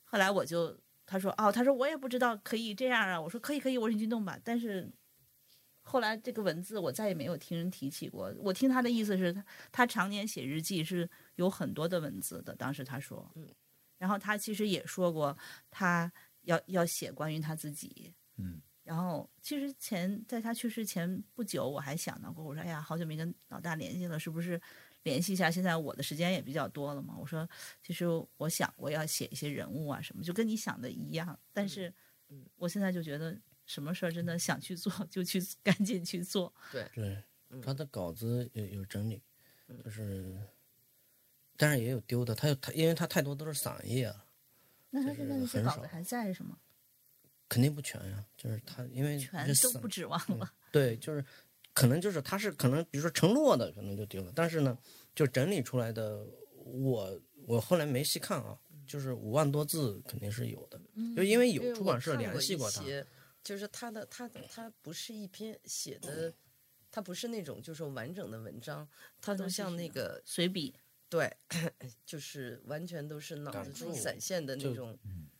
[0.05, 4.39] 后来我就他说哦，他说我也不知道可以这样啊，我说可以可以，我说你去弄吧。
[4.41, 4.89] 但是
[5.81, 8.33] 后来这个文字我再也没有听人提起过。
[8.39, 9.43] 我听他的意思是他
[9.73, 13.45] 他常年写日记是有很多的文字的，当时他说，嗯，
[13.97, 15.37] 然后他其实也说过
[15.69, 16.09] 他
[16.43, 18.61] 要要写关于他自己，嗯。
[18.87, 24.59] 然后，其实前在他去世前不久，我还想到过，我说：“哎呀，好久没跟老大联系了，是不是
[25.03, 25.51] 联系一下？
[25.51, 27.45] 现在我的时间也比较多了嘛。”我说
[27.83, 28.05] ：“其实
[28.37, 31.37] 我想我要写一些人物啊什么，就跟你想的一样。
[31.51, 31.93] 但是
[32.29, 36.53] 嗯，我现在就觉得什么事儿真的想去做就去 赶紧去做。
[36.71, 37.21] 对对
[37.61, 39.21] 他的稿子有有整理，
[39.67, 40.33] 嗯就是，
[41.57, 42.33] 但是也有丢的。
[42.33, 44.25] 他有他，因为他太多都是散页啊，
[44.91, 46.57] 那他现在那些稿子还在是吗？
[47.49, 48.25] 肯定不全呀。
[48.35, 50.53] 就是他，因为全都不指望了。
[50.71, 51.23] 对，就是
[51.73, 54.77] 可能就是他是可能，比如说承诺的可能就丢了，但是呢，
[55.15, 56.25] 就整理出来的，
[56.65, 60.79] 我我后来没细看啊，就是五万多字肯定是有的，
[61.15, 63.05] 就因为有出版社联系过他，些
[63.43, 66.33] 就是他的他的他不是一篇写的，
[66.91, 68.87] 他不是那种就是完整的文章，
[69.21, 70.73] 他都像那个随笔，
[71.09, 71.31] 对，
[72.05, 74.97] 就是完全都是脑子中闪现的那种，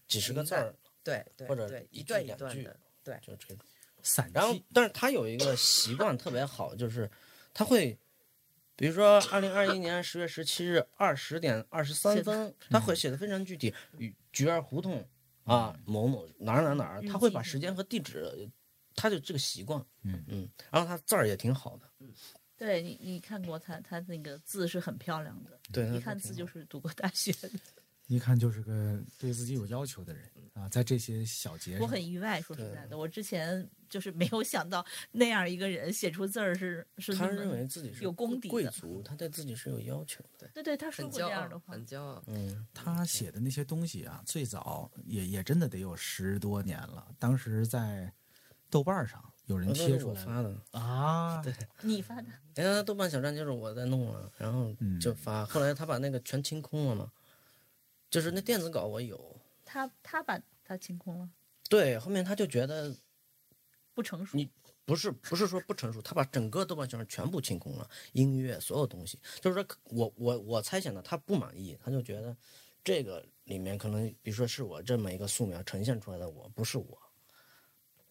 [0.08, 0.74] 几十个字儿，
[1.08, 3.58] 对对或者对，一段一两句段的，对，就这种。
[4.04, 7.10] 散然后，但是他有一个习惯特别好，就是
[7.54, 7.98] 他会，
[8.76, 15.06] 比如说二零二一年十月十七日二十点二十三分，他会写的非常具体，与菊儿胡同
[15.46, 18.50] 啊某某哪儿哪儿哪儿，他会把时间和地址，
[18.96, 21.90] 他就这个习惯，嗯嗯，然后他字儿也挺好的，
[22.58, 27.50] 对你你看过他他那个字是很漂亮的，对，一看字就是读过大学的。
[28.08, 30.24] 一看就是个对自己有要求的人
[30.54, 47.08] 啊，在这些小节上，我很意外，说实在的，我之前就是没有想到那样一个人写出字儿是是他认为自己是有功底的贵族，他对自己是有要求的，对对，他说很骄傲过这样的，话，很骄傲，嗯，他写的那些东西啊，最早也也真的得有十多年了。
[47.20, 48.12] 当时在
[48.70, 50.58] 豆瓣上有人贴出来我发的。
[50.72, 55.46] 啊， 对，你发的，哎呀，豆瓣小站就是我在弄啊，然后嗯就发。
[55.46, 57.12] 后来他把那个全清空了嘛，
[58.10, 61.30] 就是那电子稿我有，他他把他清空了，
[61.70, 62.96] 对，后面他就觉得
[63.94, 64.38] 不成熟。
[64.38, 64.50] 你
[64.86, 72.36] 不是不是说不成熟，他把整个豆瓣小站全部清空了，音乐所有东西，就是说我我我猜想的，他不满意，他就觉得
[72.84, 76.98] 这个里面可能，比如说是我这么一个素描呈现出来的我，不是我。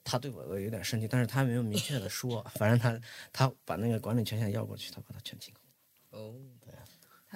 [0.04, 3.00] 他对我有点生气，但是他没有明确的说，反正他
[3.32, 6.24] 他把那个管理权限要过去，他把它全清空了。
[6.24, 6.38] 哦，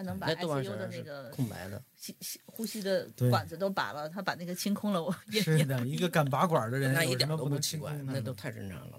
[0.01, 8.99] 他能把那豆瓣 ICU 小站是的那个空白的，吸吸呼吸的管子都拔了，他把那个清空了，我也也是的，一个敢拔管的人，那一点都不奇怪，那都太正常了。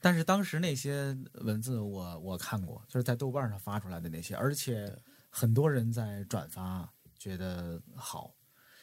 [0.00, 4.92] 但是当时那些文字我我看过，就是在豆瓣上发出来的那些，而且
[5.30, 8.34] 很多人在转发，觉得好。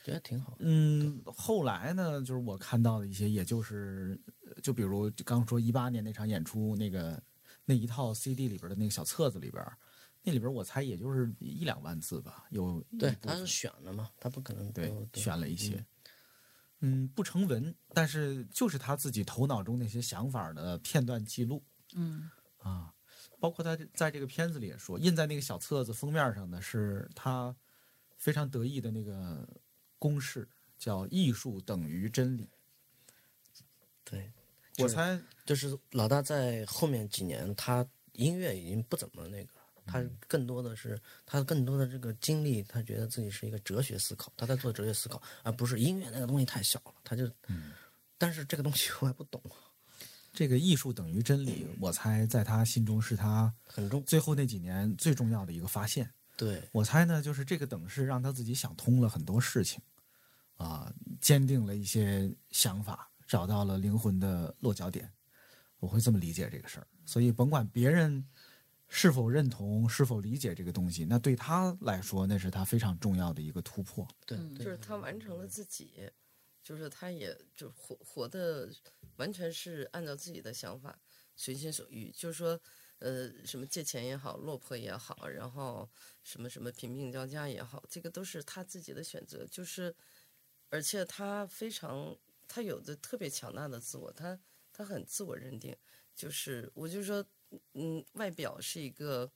[0.06, 0.56] 觉得挺好。
[0.60, 7.20] 嗯，后来呢，就是我看到的一些，也就是呃就比如刚说一八年那场演出，那个
[7.66, 9.66] 那一套 CD 里边的那个小册子里边，
[10.26, 15.86] 那里边我猜也就是一两万字吧，有对他是选的嘛，他不可能对选了一些。
[16.80, 22.92] 嗯，不成文，但是就是他自己头脑中那些想法的片段记录嗯啊。
[23.40, 27.56] 包括他在这个片子里也说，印在那个小册子封面上的是他
[28.18, 29.48] 非常得意的那个
[30.00, 30.48] 公式，
[30.78, 32.50] 叫“艺术等于真理
[34.04, 34.32] 对，”。
[34.80, 47.72] 我猜，就是老大在后面几年，他音乐已经不怎么那个了，他更多的是他更多的这个经历，他觉得自己是一个哲学思考，他在做哲学思考，而不是音乐那个东西太小了，他就，嗯
[48.18, 49.42] 但是这个东西 我还不懂，
[50.34, 56.10] 这个“艺术等于真理”，我猜在他心中是他很重，最后那几年最重要的一个发现。
[56.38, 59.82] 对，我猜呢，就是这个等式让他自己想通了很多事情，
[60.58, 60.92] 啊，
[61.22, 65.10] 坚定了一些想法，找到了灵魂的落脚点。
[65.80, 66.88] 我会这么理解这个事儿。
[67.06, 68.26] 所以，甭管别人
[68.88, 74.08] 是否认同、是否理解这个东西，那对他来说，那是他非常重要的一个突破。
[74.26, 76.10] 对，就是他完成了自己，
[76.64, 78.70] 就是他也就活活的
[79.18, 80.98] 完全是按照自己的想法
[81.36, 82.60] 随心所欲，就是说。
[83.00, 85.88] 呃，什么借钱也好，落魄也好，然后
[86.24, 89.46] 什么什么贫病交加也好，这个都是他自己的选择。
[89.48, 89.94] 就是，
[90.70, 92.18] 而且他非常，
[92.48, 94.40] 他有着特别强大的自我，他
[94.72, 95.76] 他很自我认定。
[96.16, 97.24] 就是，我就说，
[97.74, 99.32] 嗯，外表是一个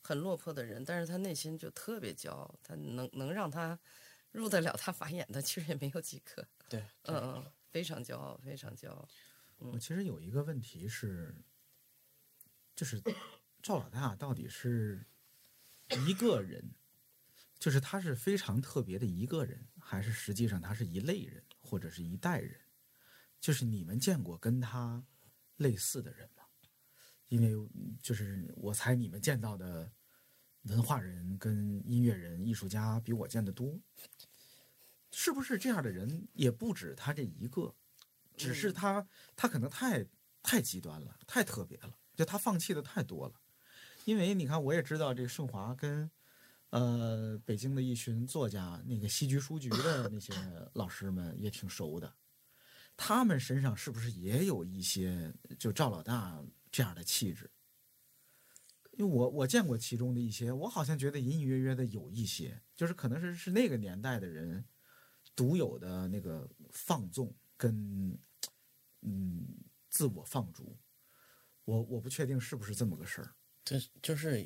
[0.00, 2.54] 很落魄的人，但是他内心就特别骄傲。
[2.62, 3.78] 他能能让他
[4.32, 6.46] 入得了他法眼的，其实也没有几个。
[6.68, 9.08] 对，嗯嗯，非常骄傲，非常骄傲。
[9.58, 11.34] 我其实有一个问题是，
[12.74, 13.00] 就是
[13.62, 15.06] 赵老大到底是
[16.06, 16.74] 一个人，
[17.58, 22.60] 就是他是非常特别的一个人，还是实际上他是一类人或者是一代人？
[23.40, 25.04] 就是你们见过跟他
[25.56, 26.43] 类似的人吗？
[27.34, 27.68] 因为
[28.00, 29.90] 就是我猜你们见到的
[30.62, 33.76] 文化人跟音乐人、艺术家比我见得多，
[35.10, 37.74] 是不是这样的人也不止他这一个？
[38.36, 39.04] 只是他
[39.34, 40.06] 他可能太
[40.44, 43.34] 太极端了，太特别了，就他放弃的太多了。
[44.04, 46.08] 因为你看，我也知道这个盛华跟
[46.70, 50.32] 呃北京的一群作家，那个戏剧书局的 那些
[50.74, 52.14] 老师们也挺熟的。
[52.96, 56.40] 他们身上是不是也有一些就赵老大
[56.74, 57.48] 这样的气质？
[58.90, 64.64] 因为我我见过其中的一些，我好像觉得隐隐约约的有一些，就是可能是是那个年代的人
[65.36, 68.18] 独有的那个放纵跟
[69.02, 69.46] 嗯
[69.88, 70.76] 自我放逐。
[71.64, 73.32] 我我不确定是不是这么个事儿。
[73.64, 74.44] 这就是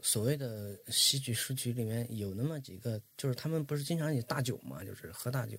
[0.00, 5.58] 所谓的戏剧书局里面有那么几个，就是他们不是经常以大酒嘛，就是喝大酒。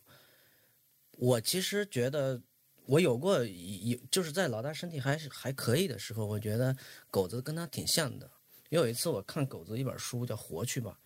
[1.11, 2.41] 我其实觉得
[2.87, 6.75] 我有过有就是在老大身体还是还可以的时候，我觉得
[7.09, 8.29] 狗子跟他挺像的。
[8.69, 10.97] 有一次我看狗子一本书叫《活去吧》，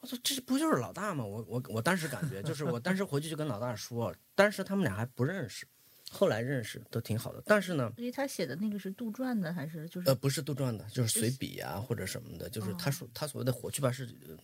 [0.00, 1.24] 我说这不就是老大吗？
[1.24, 5.66] 我我我当时感觉就是我当时回去就跟老大说，当时他们俩还不认识，
[6.10, 7.42] 后来认识都挺好的。
[7.44, 14.36] 但是呢，因为他写的那个是杜撰的，还是就是呃，不是杜撰的，就是随笔啊或者什么的，就是他说他所谓的活去吧是，呃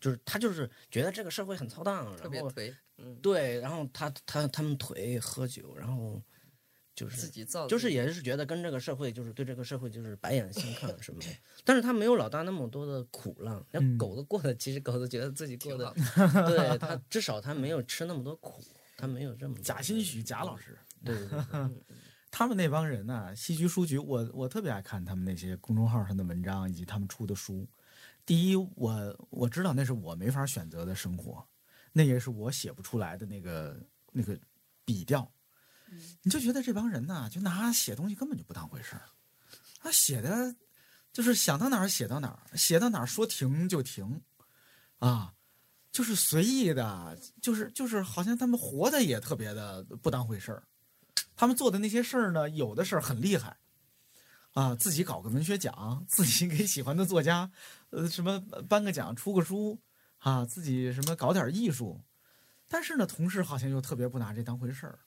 [0.00, 6.22] 就是他就是觉得这个社会很操蛋，然后特别颓，嗯，对，然后他他他们颓喝酒，然后
[6.94, 11.26] 就是自己造，就是也是觉得跟这个社会就是对这个社会就是白眼相看什么的，
[11.64, 13.98] 但是他没有老大那么多的苦浪，那嗯。
[13.98, 15.94] 狗子过的其实狗子觉得自己过挺得，
[16.48, 18.62] 对他至少他没有吃那么多苦，
[18.96, 21.38] 他没有这么多贾欣许贾老师，对对对。
[21.52, 21.70] 对
[22.36, 27.64] 他们那帮人呢、戏剧书局，我我特别爱看他们那些公众号上的文章以及他们出的书。
[28.26, 31.46] 第一，我我知道那是我没法选择的生活，
[31.92, 33.78] 那也是我写不出来的那个
[34.12, 34.38] 那个
[34.84, 35.30] 笔调。
[36.22, 39.02] 你就觉得这帮人呢，就拿写东西根本就不当回事儿，
[39.78, 40.52] 他写的
[41.12, 44.20] 就是想到哪儿写到哪儿，写到哪儿说停就停，
[44.98, 45.32] 啊，
[45.92, 50.64] 就是随意的，就是就是好像他们活的也特别的不当回事儿。
[51.36, 53.56] 他们做的那些事儿呢，有的事儿很厉害，
[54.54, 57.50] 啊，自己搞个文学奖，自己给喜欢的作家，
[57.90, 59.78] 呃，什么颁个奖、出个书，
[60.18, 62.00] 啊，自己什么搞点艺术，
[62.68, 64.98] 但是呢，同时好像又特别不拿这当回事儿，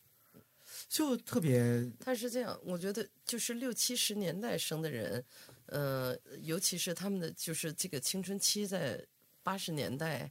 [0.89, 5.23] 就特别他是这样，我觉得就是六七十年代生的人，
[5.67, 9.01] 呃，尤其是他们的就是这个青春期在
[9.43, 10.29] 八十年代，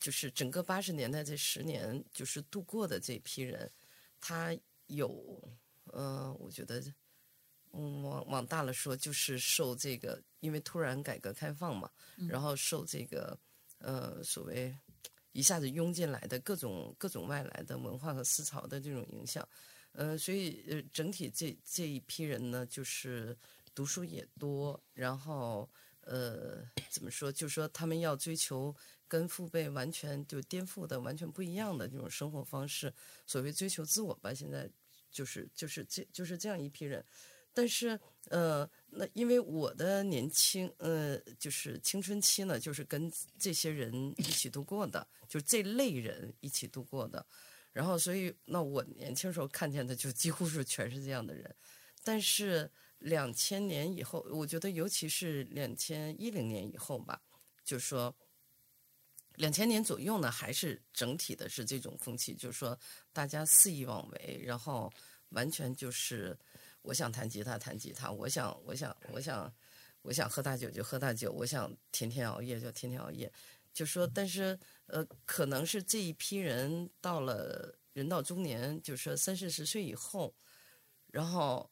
[0.00, 3.70] 就是整个八十年代这十年就是度过的这批人，
[4.18, 4.56] 他
[4.86, 5.46] 有，
[5.92, 6.82] 呃，我觉得，
[7.76, 11.90] 嗯，往往大了说，就是受这个，因为突然改革开放嘛，
[12.28, 13.38] 然后受这个，
[13.78, 14.74] 呃，所谓
[15.32, 19.46] 一下子涌进来的各种各种外来的文化和思潮的这种影响。
[19.92, 23.36] 呃，所以呃，整体这这一批人呢，就是
[23.74, 25.68] 读书也多，然后
[26.00, 27.30] 呃，怎么说？
[27.30, 28.74] 就说他们要追求
[29.08, 32.92] 跟父辈完全就颠覆的完全不一样的这种生活方式，
[33.26, 34.70] 所谓追求自我吧，现在
[35.10, 37.04] 就是就是这就是这样一批人。
[37.56, 47.26] 但是，呃，那因为我的年轻，呃，就是青春期呢，就是跟这些人一起度过的，就这类人一起度过的。
[47.72, 51.56] 然后，所以，那我年轻时候看见的就几乎是全是这样的人。
[52.04, 57.22] 但是，两千年以后，我觉得尤其是两千一零年以后吧，
[57.64, 58.14] 就是说
[59.36, 62.78] 两千年左右呢，还是整体的是这种风气，就是说
[63.14, 64.92] 大家肆意妄为，然后
[65.30, 66.38] 完全就是。
[66.86, 69.52] 我想弹吉他，弹吉他；我想，我想，我想，
[70.02, 73.30] 我想喝大酒就喝大酒；我想天天熬夜就天天熬夜。
[73.74, 74.56] 就说，但是
[74.86, 80.32] 呃，可能是这一批人到了人到中年，就是说三四十岁以后，
[81.08, 81.68] 然后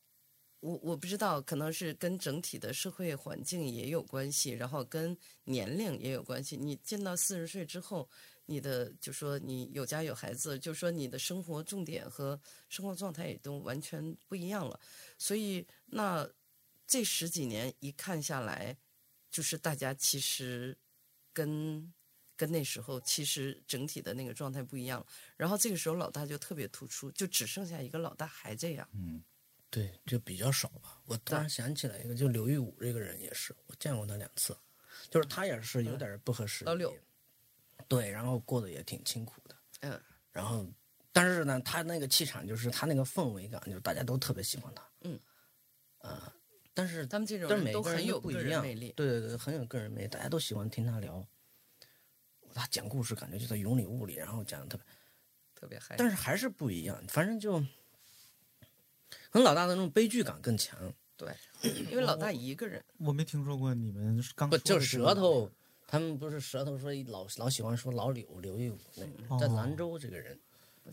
[0.58, 6.56] 我我不知道，可能是跟整体的社会环境也有关系，然后跟年龄也有关系。
[6.56, 8.08] 你进到四十岁之后。
[8.46, 12.38] 你的就说你有家有孩子，就说你的生活重点和
[12.68, 14.78] 生活状态也都完全不一样了。
[15.16, 16.28] 所以那
[16.86, 18.76] 这十几年一看下来，
[19.30, 20.76] 就是大家其实
[21.32, 21.92] 跟
[22.36, 25.04] 跟那时候其实整体的那个状态不一样。
[25.36, 28.88] 然后这个时候老大就特别突出，就只剩下一个老大还这样。
[28.92, 29.22] 嗯，
[29.70, 31.00] 对，就比较少吧。
[31.06, 34.56] 我突然想起来一个，就刘玉武这个人也是，我见过他两次，
[35.10, 36.66] 就是他也是有点不合时宜。
[36.66, 36.96] 老柳。
[37.86, 40.00] 对，然后过得也挺清苦的，嗯，
[40.32, 40.66] 然后，
[41.12, 45.20] 但是呢，他那个气场就是他那个氛围感，就是大家都特别喜欢他，嗯，
[45.98, 46.32] 呃，
[46.74, 51.26] 但是他们这种但是每个人都很有不一样，魅力，对对对，很有个人魅力，大家都喜欢听他聊，
[52.52, 54.84] 他讲故事感觉就在云里雾里，然后讲的特别
[55.54, 57.60] 特别嗨，但是还是不一样，反正就，
[59.30, 65.50] 可能老大的那种悲剧感更强，对，因为老大一个人，我没听说过你们刚不就舌头。
[65.86, 70.36] 他们不是舌头说老老喜欢说老柳刘玉武那个，在兰州这个人，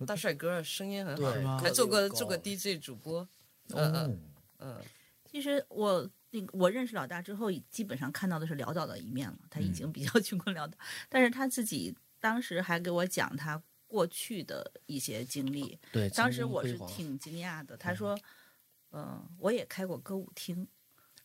[0.06, 3.28] 大帅哥，声音很好，对，还做过做过 DJ 主播，
[3.78, 4.22] 哦嗯
[4.60, 4.82] 嗯，
[5.30, 9.38] 其实我那个我认识老大之后，基本上看到的是潦倒的一面了。
[9.50, 10.78] 他已经比较 穷困潦倒，
[11.10, 15.78] 但是他自己当时还给我讲他过去的一些经历。
[15.92, 17.76] 对，当时我是挺惊讶的。
[17.76, 18.18] 他说
[18.94, 20.68] ：“嗯、我也开过歌舞厅，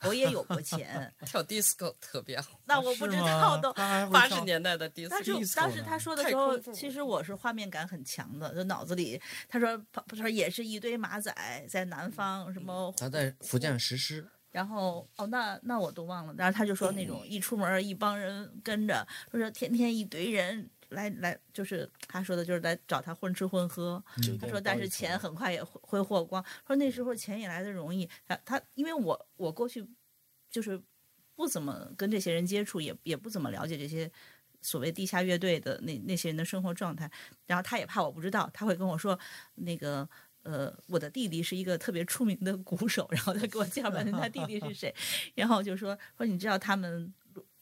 [0.02, 1.12] 我也有过钱。
[1.27, 3.73] 跳 disco 特别好，那我不知道都。
[3.73, 11.35] 八十年代的但是 disco，当时他说的时候其实我是画面感很强的，就脑子里他说他他说也是一堆马仔
[11.68, 16.35] 在南方什么他在福建实施，然后哦，那那我都忘了。
[16.36, 24.02] 然后他就说那种一出门一帮人跟着，说是天天一堆人来来，就是他说的就是来找他混吃混喝。
[24.40, 26.44] 他说，但是钱很快也挥挥霍光。
[26.66, 28.08] 说那时候钱也来的容易。
[28.26, 29.86] 他他因为我我过去
[30.50, 30.80] 就是
[31.34, 34.10] 不怎么跟这些人接触，也也不怎么了解这些
[34.62, 37.10] 所谓地下乐队的那那些人的生活状态。
[37.46, 39.18] 然后他也怕我不知道，他会跟我说
[39.54, 40.08] 那个。
[40.42, 44.94] 呃，我的弟弟是一个特别出名的鼓手，然后他给我介绍半天他弟弟是谁，
[45.34, 47.12] 然后就说说你知道他们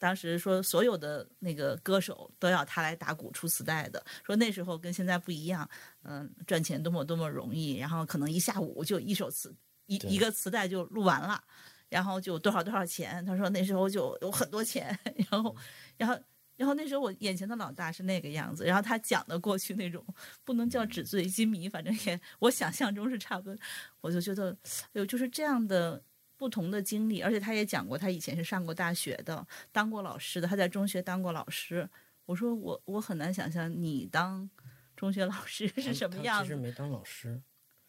[0.05, 5.67] 当时说所有的那个歌手都要他来打鼓出磁带的，说那时候跟现在不一样，
[6.03, 9.51] 嗯、赚钱多么多么容易，然后可能一下午就一首磁
[9.87, 11.43] 一一个磁带就录完了，
[11.89, 14.95] 然后就多少多少钱，他说那时候就有很多钱，
[15.31, 15.55] 然后
[15.97, 16.15] 然后。
[16.57, 20.01] 然后那时候我眼前的老大是那个样子，然后他讲的过去那种
[20.45, 23.57] 不能叫纸醉金迷，反正也我想象中是差不多，
[23.99, 26.01] 我就觉得，哎呦，就是这样的
[26.45, 31.89] 不同的经历，而且他也讲过，他以前是上过大学的，当过老师的，他在中学当过老师。
[32.27, 34.47] 我说我我很难想象你当
[34.95, 36.43] 中学老师是什么样子。
[36.43, 37.41] 其实没当老师，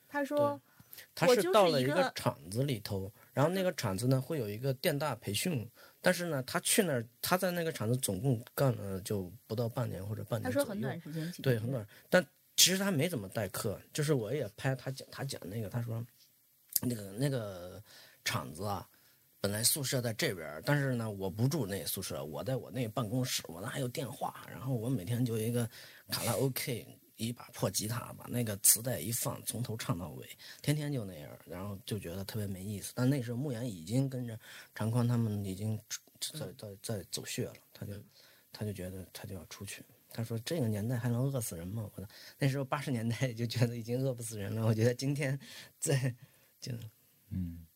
[0.08, 0.58] 他说
[1.14, 5.70] 他是到了一一个个厂子里头，然后那个厂子呢会有一个电大培训，
[6.00, 11.86] 但是呢，他去那儿，他在那个厂子总共干了就不到半年或者半年左右说很短，时间，几对，很短。
[12.08, 12.26] 但
[12.56, 16.02] 其实他没怎么代课，就是我也拍他讲，他讲那个，他说
[16.82, 17.82] 那个那个
[18.26, 18.86] 厂子啊，
[19.40, 25.66] 本来宿舍在这边，但是呢，我不住那宿舍，我在我那办公室，我那还有电话，然后我每天就一个
[26.10, 26.86] 卡拉 OK。
[27.18, 30.28] 一把破吉他，把那个磁带一放，从头唱到尾，
[30.60, 32.92] 天天就那样，然后就觉得特别没意思。
[32.94, 34.38] 但那时候牧原已经跟着
[34.74, 35.80] 常宽他们已经
[36.20, 37.94] 在在在走穴了，他就
[38.52, 39.82] 他就觉得他就要出去。
[40.10, 42.06] 他说：“这个年代还能饿死人吗？”我说
[42.38, 44.66] ：“那时候八十年代就觉得已经饿不死人了。
[44.66, 45.40] 我觉得今天
[45.78, 46.14] 在
[46.60, 46.70] 就
[47.30, 47.66] 嗯，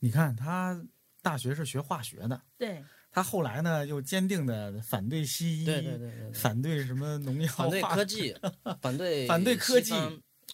[0.00, 0.84] 你看他
[1.22, 8.36] 大学是学化学的，对，他后来呢又坚定的反对西医，对对对对对反对什么农药，反对科技，
[8.82, 9.94] 反对反对科技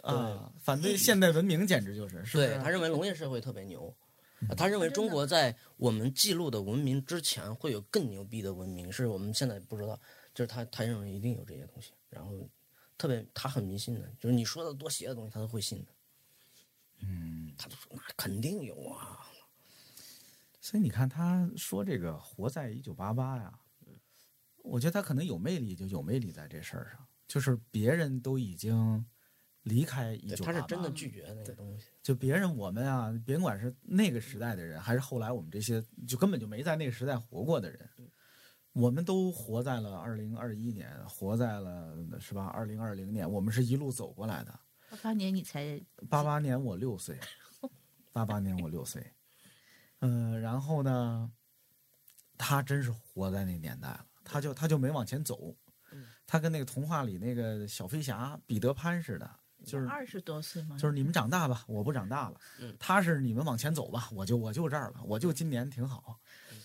[0.02, 3.97] 啊，反对现代文明，简直就是，是是对他认为农业社会特别牛。
[4.55, 9.98] 他认为中国在我们记录的文明之前会有更牛逼的文明，是我们现在不知道。
[10.35, 12.47] 就是他他认为一定有这些东西，然后
[12.98, 15.90] 特别他很迷信的，就是你说的多邪的东西他都会信的。
[17.01, 19.25] 嗯，他就说那肯定有啊。
[20.66, 23.56] 所以你看，他说这个活在一九八八呀，
[24.64, 29.06] 我觉得他可能有魅力，就有魅力在这事儿上，就是别人都已经
[29.62, 31.86] 离开一，九八八，他是真的拒绝那个东西。
[32.02, 37.88] 就别人我们啊，别管是那个时代的人，还是后来我们这些就根本就没在那个时代活过的人，
[38.72, 42.47] 我们都活在了二零二一年，活在了是吧？
[42.47, 44.59] 二零二零年，我们是一路走过来的。
[44.90, 45.80] 八八年你才
[46.10, 47.20] 八八年我六岁，
[48.10, 49.12] 八八年我六岁，
[50.01, 51.31] 嗯、然后呢，
[52.36, 55.56] 他真是活在那年代了，他就他就没往前走，
[56.27, 59.31] 他跟那个童话里那个小飞侠彼得潘似的，
[59.64, 60.77] 就是二十多岁嘛？
[60.77, 62.40] 就是你们长大吧，我不长大了。
[62.78, 66.20] 他是你们往前走吧，我就我就这儿了，我就今年挺好。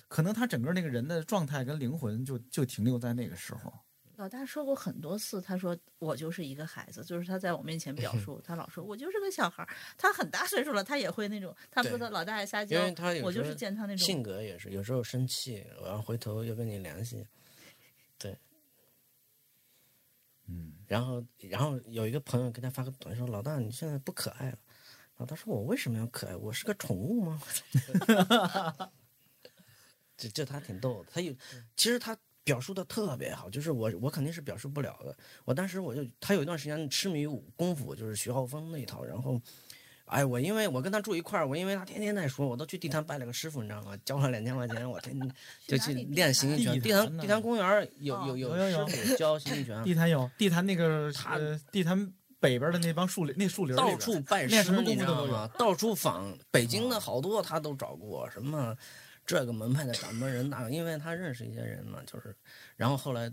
[0.07, 3.73] 可能他整个那个人的状态跟灵魂就就停留在那个时候。
[4.21, 9.69] 老大说过很多次，他说我就是一个孩子，就是他在我面前表述，他老说我就是个小孩儿。
[9.97, 17.25] 他很大岁数了，他也会那种，他说对他老大爱撒因娇为他，我就是见他那种性格也是，有时候生气，我要回头又跟你联系，
[18.19, 18.37] 对，
[20.45, 24.59] 嗯，然后然后有一个朋友给他发个短信说：“老大，你现在不可爱了。”
[25.17, 26.35] 老大说：“我为什么要可爱？
[26.35, 27.41] 我是个宠物吗？”
[30.15, 31.33] 这这他挺逗的，他有
[31.75, 35.15] 其实他表述的特别好，就是我我肯定是表述不了的。
[35.45, 39.41] 我当时我就他有一段时间痴迷武功夫，就是徐浩峰那一套，然后。
[40.05, 43.97] 哎，我因为我跟他住一块儿，我因为他天天在说，我都去地坛拜了个师傅，你知道吗？
[44.03, 45.33] 交了两千块钱，我天天
[45.65, 46.73] 就去练形意拳。
[46.73, 55.49] 地地坛地坛公园有哦有有有有师傅教形意拳，地坛有地坛那个他呃地坛北边的那帮树林那树林到处拜师，练什么你知道功夫都有吗？
[55.57, 58.75] 到处访，北京的好多他都找过，什么
[59.25, 62.35] 这个门派的掌门人那个，因为他认识一些人嘛，就是，
[62.75, 63.31] 然后后来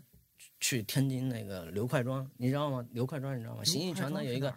[0.61, 2.87] 去天津那个刘快庄，你知道吗？
[2.93, 3.65] 刘快庄你知道吗？
[3.65, 4.55] 形意拳的有一个，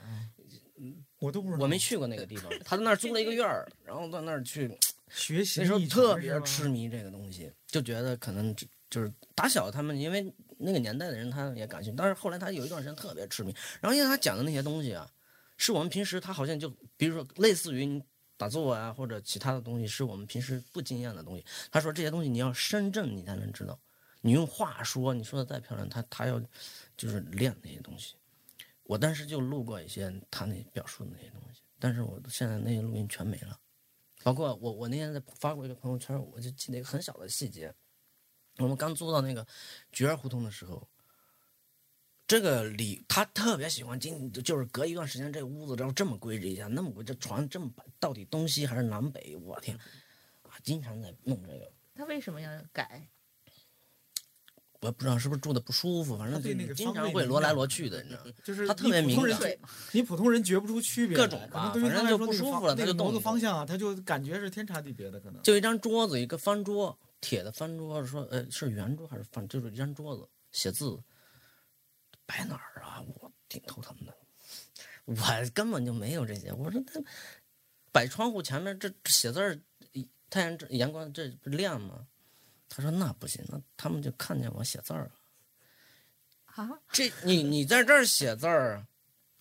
[1.20, 4.72] 我都不知道，我没去过那个地方，他在那儿租了一个院儿，然后到那儿去。
[5.14, 15.06] 学习那时候特别痴迷这个东西，就觉得可能就就是打小他们因为那个年代的人他也感兴趣，但是后来他有一段时间特别痴迷，然后因为他讲的那些东西啊，
[15.58, 18.02] 是我们平时他好像就比如说类似于你
[18.42, 21.46] 打坐啊或者其他的东西，是我们平时不经验的东西。
[21.70, 23.80] 他说这些东西你要深圳你才能知道，
[24.22, 26.42] 你用话说你说的再漂亮，他他要
[26.98, 28.16] 就是练那些东西。
[28.82, 33.60] 我当时就录过一些他那表述的那些东西，但是我现在那些录音全没了。
[34.24, 37.72] 包括我，我那天在发过一个朋友圈，我就记得一个很小的细节。
[38.58, 39.46] 我们刚租到那个
[39.92, 40.90] 菊儿胡同的时候，
[42.32, 49.36] 这个里他特别喜欢今，就是隔一段时间这个屋子然后这么规制一下，那么规这床这么摆，到底东西还是南北？
[49.44, 49.76] 我天，
[50.44, 53.06] 啊，经常在弄这个，他为什么要改？
[54.80, 58.32] 我也不知道是不是住的不舒服，反正对那个经常会挪来挪去的，你知道吗？
[58.46, 59.58] 就是他特别敏感
[59.92, 65.44] 你普通人觉不出区别，各种吧可能对于他反正就来说那个不舒服了他就动一动方向啊，他就感觉是天差地别的，可能。
[65.44, 70.98] 就一张桌子，一个方桌，铁的方桌，说呃是圆桌还是方，就是一张桌子写字，
[72.32, 73.04] 摆哪儿啊？
[73.20, 74.16] 我挺头疼的，
[75.04, 75.16] 我
[75.54, 76.50] 根本就没有这些。
[76.54, 77.02] 我说他
[77.92, 79.60] 摆窗户前面这这写字儿，
[80.30, 82.08] 太阳这阳光这不亮吗？
[82.70, 85.12] 他说那不行，那他们就看见我写字儿了。
[86.46, 88.88] 啊，这你你在这儿写字儿，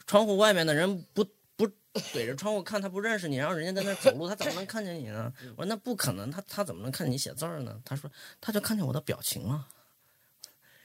[0.04, 5.32] 窗户外面的人不不怼着窗户看，他不认识你，然后人家在那儿走路，他怎么能看见你呢？
[5.56, 7.80] 我说那不可能，他他怎么能看见你写字儿呢？
[7.84, 8.10] 他说
[8.40, 9.68] 他就看见我的表情了。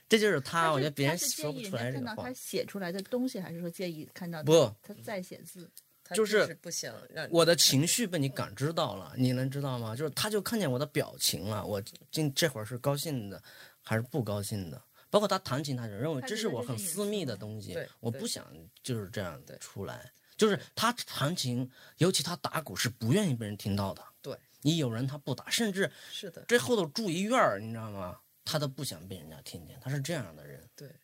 [0.07, 2.33] 这就是他，我觉得别人说不出来这个话看到他。
[2.33, 5.69] 写出来的东西，还是说介意看到不他在写字？
[6.13, 9.95] 就是是不想让我的情绪被你感知到了，你能知道吗？
[9.95, 13.41] 就是他就看见我的表情了，我今这会儿是高兴的
[13.81, 14.79] 还是不高兴的？
[15.09, 18.45] 包括他弹琴，他就认为这是我很私密的东西我不想
[18.83, 20.11] 就是这样对出来。
[20.37, 21.67] 就是他弹琴，
[21.97, 24.03] 尤其他打鼓是不愿意被人听到的。
[24.21, 28.19] 对你有人他不打，甚至是的，这后头住一院儿，你知道吗？
[28.45, 30.69] 他都不想被人家听见，他是这样的人。
[30.75, 30.95] 对，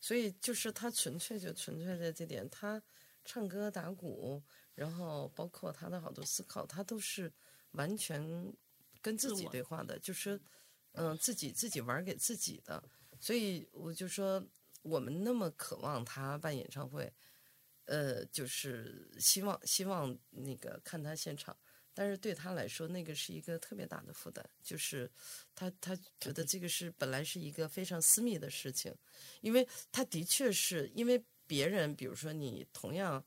[0.00, 2.80] 所以就是他纯粹就纯粹在这点，他
[3.24, 4.42] 唱歌打鼓，
[4.74, 7.30] 然后包括他的好多思考，他都是
[7.72, 8.54] 完全
[9.02, 10.40] 跟自己对话的，就是
[10.92, 12.82] 嗯、自己自己玩儿给自己的。
[13.18, 14.42] 所以我就说，
[14.82, 17.12] 我们那么渴望他办演唱会，
[17.86, 21.56] 呃，就是希望希望那个看他现场。
[22.00, 25.10] 但是对他来说，那个是一个特别大的负担，就是
[25.54, 28.90] 他他觉得这个是本来是一个非常私密的事情，
[29.42, 33.22] 因为他的确是因为别人，比如说你同样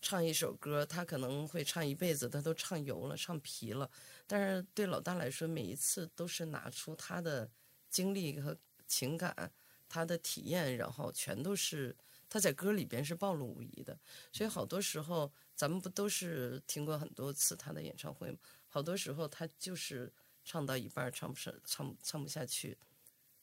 [0.00, 3.90] 唱一首歌，他可能会唱一辈子，他都唱油了，唱疲了。
[4.24, 7.50] 但是对老大来说，每一次都是拿出他的
[7.90, 9.52] 经历和情感，
[9.88, 11.92] 他的体验，然后全都是
[12.28, 13.98] 他在歌里边是暴露无遗的。
[14.32, 15.32] 所以好多时候，
[15.62, 18.38] 咱们不都是听过很多次他的演唱会吗？
[18.66, 20.12] 好多时候他就是
[20.44, 22.76] 唱到一半唱不上，唱唱不下去，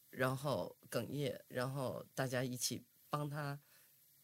[0.10, 3.58] 然后哽咽，然后大家一起帮他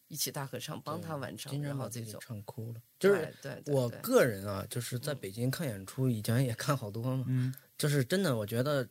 [0.09, 2.19] 一起大合唱，帮他完成然后这种。
[2.19, 2.81] 唱哭了。
[2.99, 8.85] 就是对对对我个人啊，就是在北京看演出，以前也看好多嘛，嗯，就是真的，我觉得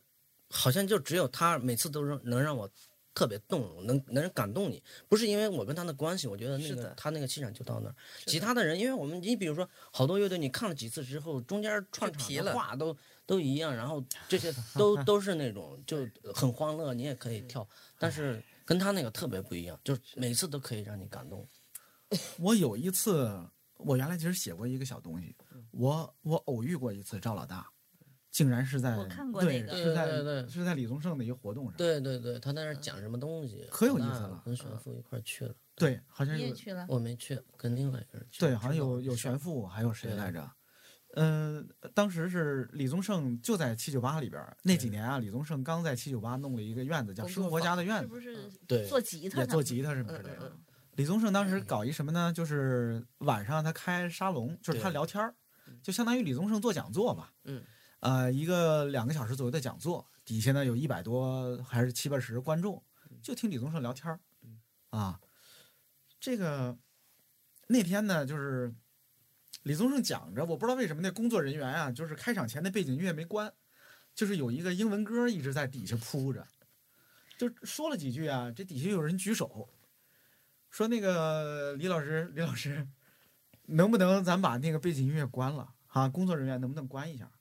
[0.49, 2.67] 好像就只有他每次都让能让我
[3.15, 4.83] 特别动，能能感动你。
[5.07, 7.95] 不是因为我跟他的关系，我觉得那个他那个气场就到那儿。
[8.27, 17.67] 其他的人，因为我们你比如说好多乐队，你看了几次之后，中间串场的话都都一样，然后这些都 都是那种就很欢乐，你也可以跳，
[17.97, 21.47] 但是跟他那个特别不一样，就是每次都可以让你感动。
[22.37, 23.31] 我有一次，
[23.77, 25.35] 我原来其实写过一个小东西，
[25.71, 27.69] 我我偶遇过一次赵老大，
[28.35, 38.41] 竟然是在我看过对那个是在对对对是在李宗盛的一个活动上，对对对，他在那儿讲什么东西，可有意思了跟玄父一块去了，对，好像有你也去了，我没去，跟另外一个人去。
[38.41, 40.51] 对，好像有有玄父，还有谁来着？
[41.13, 49.45] 嗯、当时是李宗盛就在七九八里边儿，那几年啊，李宗盛刚在七九八弄了一个院子，叫生活家的院子，是不是对做吉他呢？
[49.45, 50.39] 也做吉他什么之类的。
[50.41, 50.59] 嗯嗯嗯
[50.95, 52.33] 李宗盛当时搞一什么呢？
[52.33, 55.33] 就是晚上他开沙龙，就是他聊天儿，
[55.81, 57.31] 就相当于李宗盛做讲座吧。
[57.45, 57.63] 嗯，
[58.05, 62.83] 呃，一个两个小时左右的讲座，底下呢有一百多还是七八十观众，
[63.19, 64.19] 就听李宗盛聊天儿。
[64.91, 65.19] 啊，
[66.19, 66.77] 这个
[67.65, 68.71] 那天呢，就是
[69.63, 73.51] 李宗盛讲着，我不知道为什么那工作人员啊，就是开场前的背景音乐没关，
[74.13, 76.45] 就是有一个英文歌一直在底下铺着，
[77.39, 79.67] 就说了几句啊，这底下有人举手，
[80.69, 82.87] 说那个李老师，李老师，
[83.63, 86.07] 能不能咱把那个背景音乐关了啊？
[86.07, 87.31] 工作人员能不能关一下？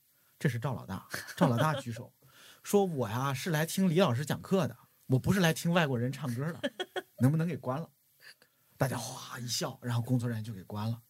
[0.44, 1.08] 这是赵老大，
[1.38, 2.12] 赵老大举手
[2.62, 4.76] 说：“我呀是来听李老师讲课的，
[5.06, 6.60] 我不是来听外国人唱歌的，
[7.20, 7.88] 能不能给关了？”
[8.76, 11.00] 大家哗一笑，然后工作人员就给关了。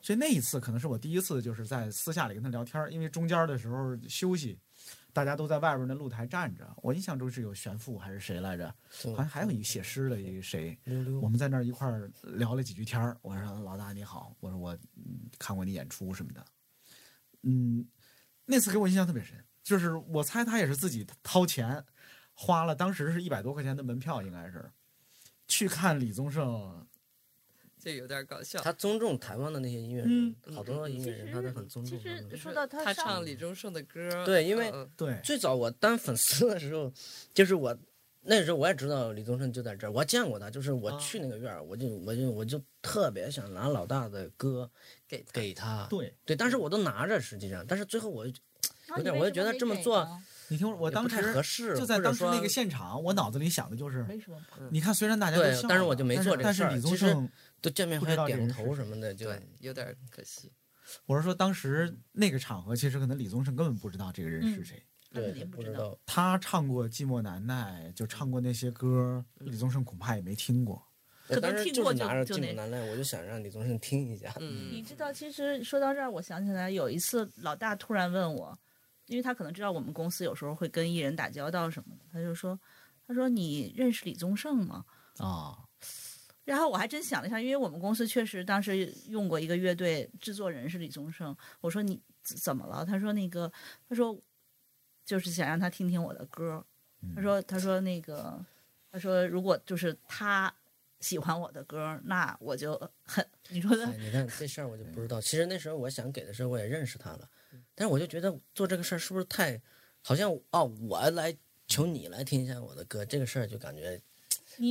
[0.00, 4.58] 所以那一次可能是我第一次就是在私下里跟他聊天，因为中间的时候休息，
[5.12, 6.66] 大家都在外边的露台站着。
[6.78, 8.74] 我印象中是有玄父还是谁来着？
[9.14, 10.74] 好像还有一个写诗的一个谁，
[11.20, 13.14] 我们在那儿一块儿聊了几句天儿。
[13.20, 16.42] 我说老大你好，我说我嗯看过你演出什么的，
[17.42, 17.86] 嗯，
[18.50, 21.84] 那次给我印象特别深，就是我猜他也是自己掏钱
[22.32, 24.70] 花了，当时是一百多块钱的门票，应该是
[25.46, 26.86] 去看李宗盛。
[27.78, 28.60] 这有点搞笑。
[28.60, 32.30] 他尊重台湾的那些音乐嗯人，好多音乐人他都很尊其重其。
[32.30, 36.92] 实说到他上唱李宗盛的歌，对因为嗯对，最早我当粉丝的时候，
[37.34, 37.76] 就是我
[38.20, 44.70] 那时候我也知道李宗盛就在这儿，我还见过他，就是我啊去那个院儿，我就我就我就特别想拿老大的歌
[45.06, 48.40] 给他给他，对对，但是我都拿着，实际上，但是最后我就
[48.96, 50.06] 有点我就觉得这么做
[50.48, 54.38] 你听我，我当时合适，就在当时那个现场，我脑子里想的就是，为什么？
[54.70, 57.30] 你看虽然大家都笑，但是我就没做这个但是但是李宗事儿其实盛，
[57.60, 59.30] 都见面不会点头什么的，就，
[59.60, 60.50] 有点可惜。
[61.04, 64.82] 我是说当时那个场合，其实可能李宗盛根本不知道这个人是嗯谁。
[65.10, 65.98] 他肯对定不知道。
[66.06, 70.82] 他唱过《寂寞难耐》，就唱过那些歌，李宗盛恐怕也没听过。
[71.26, 74.32] 可能听过就就是拿着《寂寞难耐》，我就想让李宗盛听一下。
[74.40, 78.58] 嗯，你知道，其实说到这儿，我想起来有一次，老大突然问我，
[79.06, 82.58] 因为他可能知道我们公司有时候会跟艺人打交道什么的，他就说
[83.06, 84.84] ：“他说你认识李宗盛吗
[85.18, 85.58] 啊，？”
[86.44, 91.36] 然后我还真想了一下，因为我们公司确实当时用过一个乐队，制作人是李宗盛。
[91.60, 92.86] 我说你怎怎么了？
[92.86, 93.52] 他说那个，
[93.86, 94.18] 他说
[95.08, 96.62] 就是想让他听听我的歌。
[97.16, 98.44] 他说他说那个，
[98.92, 100.54] 他说如果就是他
[101.00, 105.18] 喜欢我的歌，那我就很你说的哎，你看这事儿我就不知道。
[105.18, 107.26] 其实那时候我想给的时候，我也认识他了，
[107.74, 109.58] 但是我就觉得做这个事儿是不是太，
[110.02, 111.34] 好像哦，我来
[111.66, 113.98] 求你来听一下我的歌，这个事儿就感觉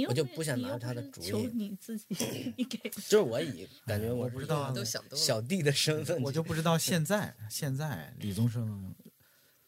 [0.07, 5.25] 我就不想拿他的主意你自己， 你给就是我以 感觉我我不知道都想多了。
[5.25, 8.93] 小弟的身份，我就不知道现在现在李宗盛，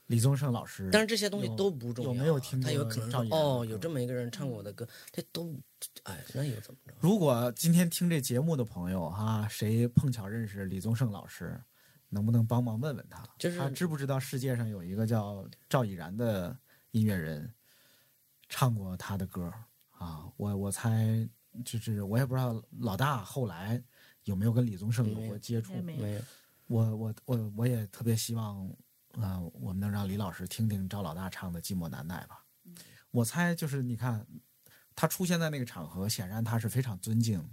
[0.09, 2.15] 李宗盛老师，但是这些东西都不重要啊。
[2.15, 5.55] 有没有听过他有可能哦，有这么一个人唱过我的歌，这都
[6.01, 6.93] 哎，那又怎么着？
[6.99, 11.61] 如果今天听这节目的朋友哈、谁碰巧认识李宗盛老师，
[12.09, 16.57] 能不能帮忙问问他，就是他知不知道世界上有一个叫赵以然的
[16.89, 17.53] 音乐人，
[18.47, 19.53] 唱过他的歌
[19.91, 20.25] 啊？
[20.37, 21.29] 我我猜
[21.63, 23.79] 就是我也不知道老大后来
[24.23, 26.21] 有没有跟李宗盛有过接触没，没有没有，
[26.65, 28.67] 我我我我也特别希望，
[29.13, 32.43] 呃，我们能让李老师听听赵老大唱的《寂寞难耐》吧。
[33.11, 34.25] 我猜就是你看，
[34.95, 37.43] 他出现在那个场合，显然他是非常尊敬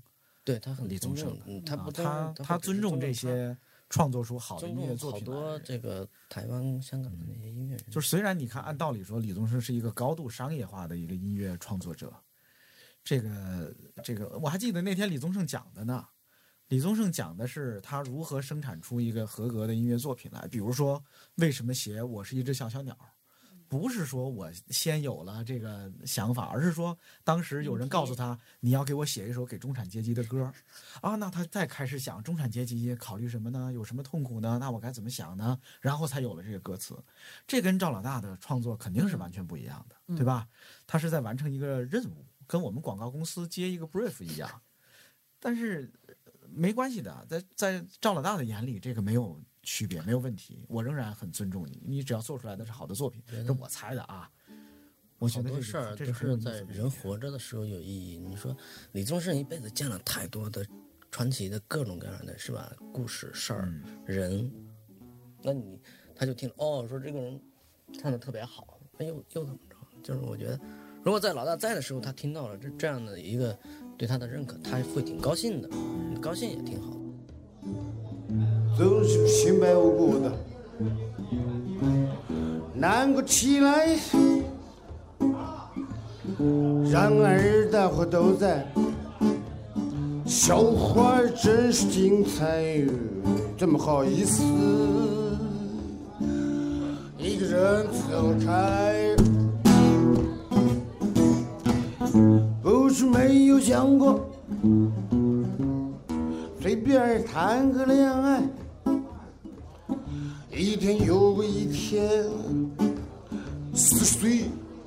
[0.45, 3.57] 对他很李宗盛的，嗯他不他他尊重这些
[3.89, 5.27] 创作出好的音乐作品好。
[5.27, 12.13] 多这个台湾、香港的那些音乐人，就是虽然你看，按道理说，李宗盛是一个高度商业化的一个音乐创作者，
[13.03, 13.75] 这个
[14.05, 16.07] 这个我还记得那天李宗盛讲的呢。
[16.69, 21.03] 李宗盛讲的是他如何生产出一个合格的音乐作品来，比如说
[21.37, 22.93] 为什么写《我是一只小小鸟》，
[23.69, 30.53] 不是说我先有了这个想法，而是说当时有人告诉他你要给我写一首给中产阶级的歌，
[31.01, 33.73] 啊，那他再开始想中产阶级考虑什么呢？
[33.73, 34.59] 有什么痛苦呢？
[34.61, 35.57] 那我该怎么想呢？
[35.81, 36.97] 然后才有了这个歌词。
[37.47, 40.49] 这跟赵老大的创作肯定是完全不一样的，对吧？
[40.85, 44.51] 他是在完成一个任务，跟我们广告公司接一个 brief 一样。
[45.39, 46.15] 但是呃
[46.57, 50.65] 没关系的，在在赵老大的眼里，这个没有区别，没有问题。
[50.69, 54.31] 我仍然很尊重你，你只要做出来的是好的作品，这我猜的啊。
[55.19, 58.19] 我觉好得这多事儿都这是在人活着的时候有意义。
[58.19, 58.55] 你说
[58.93, 60.67] 李宗盛一辈子见了太多的
[61.11, 62.71] 传奇的各种各样的是吧？
[62.93, 64.53] 故事、事儿、嗯人，
[65.43, 65.81] 那你
[66.15, 67.41] 他就听哦，说这个人
[67.95, 69.77] 唱的特别好，那又又怎么着？
[70.03, 70.61] 就是我觉得，
[71.03, 73.59] 如果在老大在的时候，他听到了这这样的一个
[73.99, 75.69] 对他的认可，他会挺高兴的，
[76.21, 76.97] 高兴也挺好的。
[78.77, 80.31] 总是平白无故的
[82.75, 83.97] 难过起来。
[86.91, 88.67] 然而大伙都在，
[90.27, 92.85] 笑话真是精彩，
[93.57, 94.43] 怎么好意思
[97.17, 99.17] 一个人走开？
[102.67, 104.29] 不是没有想过。
[106.61, 108.43] 随便谈个恋爱，
[110.53, 112.25] 一天又一天，
[113.73, 114.47] 四十岁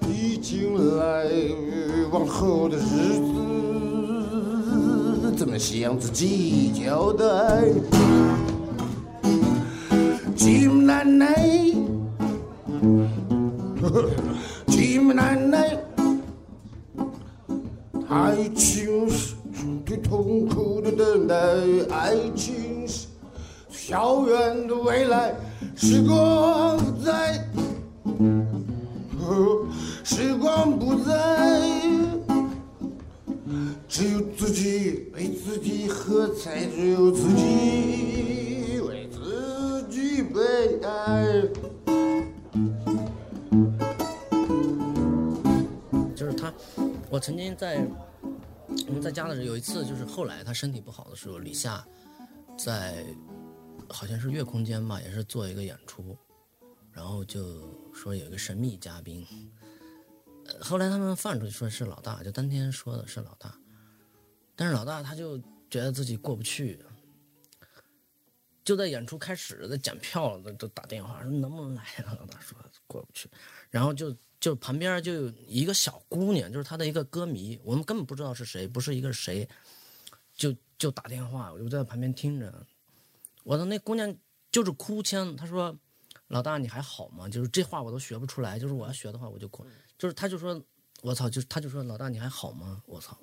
[0.10, 1.26] 已经来，
[2.12, 3.32] 往后的日子
[5.38, 7.26] 怎么向自己交代？
[10.36, 11.39] 寂寞难耐，
[23.90, 25.34] 遥远的未来，
[25.76, 27.44] 时光不在，
[29.20, 29.68] 哦
[30.04, 31.62] 时光不在，
[33.88, 41.42] 只有自己为自己喝彩，只有自己为自己悲哀。
[46.16, 46.54] 就是他，
[47.10, 47.84] 我曾经在
[48.88, 51.84] 我们在家的时候，有一次就是后来他身体不好的时候，李夏
[52.56, 53.04] 在
[53.90, 56.18] 好像是月空间吧，也是做一个演出，
[56.92, 59.26] 然后就说有一个神秘嘉宾，
[60.60, 63.54] 后来他们放出去说是老大，就当天说的是老大，
[64.56, 65.38] 但是老大他就
[65.70, 66.80] 觉得自己过不去。
[68.64, 72.16] 就在演出开始在检票，都打电话说能不能来啊？
[72.20, 72.56] 老大说
[72.86, 73.28] 过不去，
[73.72, 79.50] 然后就就旁边就有一个小姑娘，就是他的一个歌迷，我们根本不知道是谁，不是一个谁，
[80.36, 82.54] 就就打电话，我就在旁边听着。
[83.50, 84.16] 我的那姑娘
[84.52, 85.76] 就是哭腔，她说
[86.30, 89.66] ：“老大你还好吗？”就是这话我都学不出来，就是我要学的话我就哭，
[89.98, 90.64] 就是她就说
[91.02, 93.20] ：“我操！”就她就说：“老大你还好吗？”我操！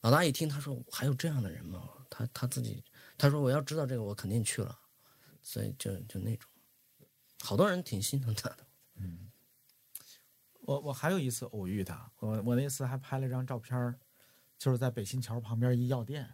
[0.00, 2.82] 老大一听，他说：“还有这样的人吗？”他他自己
[3.16, 4.76] 他说：“我要知道这个，我肯定去了。”
[5.40, 6.50] 所以就就那种，
[7.40, 8.66] 好多人挺心疼他的。
[8.96, 9.30] 嗯
[10.62, 14.00] 我我还有一次偶遇他，我我那次还拍了张照片儿
[14.58, 16.28] 就是在北新桥旁边一药店。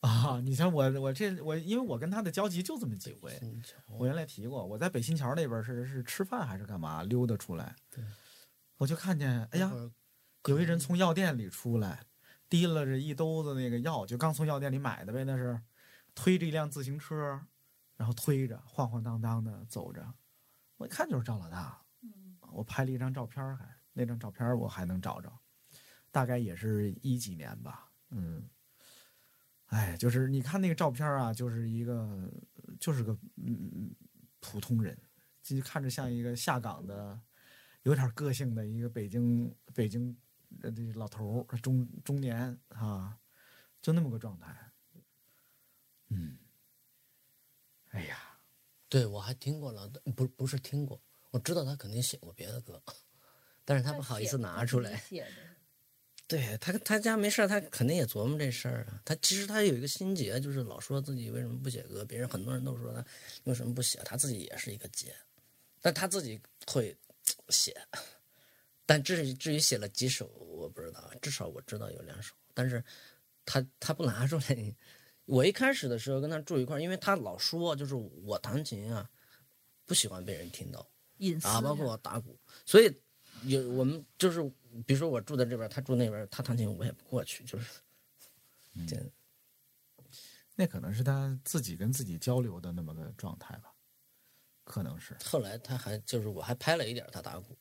[0.08, 3.38] 啊，你像我我这我因为我跟他的交集就这么几回，
[3.98, 7.76] 我原来提过，我在北新桥那边是是吃饭还是干嘛溜达出来，
[8.78, 9.70] 我就看见哎呀，
[10.46, 12.02] 有一人从药店里出来，
[12.48, 15.60] 提了着一兜子那个药，就刚从药店里买的呗，那是
[16.14, 17.38] 推着一辆自行车，
[17.96, 20.14] 然后推着晃晃荡荡的走着，
[20.78, 21.78] 我一看就是赵老大，
[22.52, 25.30] 我拍了一张照片儿还，那张照片我还能找着，
[26.10, 28.48] 大概也是一几年吧，嗯，
[29.70, 32.30] 哎，就是你看那个照片啊，就是一个
[32.78, 33.92] 就是个嗯
[34.38, 34.96] 普通人，
[35.42, 37.20] 就看着像一个下岗的，
[37.82, 40.16] 有点个性的一个北京北京
[40.62, 43.18] 呃这老头儿，中中年啊，
[43.82, 44.72] 就那么个状态，
[46.08, 46.38] 嗯，
[47.90, 48.16] 哎呀。
[48.88, 52.82] 对，我还听过了，不不是听过，我知道他肯定写过别的歌，
[53.64, 54.96] 但是他不好意思拿出来。
[54.96, 55.49] 写的
[56.30, 59.02] 对他，他家没事儿，他肯定也琢磨这事儿啊。
[59.04, 63.04] 他其实他有一个心结，就是老说自己为什么不写歌，别人很多人都说他
[63.42, 65.12] 为什么不写，他自己也是一个结，
[65.82, 66.96] 但他自己会
[67.48, 67.76] 写。
[68.86, 72.80] 但至于至于写了几首，我不知道，至少我知道有两首，但是
[73.44, 74.76] 他他不拿出来。
[75.24, 79.10] 我一开始的时候跟他住一块儿，因为他老说就是我弹琴啊，
[79.84, 80.88] 不喜欢被人听到
[81.18, 82.92] 隐私啊，包括我打鼓，所以
[83.42, 84.40] 有我们就是
[84.86, 87.80] 比如说我住在这边，他住那边，他弹琴我也不过去，就是
[88.86, 89.04] 这样。
[90.56, 93.72] 那可能是他自己跟自己交流的那么个状态吧，
[94.64, 95.16] 可能是。
[95.24, 97.56] 后来他还就是我还拍了一点他打鼓，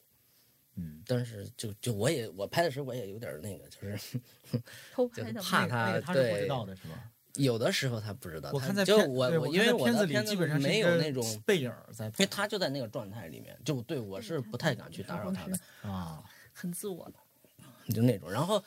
[0.76, 4.20] 嗯，但是就就我也我拍的时候我也有点那个，就是
[4.52, 4.64] 就 是
[4.94, 7.12] 偷拍的怕他那个他是不对知道的是吧？
[7.36, 16.24] 有的时候他不知道，我看在就我我因为我的片子里基本上没有那种，背影在因为他就在那个状态里面，就对我是不太敢去打扰他的，啊，
[16.60, 17.20] 很自我的。
[17.96, 18.30] 就那种。
[18.30, 18.64] 然后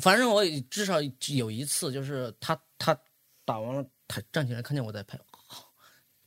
[0.00, 2.98] 反正我至少有一次，就是他他
[3.44, 5.18] 打完了，他站起来看见我在拍，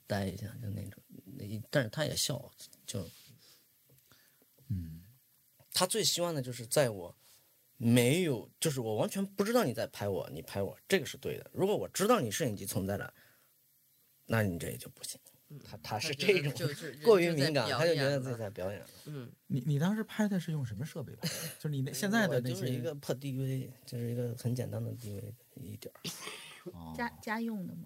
[0.08, 2.52] 呆一下就那种，那但是他也笑，
[2.86, 3.06] 就
[4.68, 5.04] 嗯，
[5.74, 7.14] 他最希望的就是在我
[7.76, 11.50] 没有，就是我完全不知道你在拍我，你拍我，这个是对的。
[11.54, 13.14] 如果我知道你摄影机存在了，
[14.26, 15.20] 那你这也就不行。
[15.64, 16.54] 他他是这种
[17.04, 18.86] 过于敏感，他就觉得自己在表演了。
[19.06, 21.34] 嗯，你你当时拍的是用什么设备拍的？
[21.58, 25.22] 就是你那现在的那些就是一个破 DV，就是一个很简单的 DV
[25.56, 26.00] 一点儿。
[26.74, 27.86] 哦家家用的吗？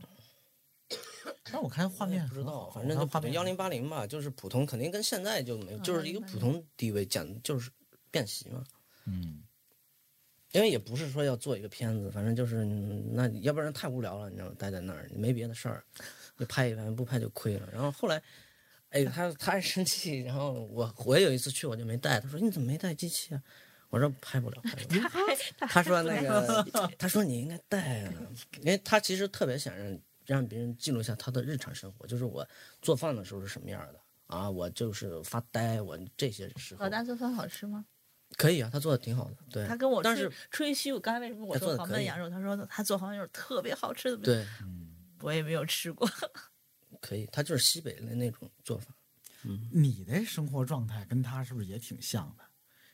[1.44, 7.72] 但我看画面不知道，反正就画面普通幺零八零吧，就是普通，肯定跟现在就没有，嗯就是一个普通 DV 简就是
[8.12, 8.64] 便携嘛。
[9.06, 9.42] 嗯，
[10.54, 14.56] 因为也不是说要做一个片子，反正就是嗯那要不然太无聊了，你知道吗？
[14.58, 15.84] 待在那儿没别的事儿，
[16.38, 17.68] 就拍一拍，不拍就亏了。
[17.74, 18.22] 然后后来，
[18.90, 23.42] 哎，他他还生气，然后我我有一次去我就没带，他说你怎么没带机器啊？
[23.90, 25.10] 我说拍不了，拍不了。
[25.68, 26.64] 他说那个，
[26.98, 28.14] 他说你应该带啊，
[28.62, 32.48] 因为他其实特别想让让别人记录一下他的日常生活，就是我
[32.82, 37.86] 做饭的时候是什么样的啊，我就是发呆，我这些时候老大做饭好吃吗？
[38.38, 42.30] 可以啊，他做的挺好的，对他跟我吹但是吹嘘，我刚才为什么我做黄焖羊肉？
[42.30, 44.48] 他说他做黄焖羊肉特别好吃的，对，
[45.22, 46.10] 我也没有吃过。
[47.02, 48.96] 可以，他就是西北的那种做法。
[49.46, 52.44] 嗯你的生活状态跟他是不是也挺像的？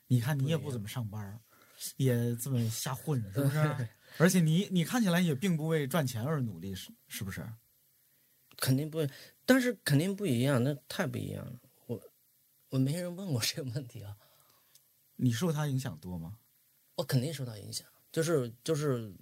[0.07, 1.39] 你看你也不怎么上班儿，
[1.97, 3.87] 也这么瞎混，是不是？
[4.17, 7.47] 而且你你看起来也并不为赚钱而努力，是是不是？
[8.57, 9.07] 肯定不会，
[9.45, 11.53] 但是肯定不一样，那太不一样了。
[11.85, 12.01] 我
[12.69, 14.17] 我没人问过这个问题啊，
[15.21, 16.37] 你受他影响多吗？
[16.95, 19.13] 我肯定受到影响，就是就是，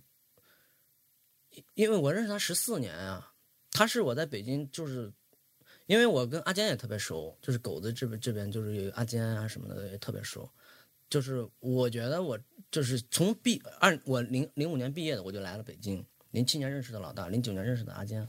[1.74, 3.34] 因为我认识他十四年啊，
[3.72, 5.12] 他是我在北京就是，
[5.88, 10.48] 因为我跟阿坚也特别熟，就是狗子这边这边就是有阿坚啊什么的也特别熟，
[11.10, 18.28] 就是我觉得我就是从毕二我零零五年毕业的我就来了北京，零七年认识的老大，零九年认识的阿坚，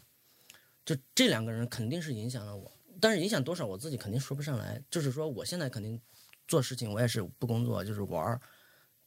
[0.86, 6.00] 就这两个人肯定是影响了我，但是影响多少我自己肯定说不上来，就是说我现在肯定
[6.48, 8.40] 做事情我也是不工作就是玩儿，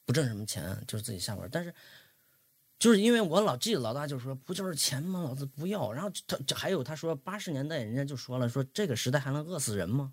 [0.05, 1.73] 不挣什么钱就是自己瞎玩，但是。
[2.79, 5.21] 就是因为我老记得老大就说不就是钱吗？
[5.21, 5.93] 老子不要。
[5.93, 10.11] 然后他还有他说八十年代人家就说了说这个时代还能饿死人吗？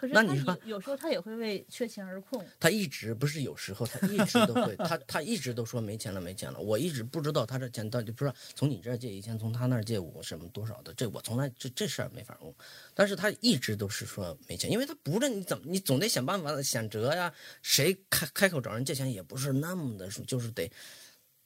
[0.00, 2.42] 可是那你说有有时候他也会为缺钱而困。
[2.58, 6.58] 他一直不是有时候，他一直都会，他他一直都说没钱了，没钱了。
[6.58, 12.50] 我一直不知道他这钱到底不是从你这儿借一千，从他那儿借五什么多少的，这我从来这这事儿没法问。
[12.94, 17.30] 但是他一直都是说没钱，因为他不是你怎么你总得想办法想辙呀。
[17.60, 20.72] 谁开开口找人借钱也不是那么的说，就是得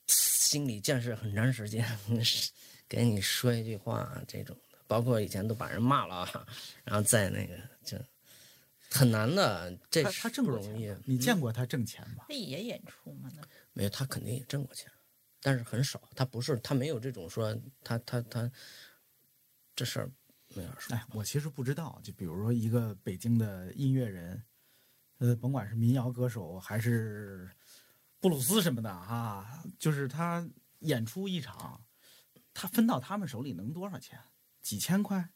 [0.06, 1.84] 心理建设很长时间，
[2.88, 6.46] 给你说一句话这种的，包括以前都把人骂了啊，
[6.84, 7.98] 然后再那个就
[8.94, 10.96] 很难的，这他是他挣过钱不容易。
[11.04, 12.26] 你见过他挣钱吗？
[12.28, 13.28] 他也演出吗？
[13.34, 13.42] 那
[13.72, 14.88] 没有，他肯定也挣过钱，
[15.40, 16.00] 但是很少。
[16.14, 17.52] 他不是，他没有这种说
[17.82, 18.48] 他他他
[19.74, 20.10] 这事儿
[20.54, 20.94] 没法说。
[20.94, 24.44] 哎，我其实不知道，就比如说一个北京的音乐人，
[25.18, 27.50] 呃，甭管是民谣歌手还是
[28.20, 30.48] 布鲁斯什么的啊，就是他
[30.80, 31.84] 演出一场，
[32.52, 34.18] 他分到他们手里能多少钱？
[34.62, 35.30] 几千块？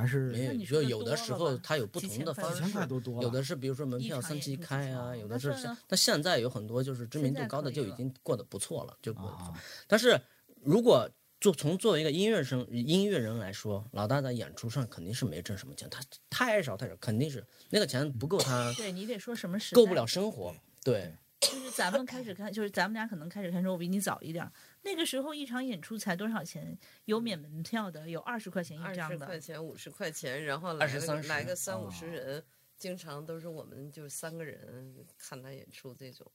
[0.00, 3.22] 还是没有，你说的就有的时候吧他有不同的方式，千块多多？
[3.22, 9.28] 有的是比如说门票三七开啊，有的是像那现在有很多就是知名度高的就已经过得不错了，就不错。
[9.30, 10.20] 啊，但是
[10.62, 11.10] 如果
[11.40, 16.00] 做从作为一个音乐生音乐人来说，老大在演出上肯定是没挣什么钱，他
[16.30, 20.54] 太少太少，肯定是那个钱不够他对你得说什么时够不了生活。
[20.82, 24.52] 对，就是咱们开始看，就是咱们俩可能开始看时候我比你早一点儿。
[24.82, 26.78] 那个时候一场演出才多少钱？
[27.04, 29.16] 有免门票的，有二十块钱一二张的。
[29.16, 32.44] 二十块钱、五十块钱，然后来个来个三五十哦人，
[32.76, 36.30] 经常都是我们就三个人看他演出这种。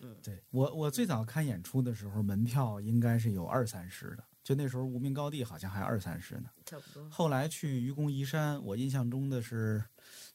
[0.00, 6.50] 嗯对我我最早看演出的时候，门票应该是有二三十的，就那时候无名高地好像还二三十呢。
[6.64, 7.10] 差不多。
[7.10, 9.82] 后来去愚公移山，我印象中的是，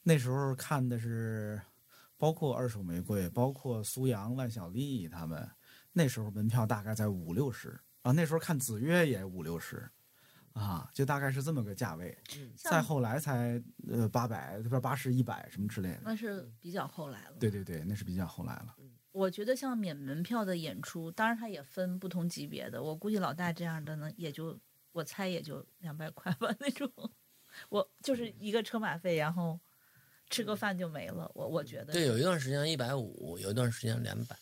[0.01, 1.61] 那时候看的是，
[2.17, 5.49] 包括二手玫瑰，包括苏阳、万晓利他们，
[5.93, 9.89] 那时候门票大概在五六十啊，那时候看子曰也五六十，
[10.53, 12.17] 啊，就大概是这么个价位。
[12.57, 16.01] 再后来才呃八百，不是八十、一百什么之类的。
[16.03, 17.37] 那是比较后来了。
[17.39, 18.75] 对对对，那是比较后来了。
[19.11, 22.81] 我觉得像免门票的演出，当然它也分不同级别的。
[22.81, 24.59] 我估计老大这样的呢，也就
[24.91, 26.91] 我猜也就两百块吧那种。
[27.69, 29.59] 我就是一个车马费，然后
[30.31, 31.31] 吃个饭就没了。
[31.35, 34.35] 我我觉得对，有一段时间一百五，有一段时间两百、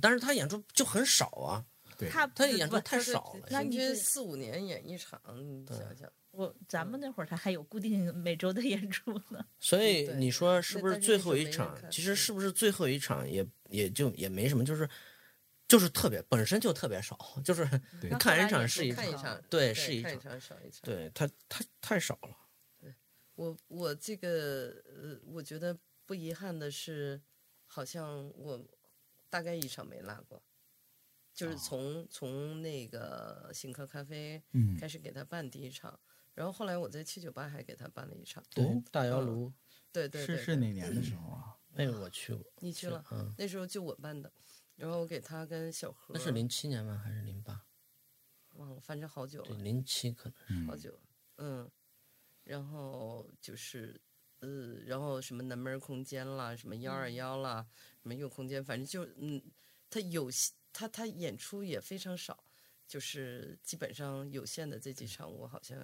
[0.00, 1.64] 但是他演出就很少啊。
[1.98, 3.40] 对，他他演出太少了。
[3.40, 9.42] 平那你是均四五年演一场，你想想，我咱们那会儿他还有固定每周的演出呢。
[9.58, 11.74] 所以你说是不是最后一场？
[11.90, 14.86] 其实是不是最后一场也也就也没什么，就是
[15.66, 17.64] 就是特别本身就特别少，就是
[18.20, 20.80] 看一场是一场，对，是一场，看一场少一场。
[20.82, 22.36] 对，他他太少了。
[23.36, 27.18] 我我这个呃，我觉得不遗憾的是，
[27.66, 28.62] 好像我
[29.36, 30.42] 大概一场没落过，
[31.34, 36.00] 就是哦从、从那个醒客咖啡嗯，开始给他办第一场，
[36.32, 38.42] 然后后来我在七九八还给他办了一场。
[38.48, 39.52] 对哦，大窑炉
[39.92, 41.54] 对对对，是是哪年的时候啊？
[41.76, 44.32] 那个我去过，你去了，嗯，那时候就我办的，
[44.76, 46.96] 然后我给他跟小何，那是零七年吗？
[47.04, 47.62] 还是零八？
[48.54, 49.62] 忘了，反正好久对，了。
[49.62, 50.64] 零七可能。
[50.64, 50.98] 是好久，
[51.36, 51.70] 嗯，
[52.44, 54.00] 然后就是
[54.40, 57.66] 呃，然后什么南门空间啦，什么幺二幺啦，
[58.02, 59.42] 什么右空间，反正就嗯，
[59.88, 60.30] 他有
[60.72, 62.44] 他他演出也非常少，
[62.86, 65.78] 就是基本上有限的这几场，我好像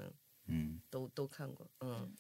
[0.47, 0.81] 嗯。
[0.91, 2.15] 都都看过，嗯。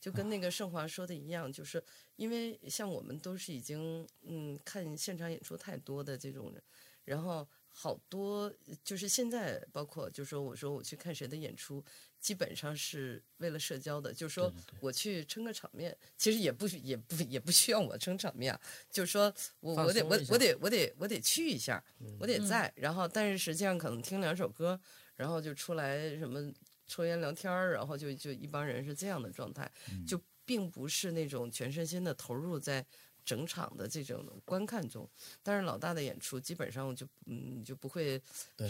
[0.00, 1.82] 就跟那个盛华说的一样，就是
[2.14, 6.62] 因为像我们都是已经嗯看现场演出太多的这种人，
[7.04, 7.46] 然后
[7.80, 8.52] 好多
[8.82, 11.84] 就是现在包括就说我说我去看谁的演出，
[12.18, 18.60] 基本上是为了社交的，就是说我去撑个场面，其实也不也不也不需要我撑场面啊，
[18.90, 21.80] 就是说我我得我我得我得我得去一下，
[22.18, 24.80] 我得在，然后但是实际上可能听两首歌，
[25.14, 26.52] 然后就出来什么
[26.88, 29.70] 抽烟聊天儿，然后就就一帮人是这样的状态，
[30.04, 32.84] 就并不是那种全身心的投入在
[33.28, 35.06] 整场的这种观看中。
[35.42, 38.20] 但是老大的演出基本上我就嗯你就不会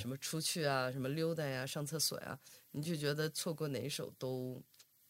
[0.01, 2.37] 什么出去啊，什么溜达呀、上厕所呀，
[2.73, 4.61] 你就觉得错过哪一首都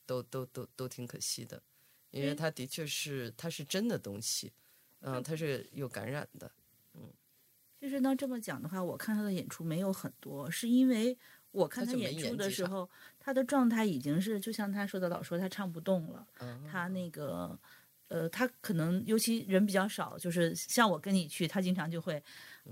[0.05, 1.63] 都都都都挺可惜的，
[2.11, 4.53] 因为嗯它的确是他是真的东西，
[5.01, 6.51] 嗯、他是有感染的。
[6.95, 7.11] 嗯
[7.81, 11.17] 其实呢，这么讲的话，我看他的演出没有很多，是因为
[11.53, 17.59] 我看他演出的时候，他的状态已经是就像他说的，老说他唱不动了，嗯，他那个。
[18.09, 22.23] 呃，他可能尤其人比较少，就是像我跟你去，他经常就会，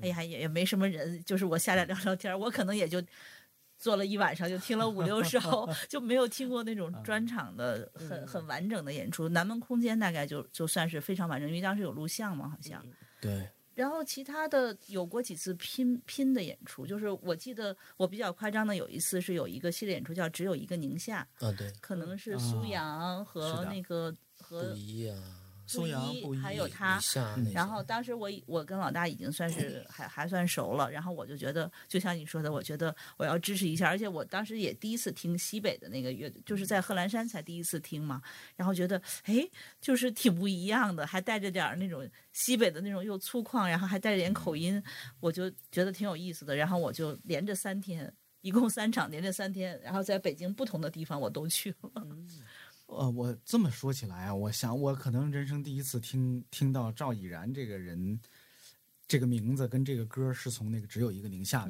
[0.03, 3.03] 哎呀，也也没什么人，就是我下来聊聊天儿，我可能也就
[3.79, 9.29] 坐了一晚上，就听了五六首， 就没有听过那种专场的很很完整的演出。
[9.29, 12.83] 南门空间大概就就算是非常完整，因为当时有录像嘛，好像。
[13.21, 24.17] 对，然后其他的有过几次拼拼的演出，就是我记得我比较夸张的有一次是有一个系列演出叫《只有一个宁夏》，啊对，可能是苏啊阳和那个不
[24.49, 25.19] 和一啊，
[25.67, 27.01] 苏阳一还有他
[27.53, 38.23] 然后当时我我跟老大已经算是 还还算熟了，然后我就觉得，就像你说的，我觉得我要支持一下，而且我当时也第一次听西北的那个乐队，就是在贺兰山才第一次听嘛，
[38.55, 39.45] 然后觉得哎，
[39.81, 44.81] 就是挺不一样的，还带着点儿那种西北的那种又粗犷，然后还带着点口音，
[45.19, 48.15] 我就觉得挺有意思的，然后我就连着三天。
[48.43, 51.91] 一共三场，连着三天，然后在北京不同的地方我都去了。
[52.87, 58.19] 呃，我这么说起来啊，我想我可能人生第一次听听到赵以然这个人，
[59.07, 61.67] 这个名字跟这个歌是从那个只有一个宁夏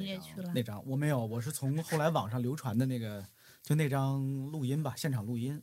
[0.55, 3.27] 那张我没有，我是从后来网上流传的那个
[3.63, 5.61] 就那张录音吧，现场录音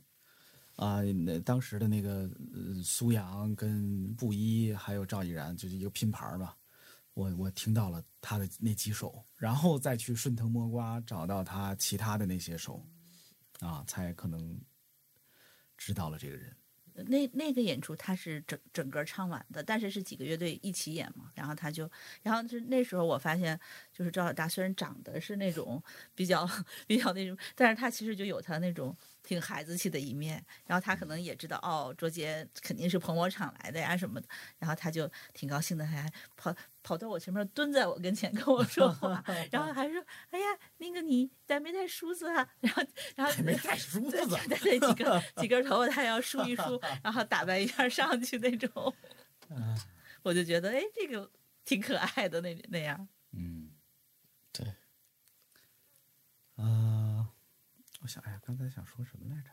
[0.76, 6.56] 啊、那当时的那个呃苏阳跟布衣还有赵以然就是一个拼盘儿吧。
[7.12, 12.84] 我我听到了他的那几首，然后再去顺藤摸瓜找到他其他的那些首，
[13.60, 14.58] 啊，才可能
[15.76, 16.56] 知道了这个人。
[17.08, 21.90] 那那个演出他是整整个唱完的，但是是几个乐队一起演嘛，然后他就，
[22.22, 23.58] 然后是那时候我发现，
[23.92, 25.82] 就是赵老大虽然长得是那种
[26.14, 26.48] 比较
[26.86, 34.28] 比较那种，但是他其实就有他那种挺孩子气的一面，然后他可能也知道哦，卓杰肯定是捧我场来的呀什么的，
[34.60, 40.46] 然后他就挺高兴的，还跑跑到我前面蹲在我跟前跟我 说话，然后还说，哎呀，
[40.76, 42.46] 那个你带没带梳子啊？
[42.60, 42.82] 然后
[43.16, 48.94] 然后没带梳子对对对，几根 几根头发他要梳一梳，然后打扮一下上去那种。
[50.22, 51.30] 我就觉得哎，这个
[51.64, 53.08] 挺可爱的那那样。
[53.32, 53.70] 嗯，
[54.52, 54.66] 对。
[56.56, 57.28] 啊、
[58.02, 59.48] 我想，哎呀，刚才想说什么来着？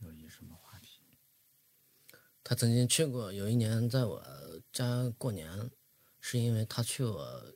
[0.00, 1.02] 有一什么话题？
[2.42, 4.24] 他曾经去过，有一年在我
[4.72, 5.70] 家过年，
[6.20, 7.54] 是因为他去我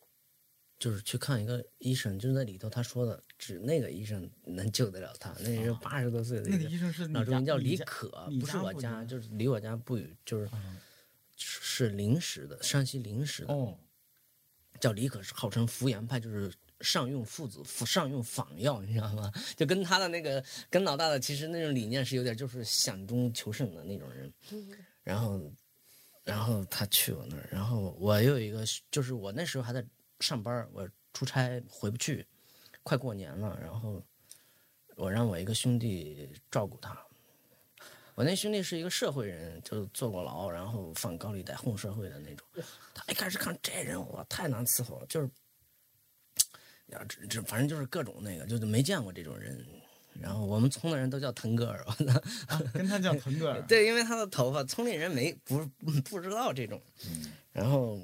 [0.79, 10.51] 就是去看一个医生，就是在里头他说的，只那个医生能救得了他，那是八十多岁的那一个个医生是你老中医叫李可，你不是我家，就是离我家不远，就是
[11.37, 13.79] 是临时的，山西临时的，哦，
[14.81, 19.33] 叫李可，是号称扶阳派，就是上用父子，上用仿药，你知道吗？
[19.57, 24.33] 就跟他的那个跟老大的其实那种理念是有点就是想中求胜的那种人。
[25.03, 25.53] 然后，
[26.25, 29.85] 然后他去我那儿，然后我有一个，就是我那时候还在
[30.21, 32.27] 上班，我出差回不去，
[32.83, 34.01] 快过年了，然后
[34.95, 36.97] 我让我一个兄弟照顾他。
[38.15, 42.47] 我那兄弟是一个社会人，就坐过牢，然后放高利贷混社会的那种。
[42.95, 45.31] 他一开始看这人，我太难伺候了，就是，
[46.93, 49.67] 呀，这这反正就是各种那个，就是没见过这种人。
[50.21, 55.67] 然后我们村的人都叫腾格尔，我操啊跟他叫腾格尔， 对，因为他的头发，村里人没不
[56.05, 56.81] 不知道这种。
[57.51, 57.99] 然后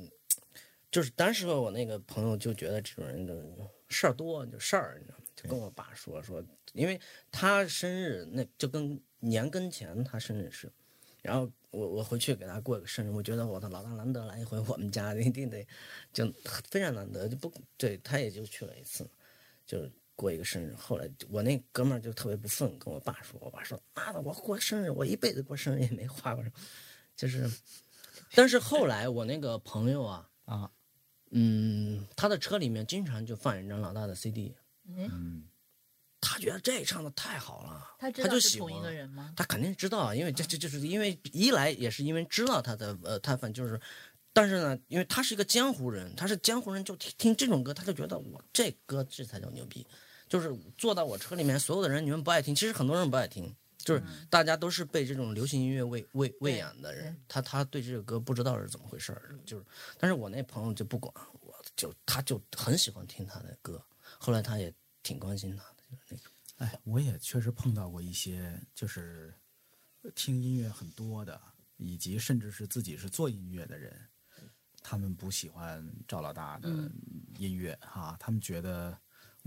[0.90, 3.44] 就是当时我那个朋友就觉得这种人的
[3.89, 5.24] 事儿多，就事儿，你知道吗？
[5.36, 6.98] 就跟我爸说说，因为
[7.30, 10.72] 他生日那就跟年跟前他生日是，
[11.22, 15.64] 然后我我回去给他过个生日，我觉得我的老大难得来一回我们家，一定得
[16.12, 16.32] 就
[16.68, 19.09] 非常难得，就不对他也就去了一次，
[19.66, 19.93] 就是。
[20.18, 26.44] 过一个生日，后来我那哥们儿就特别不忿，跟我爸说，我爸说：“妈的，我过生日，我一辈子过生日也没花过，
[27.14, 27.48] 就是。”
[28.34, 30.68] 但是后来我那个朋友啊 啊，
[31.30, 34.52] 嗯，他的车里面经常就放一张老大的 CD，
[34.88, 35.44] 嗯，
[36.20, 39.32] 他觉得这唱的太好了，他他就是喜欢同一个人吗？
[39.36, 43.80] 他肯定知道，因为这这就是因为一来也是因为知道他的呃，他反正就是，
[44.32, 49.86] 但是呢，因为他是一个江湖人，他是江湖人，就听听这种歌，他就觉得我这歌这才叫牛逼。
[50.28, 59.64] 就是坐到我车里面，所有的人你们不爱听，其实很多人不爱听，就是大家都是被这种流行音乐喂喂喂养的人，他他对这个歌不知道是怎么回事儿，就是，
[59.98, 63.82] 但是我那朋友就不管，我就他就很喜欢听他的歌，
[64.18, 64.72] 后来他也
[65.02, 66.26] 挺关心他的，就是那种。
[66.59, 69.32] 哎，我也确实碰到过一些，就是
[70.14, 71.40] 听音乐很多的，
[71.76, 73.98] 以及甚至是自己是做音乐的人，
[74.82, 76.68] 他们不喜欢赵老大的
[77.38, 78.98] 音乐哈、他们觉得。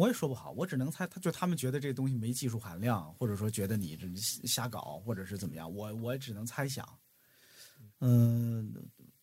[0.02, 6.84] 我也说不好，我只能猜，他就他们觉得这东西没技术含量，或者说觉得你这瞎搞，或者是怎么样，我我只能猜想。
[8.00, 8.74] 嗯，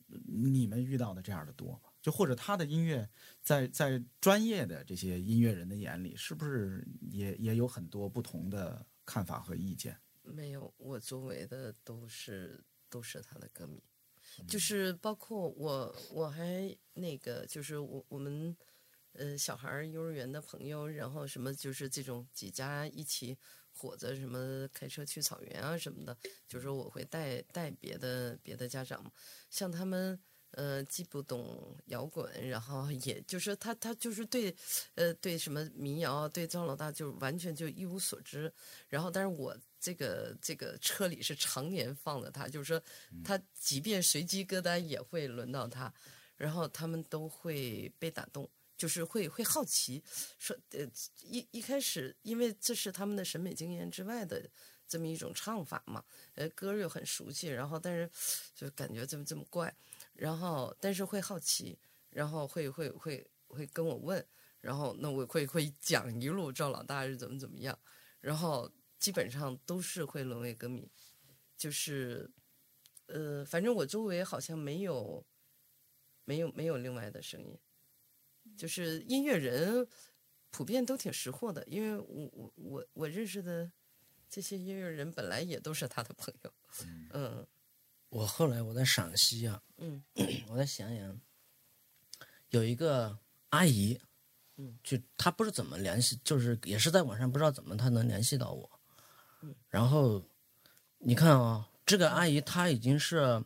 [0.06, 1.90] 你们遇到的这样的多吗？
[2.00, 3.10] 就或者他的音乐
[3.42, 9.98] 在在专业的这些音乐人的眼里，是不是也也有很多不同的看法和意见？
[10.22, 13.82] 没有，我周围的都是都是他的歌迷，
[14.46, 18.56] 就是包括我，我还那个就是我我们
[19.12, 23.36] 呃小孩儿幼儿园的朋友，然后什么就是这种几家一起
[23.72, 26.16] 伙着什么开车去草原啊什么的，
[26.46, 29.10] 就是我会带带别的别的家长嘛，
[29.50, 30.18] 像他们。
[30.52, 34.52] 呃，既不懂摇滚，然后也就是他，他就是对，
[34.94, 38.50] 呃，对什么民谣，对赵老大就完全就一无所知。
[38.88, 42.82] 然后，但是我这个这个车里是常年放的他，就是说
[43.22, 45.92] 他即便随机歌单也会轮到他，
[46.38, 48.48] 然后他们都会被打动，
[48.78, 50.02] 就是会会好奇，
[50.38, 50.88] 说呃
[51.24, 54.48] 一一开始，因为这是他们的审美经验之外的
[54.86, 56.02] 这么一种唱法嘛，
[56.36, 58.08] 呃，歌又很熟悉，然后但是
[58.54, 59.76] 就感觉这么这么怪。
[60.14, 61.78] 然后，但是会好奇，
[62.10, 64.24] 然后会会会会跟我问，
[64.60, 67.78] 然后那我会会讲一路赵老大是怎么怎么样，
[68.20, 70.90] 然后基本上都是会沦为歌迷，
[71.56, 72.28] 就是，
[73.06, 75.24] 呃，反正我周围好像没有，
[76.24, 77.56] 没有没有另外的声音，
[78.58, 79.86] 就是音乐人
[80.50, 83.70] 普遍都挺识货的，因为我我我我认识的
[84.28, 86.52] 这些音乐人本来也都是他的朋友，
[87.12, 87.46] 嗯
[88.08, 90.02] 我后来我在陕西啊，嗯
[90.48, 91.20] 我在咸阳
[92.50, 93.16] 有一个
[93.50, 94.00] 阿姨，
[94.56, 98.80] 嗯，就她不知怎么联系，就是也是在网上不知道怎么她能联系到我，
[99.42, 100.24] 嗯，然后
[100.98, 103.44] 你看啊、这个阿姨她已经是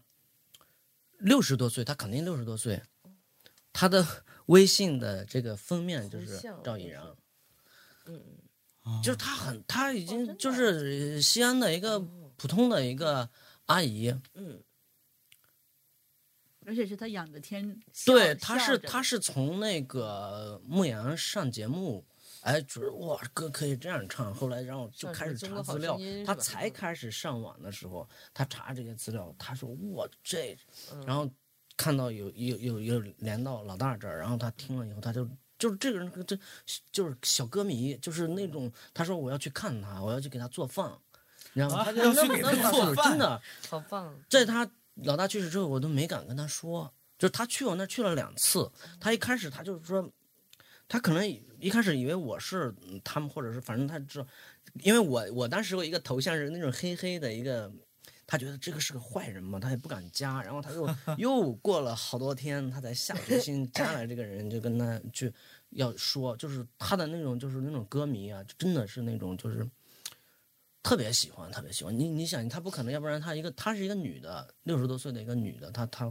[1.18, 2.80] 六十多岁，她肯定六十多岁，
[3.72, 4.06] 她的
[4.47, 7.02] 微信的这个封面就是赵以然，
[8.06, 8.20] 嗯。
[9.02, 12.01] 就是她很，她已经就是西安的一个
[12.36, 13.28] 普通的一个
[13.66, 14.62] 阿姨，嗯。
[16.64, 22.06] 而且是他养着天，对，笑他是他是从那个牧羊上节目，
[22.43, 30.56] 哎，觉得哇歌可以这样唱，后来然后就开始查资料他才开始上网的时候，他查这些资料，他说哇这，
[30.93, 31.05] 嗯。
[31.05, 31.28] 然后
[31.77, 35.28] 看到有有有有连到老大这儿，然后他听了以后，他就
[35.59, 36.39] 就是这个人这
[36.90, 40.93] 就是小歌迷，就是那种他说我要去看他，我要去给他做饭，
[41.53, 43.43] 然后啊他就要去给他做饭就是真的。
[43.69, 44.15] 好棒！
[44.28, 44.69] 在他
[45.05, 48.70] 老大去世之后，我都没敢跟他说，就是他去我那儿去了两次，
[49.01, 50.09] 他一开始他就是说，
[50.89, 51.27] 他可能
[51.59, 54.27] 一开始以为我是嗯他们，或者是反正他知道，
[54.82, 57.73] 因为我我当时有一个头像是那种黑黑的一个，
[58.32, 60.88] 他觉得这个是个坏人嘛，他也不敢加，然后他又
[61.18, 65.30] 又过了好多天，他才下决心加了这个人，就跟他去
[65.68, 69.68] 要说，就是他的那种就是那种歌迷啊，就真的是那种就是
[70.82, 71.94] 特别喜欢，特别喜欢。
[71.94, 76.10] 你你想，他不可能，要不然他一个她是一个女的，六十多岁的一个女的，她她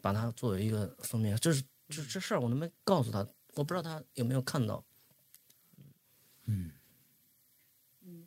[0.00, 3.24] 把她作为一个封面，就是这这事儿我都没告诉他，
[3.54, 4.84] 我不知道他有没有看到。
[6.46, 6.72] 嗯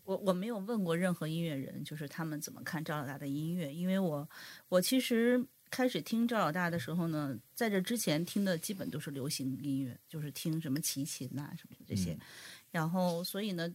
[0.04, 4.28] 我我没有问过任何音乐人，就是他们怎么看赵老大的音乐，因为我
[4.70, 12.18] 我其实开始听赵老大的时候呢，在这之前听的基本都是流行音乐，就是听什么齐秦呐、什么这些，
[12.72, 13.74] 然后所以呢，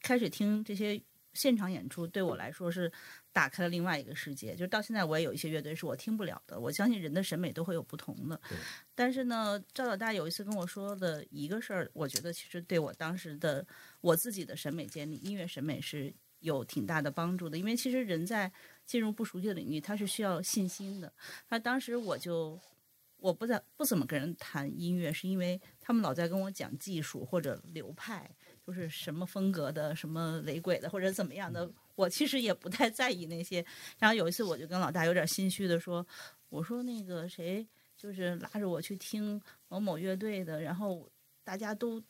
[0.00, 1.00] 开始听这些
[1.34, 2.90] 现场演出，对我来说是
[3.32, 4.54] 打开了另外一个世界。
[4.54, 6.58] 就到现在，我也有一些乐队是我听不了的。
[6.58, 8.40] 我相信人的审美都会有不同的，
[8.94, 13.66] 但是呢，赵老大有一次跟我说的一个事儿，我觉得其实对我当时的
[14.00, 17.58] 我自己的审美建立、音乐审美是有挺大的帮助的。
[17.58, 18.50] 因为其实人在
[18.86, 21.12] 进入不熟悉的领域，他是需要信心的。
[21.48, 22.58] 那当时我就
[23.16, 28.30] 我不在不怎么跟人谈音乐，是因为他们老在跟我讲技术或者流派，
[28.66, 31.70] 就是什么风格的、什么雷鬼的或者怎么样的。
[31.96, 33.64] 我其实也不太在意那些。
[33.98, 36.04] 然后有一次，我就跟老大有点心虚的说
[36.48, 37.66] ：“我说那个谁，
[37.96, 41.08] 就是拉着我去听某某乐队的，然后
[41.44, 42.02] 大家都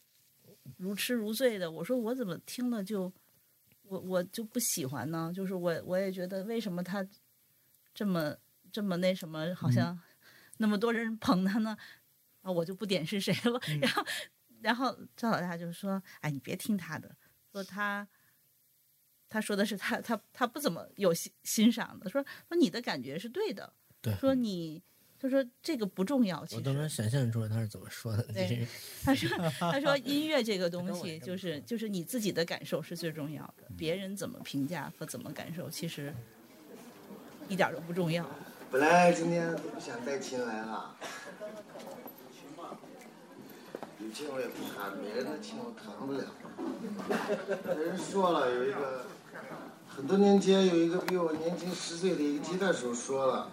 [0.78, 1.70] 如痴如醉的。
[1.70, 3.12] 我说我怎么听了就
[3.82, 5.31] 我我就不喜欢呢？
[5.35, 7.06] 就是我我也觉得为什么他
[7.93, 8.35] 这么
[8.72, 10.01] 这么那什么，好像
[10.56, 11.76] 那么多人捧他呢？
[12.40, 13.60] 啊，我就不点是谁了。
[13.82, 14.02] 然后
[14.64, 17.14] 然后赵老大就说：“哎，你别听他的，
[17.52, 18.06] 说他。”
[19.26, 24.80] 他说的是他他他不怎么有欣欣赏的，说说你的感觉是对的，对说你
[25.18, 28.22] 他说这个不重要，其我都能实想象出来他是怎么说的。
[28.32, 28.64] 对
[29.02, 29.28] 他说
[29.58, 36.14] 他说音乐这个 东西就是就是你自己的感受是最重要的，别人怎么评价和怎么感受其实
[37.48, 38.24] 一点都不重要。
[38.70, 40.96] 本来今天都不想带琴来了，
[44.05, 46.22] 有琴我也不弹，别人的琴我弹不了。
[47.74, 49.06] 人说了，有一个
[49.89, 53.51] 很多年前有一个比我年轻十岁的一个吉他手说了，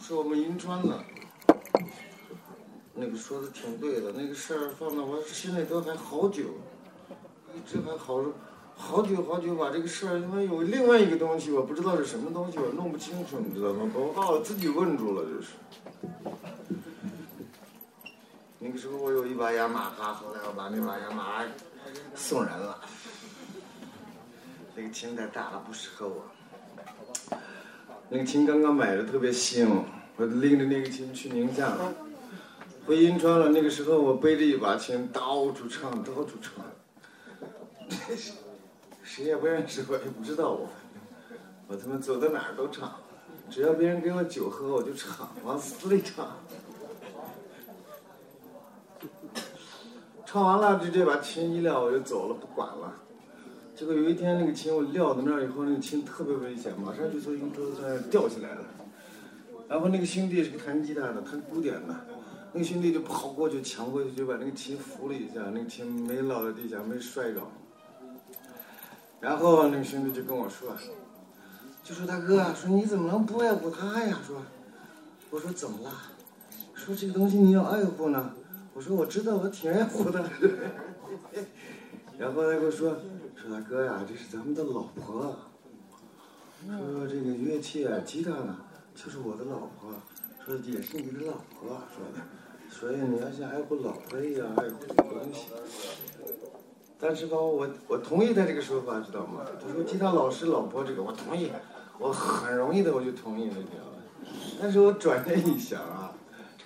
[0.00, 0.98] 是我们银川的，
[2.94, 6.42] 那个说的挺对的，那个事儿放到我心里头还好久，
[7.54, 8.20] 一直还好
[8.74, 13.88] 好久好久把这个事儿，因为有另外一个东西我不知道是什么东西，我弄不清楚，你知道吗？
[13.94, 15.52] 把我把我自己问住了，这是。
[18.66, 21.44] 那个时候我有一把雅马哈，后来我把那把雅马哈
[22.14, 22.80] 送人了。
[24.74, 26.24] 那个琴太大了，不适合我。
[28.08, 29.68] 那个琴刚刚买的特别新，
[30.16, 31.92] 我拎着那个琴去宁夏了，
[32.86, 33.50] 回银川了。
[33.50, 36.64] 那个时候我背着一把琴到处唱，到处唱。
[39.04, 40.70] 谁也不认识我，也不知道我，
[41.66, 42.90] 我他妈走到哪儿都唱，
[43.50, 46.34] 只要别人给我酒喝，我就唱，往死里唱。
[50.34, 52.92] 唱完了就这把琴一撂我就走了，不管了。
[53.76, 58.64] 结果有一天那个琴我撂在那儿以后，那个琴特别危险，马上就从一个桌子上掉下来了。
[59.68, 61.94] 然后那个兄弟是个弹吉他的，弹古典的，
[62.52, 67.40] 那个兄弟就跑过去抢过去，就把那个琴扶了一下，那个琴没落在地下，没摔着。
[69.20, 70.70] 然后那个兄弟就跟我说，
[71.84, 74.18] 就说大哥，说你怎么能不爱护它呀？
[74.26, 74.42] 说，
[75.30, 75.92] 我说怎么了？
[76.74, 78.32] 说这个东西你要爱护呢。
[78.74, 80.18] 我说我知道，我挺爱护的。
[82.18, 82.96] 然后他跟我说，
[83.36, 85.36] 说大哥呀，这是咱们的老婆。
[86.66, 88.56] 说这个乐器啊，吉他呢，
[88.94, 89.90] 就是我的老婆。
[90.44, 92.20] 说也是你的老婆，说的。
[92.68, 95.46] 所以你要像爱护老婆一样爱护这个东西。
[96.98, 99.44] 但是吧，我我同意他这个说法，知道吗？
[99.64, 101.52] 他说吉他老师老婆这个我同意，
[101.98, 103.92] 我很容易的我就同意了，你知道吗？
[104.60, 106.12] 但是我转念一想啊，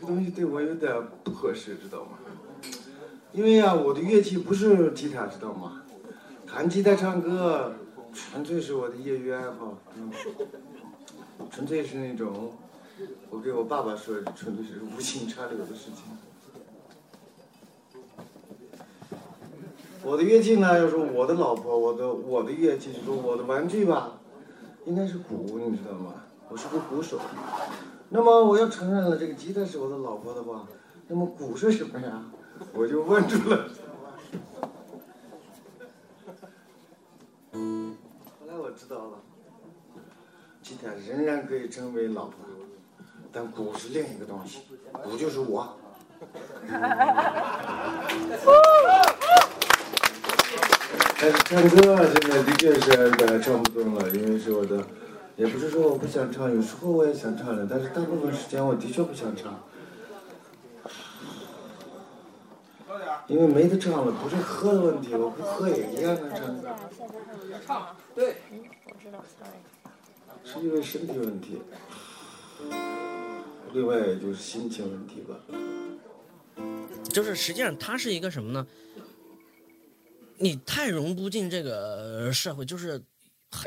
[0.01, 0.95] 这东西对我有点
[1.25, 2.19] 不合适，知道吗？
[3.33, 5.83] 因为啊，我的乐器不是吉他，知道吗？
[6.47, 7.75] 弹吉他唱歌
[8.13, 10.11] 纯粹是我的业余爱好，嗯，
[11.51, 12.53] 纯粹是那种，
[13.29, 16.05] 我给我爸爸说，纯粹是无心插柳的事情。
[20.05, 24.13] 我的乐器呢，要说我的老婆，我的我的乐器，就说我的玩具吧，
[24.87, 26.15] 应该是鼓，你知道吗？
[26.49, 27.21] 我是个鼓手。
[28.11, 30.67] 那么我要承认了这个吉他是我的老婆的话，
[31.09, 32.23] 那么鼓是什么呀？
[32.73, 33.69] 我就问住了。
[37.53, 39.19] 后来我知道了，
[40.63, 42.35] 吉他仍然可以称为老婆，
[43.31, 44.63] 但鼓是另一个东西，
[44.93, 45.77] 鼓就是我，
[51.21, 52.91] 但是唱歌现在的确是
[53.27, 54.85] 呃唱不动了，因为是我的，
[55.39, 59.63] 也不是说我不想唱，有时候我也想唱的，但是大部分时间我的确不想唱，
[63.29, 66.77] 因为没得唱了，不是喝的问题，我不喝也一样能唱歌，
[68.17, 68.39] 对，
[70.43, 71.63] 是因为身体问题，
[73.73, 75.37] 另外就是心情问题吧。
[77.11, 78.67] 就是实际上它是一个什么呢？
[80.39, 83.01] 你太融不进这个社会，就是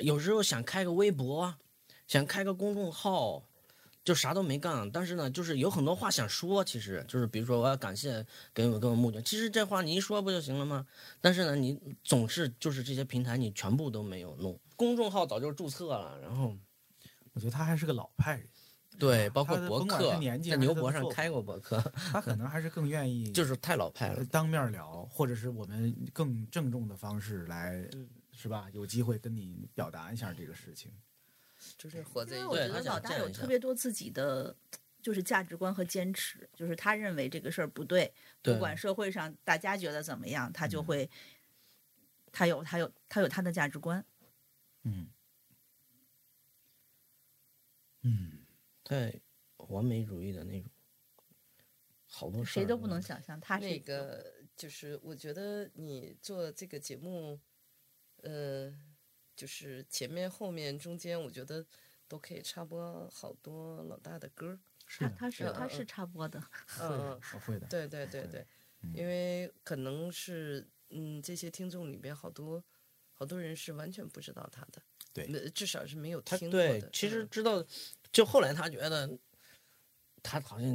[0.01, 1.55] 有时候想开个微博，
[2.07, 3.43] 想开个公众号，
[4.03, 4.89] 就啥都没干。
[4.91, 10.85] 但是呢，就是有很多话想说，其实就是比如说我要感谢给我给我募捐，其实这话你一说不就行了吗？
[11.19, 16.55] 但是呢，你总是就是这些平台你全部都没有弄，公众号早就注册了，然后
[17.33, 18.47] 我觉得他还是个老派人，
[18.99, 21.79] 对，包括博客在牛博上开过博客，
[22.11, 24.25] 他可能还是更愿意 就是太老派了呃。
[24.25, 28.07] 当面聊，或者是我们更郑重的方式来，嗯
[28.41, 28.69] 是吧？
[28.73, 30.91] 有机会跟你表达一下这个事情。
[31.77, 34.55] 就是活在因为我觉得老大有特别多自己的。
[35.03, 41.09] 就是价值观和坚持，就是他认为这个事儿不对，对不管社会上大家觉得怎么样，他就嗯会，
[42.31, 44.05] 他有他有他有他的价值观。
[44.83, 45.09] 嗯
[48.03, 48.45] 嗯，
[48.83, 49.19] 太
[49.57, 50.69] 完美主义的那种，
[52.05, 57.39] 好多事谁都不能想象他是那个就是我觉得你做这个节目，
[58.23, 58.73] 呃，
[59.35, 61.65] 就是前面、后面、中间，我觉得
[62.07, 66.41] 都可以插播好多老大的歌是的，他是他是插播的，
[66.79, 67.67] 嗯，我会的。
[67.67, 68.45] 对对对对，
[68.81, 72.63] 嗯因为可能是嗯，这些听众里边好多
[73.13, 74.81] 好多人是完全不知道他的，
[75.13, 77.65] 对没至少是没有听过的。，对其实嗯知道，
[78.11, 79.17] 就后来他觉得
[80.21, 80.69] 他好像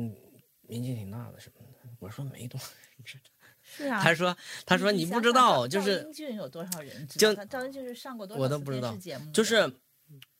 [0.63, 1.89] 年纪挺大的什么的。
[1.99, 2.67] 我说没多少
[2.97, 3.31] 人知道。
[3.67, 4.01] 是啊。
[4.03, 7.45] 他说他说你不知道，就是赵英俊有多少人知就道他？
[7.45, 9.31] 赵英俊是上过多少次我都不知道电视节目？
[9.33, 9.71] 就是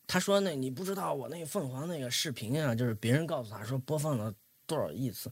[0.07, 4.33] 他说那你不知道我那个凤凰那个视频啊，就是别人告诉他说播放了
[4.67, 5.31] 多少亿次。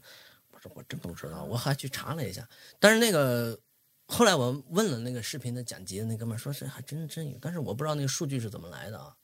[0.51, 2.47] 我说我真不知道，我还去查了一下，
[2.79, 3.59] 但是那个。
[4.07, 9.15] 后来我问了那个视频的剪辑的那哥们儿，说是还真真有，但是我不知道那个数据是怎么来的啊。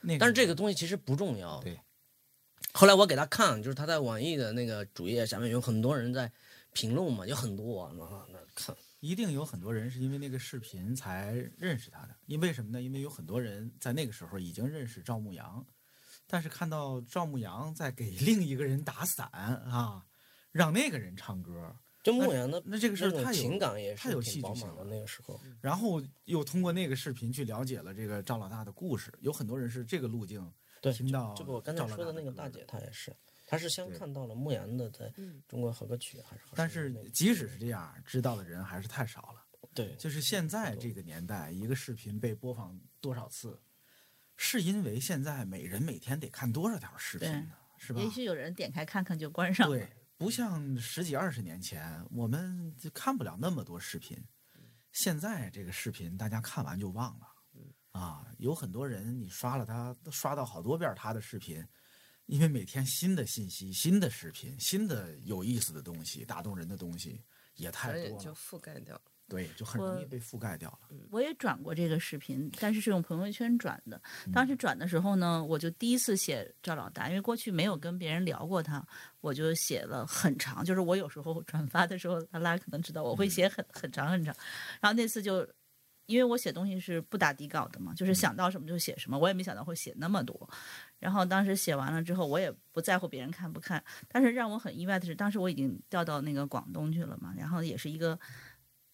[0.00, 1.60] 那个，但是这个东西其实不重要。
[1.60, 1.76] 对。
[2.72, 6.30] 后来我给他看，就是他在网易的那个主页下面有很多人在
[6.72, 8.76] 评论嘛，有很多啊，那那看。
[9.00, 12.82] 一定有很多人是因为那个视频才认识他的，因为什么呢？
[12.82, 15.64] 因为有很多人在那个时候已经认识赵牧阳，
[16.26, 20.04] 但是看到赵牧阳在给另一个人打伞啊，
[20.50, 24.82] 让那个人唱歌，就牧阳的那这个事儿太有情感也太有戏剧性了。
[24.82, 25.40] 那个时候。
[25.60, 33.14] 然后又通过那个视频去了解了这个赵老大的故事，有很多人是这个路径对，听到这个我刚才说的那个大姐，她也是，
[33.48, 35.10] 她是先看到了牧羊的在
[35.48, 39.42] 中国好歌曲，还是好但是即使是这样，知道的人还是太少了。
[39.72, 43.58] 对，就是现在这个年代，一个视频被播放多少次，
[44.36, 47.52] 是因为现在每人每天得看多少条视频呢？
[47.78, 48.02] 是吧？
[48.02, 49.74] 也许有人点开看看就关上了。
[49.74, 49.88] 对，
[50.18, 54.22] 不像十几二十年前，我们就看不了那么多视频。
[54.92, 57.26] 现在这个视频，大家看完就忘了。
[57.92, 61.64] 啊，有很多人你刷了他，都刷到好多遍他的视频，
[62.28, 67.20] 因为每天新的信息、新的视频、新的有意思的东西、打动人的东西
[67.56, 69.00] 也太多了就，覆盖掉了。
[69.26, 70.78] 对，就很容易被覆盖掉了。
[71.10, 74.00] 我也转过这个视频，但是是用朋友圈转的。
[74.26, 78.86] 嗯当时转的时候呢，我就第一次写赵老大，因为过去没有跟别人聊过他，
[79.20, 80.64] 我就写了很长。
[80.64, 84.34] 就是我有时候转发的时候，大家可能知道我嗯会写很很长很长。
[84.80, 85.46] 然后那次就，
[86.06, 90.48] 因为我写东西是不打底稿的嘛，嗯就是想到什么就写什么，我也没想到会写那么多。
[90.98, 98.18] 然后当时写完了之后，我也不在乎别人看不看，但是让我很意外的是，当时我已经调到那个广东去了嘛，然后也是一个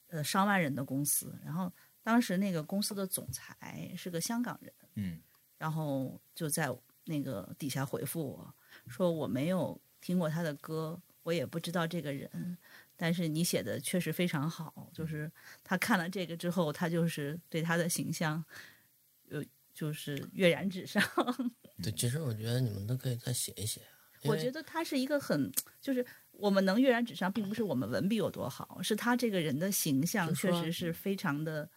[0.08, 1.72] 呃上万人的公司，然后
[2.02, 5.20] 当时那个公司的总裁是个香港人，嗯。
[5.56, 6.68] 然后就在
[7.04, 8.54] 那个底下回复我
[8.86, 12.58] 说我没有听过他的歌，我也不知道这个人，
[12.96, 15.30] 但是你写的确实非常好，就是
[15.62, 18.44] 他看了这个之后，他就是对他的形象
[19.28, 19.42] 有
[19.74, 21.02] 就是跃然纸上。
[21.82, 23.80] 对，其实我觉得你们都可以再写一写。
[24.22, 25.52] 我觉得他是一个很，
[25.82, 31.68] 就是我们能跃然纸上，并不是我们文笔有多好，是他这个人的形象确实是非常的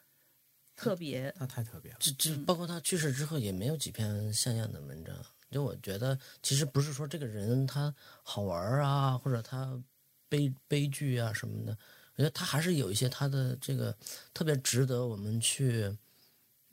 [0.75, 1.33] 特别。
[1.37, 1.97] 他太特别了。
[1.99, 5.13] 这这嗯包括他去世之后也没有几篇像样的文章。
[5.49, 9.81] 就我觉得，其实不是说这个人他好玩啊，或者他
[10.29, 11.77] 悲悲剧啊什么的，
[12.15, 13.97] 我觉得他还是有一些他的这个
[14.33, 15.89] 特别值得我们去，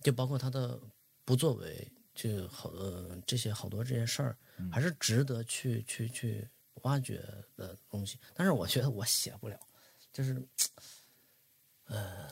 [0.03, 0.81] 就包括他的
[1.25, 4.37] 不作为，就好呃这些好多这些事儿，
[4.71, 6.49] 还是值得去去去
[6.83, 7.23] 挖掘
[7.57, 8.19] 的东西。
[8.35, 9.59] 但是我觉得我写不了，
[10.13, 10.47] 就是
[11.87, 12.29] 呃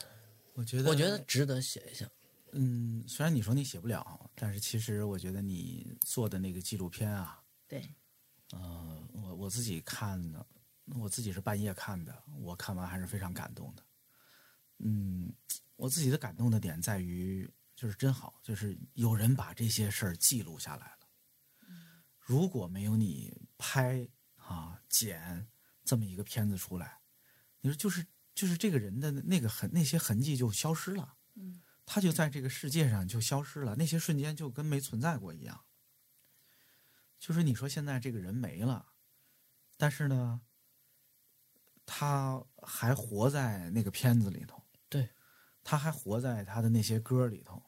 [0.53, 2.09] 我觉得，我觉得值得写一下。
[2.51, 7.83] 嗯，虽然你说你写不了，但是其实我觉得你做的那个纪录片啊，对，
[8.51, 10.45] 呃，我我自己看的，
[10.99, 13.83] 我自己是半夜看的，我看完还是非常感动的。
[14.77, 15.33] 嗯，
[15.75, 17.49] 我自己的感动的点在于，
[17.83, 20.99] 就是真好，就是有人把这些事儿记录下来了。
[22.17, 24.07] 如果没有你拍
[24.37, 25.45] 啊剪
[25.83, 27.01] 这么一个片子出来，
[27.59, 31.17] 你说就是就是这个人的那个痕那些痕迹就消失了。
[31.33, 35.65] 嗯，他就在这个世界上就消失了，那些瞬间就跟没存在过一样。
[37.19, 38.93] 就是你说现在这个人没了，
[39.75, 40.39] 但是呢，
[41.85, 45.09] 他还活在那个片子里头，对，
[45.65, 47.61] 他还活在他的那些歌里头，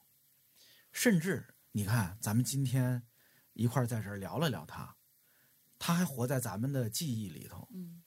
[0.96, 3.04] 甚至你看，咱们今天
[3.52, 4.96] 一块儿在这儿聊了聊他，
[5.78, 7.68] 他还活在咱们的记忆里头。
[7.74, 8.02] 嗯，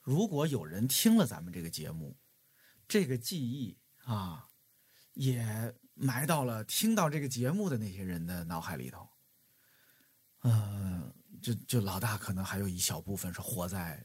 [0.00, 2.16] 如果有人听了咱们这个节目，
[2.88, 4.48] 这个记忆啊，
[5.12, 9.06] 也埋到了听到这个节目的那些人的脑海里头。
[10.40, 14.04] 呃，就就老大可能还有一小部分是活在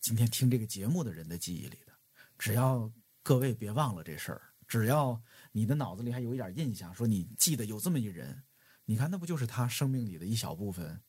[0.00, 1.92] 今天听这个节目的人的记忆里的。
[2.36, 2.92] 只要
[3.22, 5.22] 各位别忘了这事儿，只要
[5.58, 8.44] 你的脑子里还有一点印象，说你记得有这么一人，
[8.84, 11.00] 你看那不就是他生命里的一小部分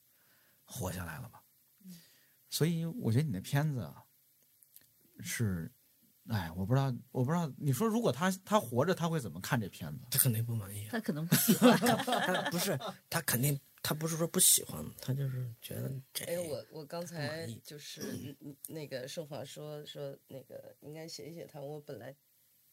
[0.66, 1.40] 活下来了吗？
[2.50, 4.04] 所以我觉得你那片子啊，
[5.20, 5.72] 是，
[6.30, 10.08] 哎，我不知道，我不知道，你说如果他他活着，他会怎么看这片子？
[10.10, 11.78] 他肯定不满意啊，他可能不喜欢。
[11.78, 12.76] 他不是
[13.08, 18.36] 他肯定他不是说不喜欢，他就是觉得这哎，我我刚才就是
[18.68, 22.16] 那个盛华说说那个应该写一写他，我本来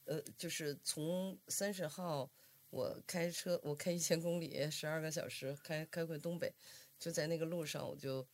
[0.06, 2.28] 呃就是从三十号
[2.70, 6.52] 我开车我开一千公里十二个小时开开回东北，
[6.98, 8.26] 就在那个路上我就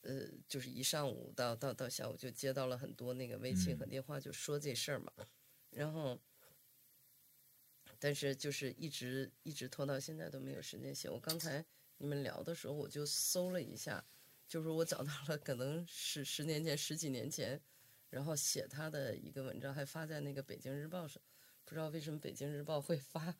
[0.00, 5.12] 呃就是一上午到到到下午就接到了很多那个微信和电话，就说这事儿嘛，
[5.70, 6.18] 然后。
[8.02, 11.10] 但是就是一直一直拖到现在都没有时间写。
[11.10, 11.62] 我刚才
[11.98, 14.02] 你们聊的时候，我就搜了一下，
[14.48, 17.60] 就是我找到了可能是十年前、十几年前，
[18.10, 21.22] 然后写他的一个文章，还发在那个《北京日报》上。
[21.64, 23.34] 不知道为什么《北京日报》会发啊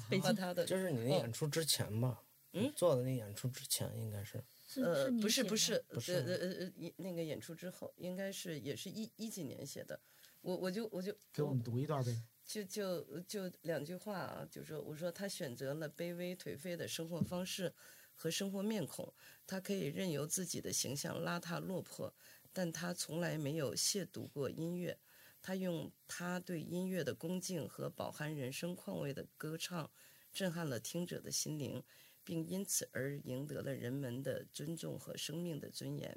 [0.08, 2.22] 北京发他的，就是你那演出之前吧？
[2.52, 10.00] 嗯，做的那演出之前应该是是呃，你不是不是，不是呃呃呃呃，一那个演出之后，应该是也是一一几年写的。
[10.40, 12.22] 我我就我就给我们读一段呗。
[12.44, 17.72] 就就就两句话啊，就说我说他选择了卑微颓废的生活方式
[18.14, 19.12] 和生活面孔，
[19.46, 22.12] 他可以任由自己的形象邋遢落魄，
[22.52, 24.98] 但他从来没有亵渎过音乐。
[25.40, 29.90] 他用他对音乐的恭敬和饱含人生况味的歌唱，
[30.32, 31.82] 震撼了听者的心灵，
[32.22, 36.16] 并因此而赢得了人们的尊重和生命的尊严。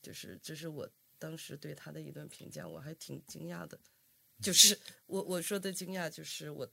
[0.00, 0.88] 就是这是我
[1.18, 3.76] 当时对他的一段评价，我还挺惊讶的。
[4.40, 6.70] 就是我我说的惊讶，就是我，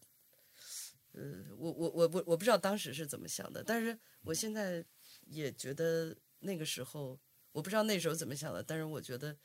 [1.14, 4.86] 呃，我我我我我不知道当时是怎么想的，但是我现在
[5.22, 7.20] 也觉得那个时候，
[7.54, 9.38] 我不知道那时候怎么想的，但是我觉得，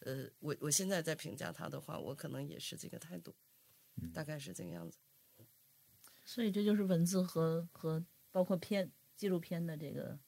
[0.00, 3.34] 呃，我我现在在评价他的话，我可能也是这个态度，
[4.12, 4.98] 大概是这个样子。
[6.24, 10.18] 所以这就是文字和和包括片纪录片的这个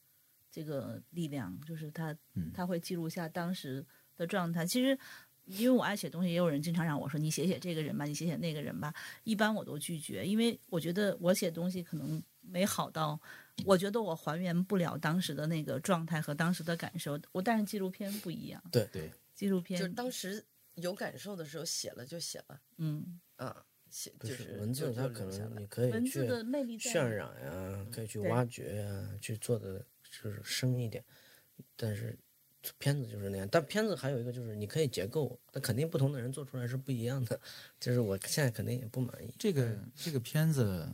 [0.51, 2.17] 这个力量，就是他
[2.53, 4.67] 他会记录下当时的状态。
[4.67, 4.99] 其实
[5.45, 13.21] 因为我爱写东西，也有人经常让我说你写写这个人吧，你写写那个人吧，一般我都拒绝，因为我觉得我写东西可能没好到，
[13.65, 17.19] 我觉得我还原不了当时的那个状态和当时的感受。
[17.33, 20.45] 我但是纪录片不一样，对对，纪录片就是当时
[20.75, 31.05] 有感受的时候写了就写了，嗯，啊，写就是文字，它可能你可以去文字的魅力在渲染呀，可以去挖掘呀，去做的就是深一点。
[31.75, 32.19] 但是
[32.79, 37.41] 片子就是那样，但片子还有一个就是你可以结构，那肯定不同的人做出来是不一样的。
[37.81, 39.35] 就是我现在肯定也不满意。
[39.39, 40.87] 这个这个片子，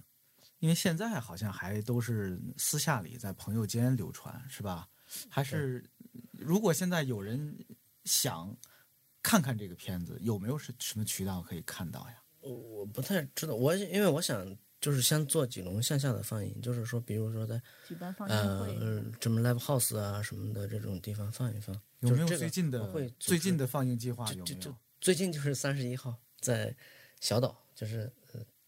[0.63, 4.89] 因为现在好像还都是私下里在朋友间流传，是吧？
[5.29, 5.85] 还是
[6.31, 7.53] 如果现在有人
[8.05, 8.57] 想
[9.21, 12.23] 看看这个片子，有没有是什么渠道可以看到呀？
[12.39, 21.75] 我我不太知道，我因为我想就是先做几轮线下的放映，就是说，比如说在举办放映呃，什么 live house 啊什么的这种地方放一放。
[21.99, 24.77] 有没有最近的我会最近的放映计划就就就有没有？
[25.01, 26.73] 最近就是三十一号在
[27.19, 28.22] 小岛，就是呃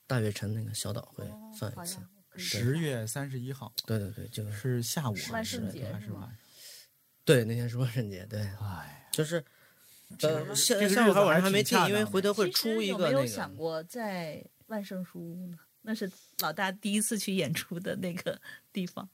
[0.07, 1.24] 大悦城那个小岛会
[1.58, 1.99] 放一次。
[2.36, 6.36] 十月三十一号对对对，就是是下午还万是圣节是吗还是晚上？
[7.24, 9.36] 对那天是万圣节，对，哎，就是
[10.20, 13.26] 呃下这个下午晚上还没定，因为回头会出一有没有个那个。
[13.26, 15.57] 想过在万圣书屋呢？
[15.83, 16.10] 那是
[16.41, 18.41] 老大第一次去演出的那个
[18.73, 19.08] 地方。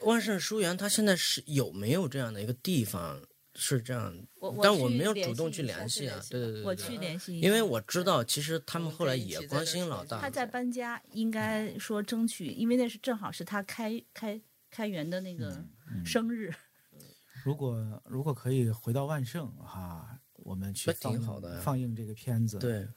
[0.00, 3.20] 万圣书园它现在是有没有这样的一个地方？
[3.54, 4.14] 是这样，
[4.62, 10.20] 但我没有主动去联系啊对对对，我去联系，因为我知道，其实他们后来也关心老大。
[10.20, 14.40] 他在搬家，应该说争取，因为那是正好是他开开
[14.70, 16.50] 开园的那个嗯生日，
[17.44, 22.88] 如果如果可以回到万盛哈，我们去放映好的放映这个片子，，对，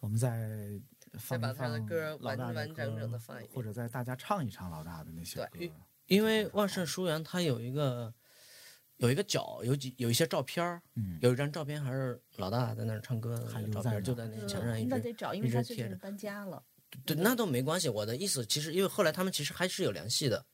[0.00, 0.48] 我们再
[1.18, 5.74] 放一把他的放歌完老大的完整整的放一或者再大家唱一唱老大的那些对歌。
[6.06, 8.12] 因为万盛书园它有一个
[9.02, 14.88] 有一个角，有几有一些照片儿，嗯，有一张照片还是老大在那儿唱歌的那个照片就在那个墙上一直。
[14.88, 16.62] 那得找，因为一直他最近贴着搬家了。
[17.04, 17.88] 对，那都没关系。
[17.88, 20.44] 我的意思，其实因为后来他们其实还是有联系的，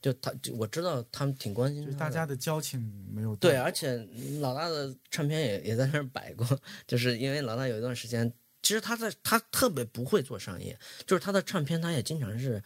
[0.00, 2.80] 就他就我知道他们挺关心大家的交情
[3.14, 3.96] 没有对，而且
[4.40, 6.44] 老大的唱片也也在那儿摆过，
[6.88, 8.32] 就是因为老大有一段时间，
[8.62, 12.60] 其实他在他特别不会做商业，就是他的唱片他也经常是，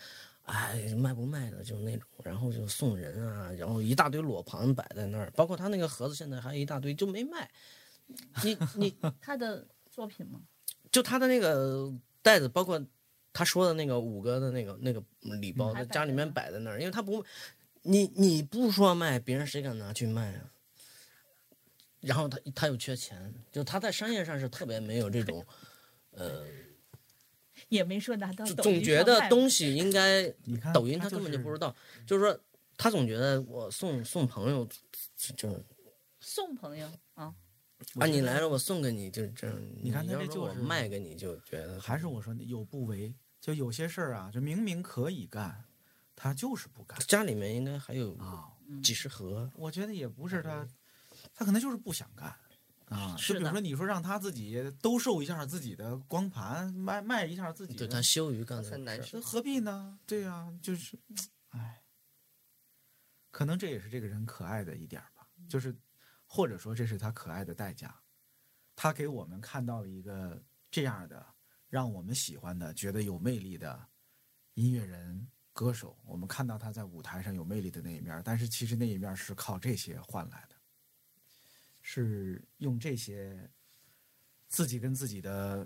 [0.47, 7.51] 哎卖不卖的就那种，然后就送人啊，然后一大堆裸盘摆在那儿，包括他那个盒子现在还有一大堆就没卖，
[8.43, 10.41] 你你 他的作品吗？
[10.91, 11.93] 就他的那个
[12.23, 12.81] 袋子，包括
[13.33, 15.03] 他说的那个五个的那个那个
[15.41, 17.25] 礼包，还在家里面摆在那儿摆在那儿，因为他不，
[17.83, 20.53] 你你不说卖，别人谁敢拿去卖啊？
[22.01, 25.45] 然后他他又缺钱，就他在商业上是特别没有这种，
[26.13, 26.45] 呃，
[27.69, 31.75] 也没说拿到总觉得东西应该 你看抖音他根本就不知道，
[32.07, 32.39] 就是说
[32.77, 34.69] 他总觉得我送送朋友
[35.37, 35.65] 就是
[36.21, 37.35] 送朋友啊，
[37.99, 45.65] 啊你来了我送给你就这样，你看他这就是卖给你就觉得还是我说的有不为，就有些事儿啊，就明明可以干，
[46.15, 48.53] 他就是不干家里面应该还有啊。
[48.83, 49.49] 几十盒。
[49.55, 50.67] 我觉得也不是他，
[51.33, 52.35] 他可能就是不想干
[52.87, 53.15] 啊。
[53.19, 59.99] 就比如说，你说让他自己兜售一下自己的光盘，卖卖一下自己的，对他羞于干很这个事儿难受何必呢？
[60.07, 60.99] 对呀、就是，
[61.51, 61.83] 哎，
[63.31, 65.77] 可能这也是这个人可爱的一点吧，就是
[66.27, 67.95] 或者说这是他可爱的代价，
[68.75, 71.25] 他给我们看到了一个这样的
[71.69, 73.87] 让我们喜欢的、觉得有魅力的
[74.55, 75.99] 音乐人、歌手。
[76.05, 80.46] 我们看到他在舞台上有魅力的那一面，但是其实那一面是靠这些换来的，
[81.89, 83.49] 是用这些
[84.49, 85.65] 自己跟自己的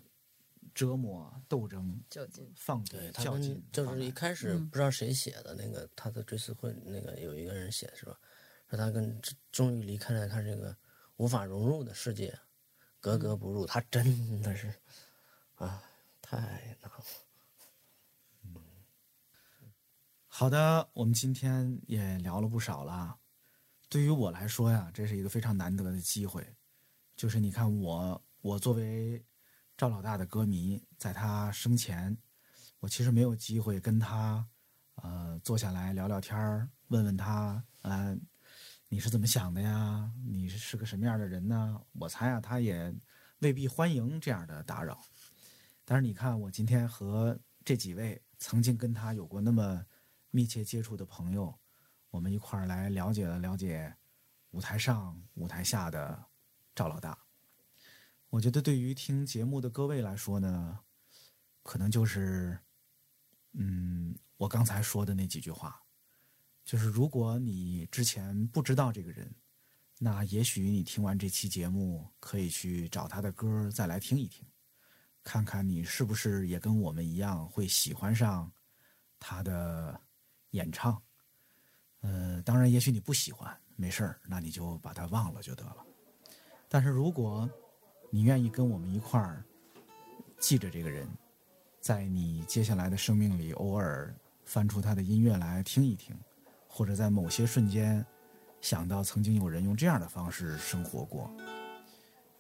[0.75, 2.53] 折磨、斗争、较劲。
[2.55, 8.21] 放纵对、较劲，就是一开始嗯不知道谁写的那个他的追思会，那个有一个人写的是吧？
[8.69, 9.19] 说他跟
[9.51, 10.77] 终于离开了他这个
[11.17, 12.39] 无法融入的世界，
[13.01, 13.65] 格格不入。
[13.65, 14.75] 他真的是
[15.55, 15.83] 啊，
[16.21, 16.37] 太
[16.83, 17.03] 难了。
[20.27, 23.20] 好的，我们今天也聊了不少了。
[23.91, 26.47] 对于我来说呀，这是一个非常难得的机会。
[27.17, 29.21] 就是你看我，我作为
[29.77, 32.17] 赵老大的歌迷，在他生前，
[32.79, 34.47] 我其实没有机会跟他，
[34.95, 38.17] 呃，坐下来聊聊天，问问他，呃，
[38.89, 40.09] 你是怎么想的呀？
[40.25, 41.83] 你是个什么样的人呢？
[41.95, 42.95] 我猜啊，他也
[43.41, 45.03] 未必欢迎这样的打扰。
[45.85, 49.85] 但是你看，我今天和这几位曾经跟他有过那么
[50.31, 51.53] 密切接触的朋友，
[52.11, 53.95] 我们一块儿来了解了了解
[54.51, 56.27] 舞台上、舞台下的
[56.75, 57.19] 赵老大。
[58.29, 60.81] 我觉得对于听节目的各位来说呢，
[61.63, 62.59] 可能就是，
[63.53, 65.83] 嗯，我刚才说的那几句话，
[66.65, 69.35] 就是如果你之前不知道这个人，
[69.99, 74.47] 那也许你听完这期节目，可以去找他的歌再来听一听，
[75.23, 78.53] 看看你是不是也跟我们一样会喜欢上
[79.19, 80.01] 他的
[80.51, 81.03] 演唱。
[82.01, 85.77] 呃，当然，也许你不喜欢，没事儿，那你就把它忘了就得了。
[86.69, 87.49] 但是如果
[88.11, 89.45] 你愿意跟我们一块儿
[90.39, 91.09] 记着这个人，
[91.81, 94.15] 在你接下来的生命里偶尔
[94.45, 96.17] 翻出他的音乐来听一听，
[96.69, 98.05] 或者在某些瞬间
[98.61, 101.31] 想到曾经有人用这样的方式生活过，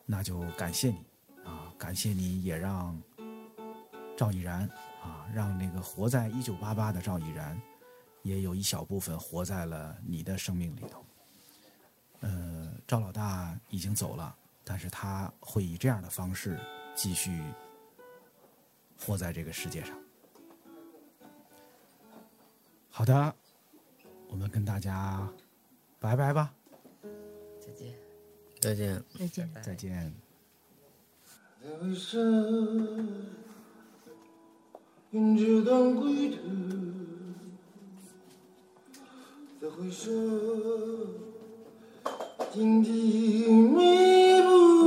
[0.06, 1.04] 那就感谢你
[1.44, 1.72] 啊！
[1.78, 3.00] 感谢你也让
[4.16, 4.68] 赵以然
[5.02, 7.60] 啊，让那个活在一九八八的赵以然，
[8.22, 11.04] 也有一小部分活在了你的生命里头。
[12.20, 16.60] 呃，赵老大已经走了，但是他会以这样的方式
[16.94, 17.42] 继续
[18.98, 19.98] 活在这个世界上。
[22.90, 23.34] 好的，
[24.28, 25.26] 我们跟大家
[25.98, 26.52] 拜拜吧，
[27.58, 27.94] 再见。
[28.60, 29.02] 再见。
[29.18, 29.50] 再见。
[29.62, 30.12] 再见。
[39.60, 40.10] 再回首，
[42.50, 42.90] 荆棘
[43.46, 44.79] 密布，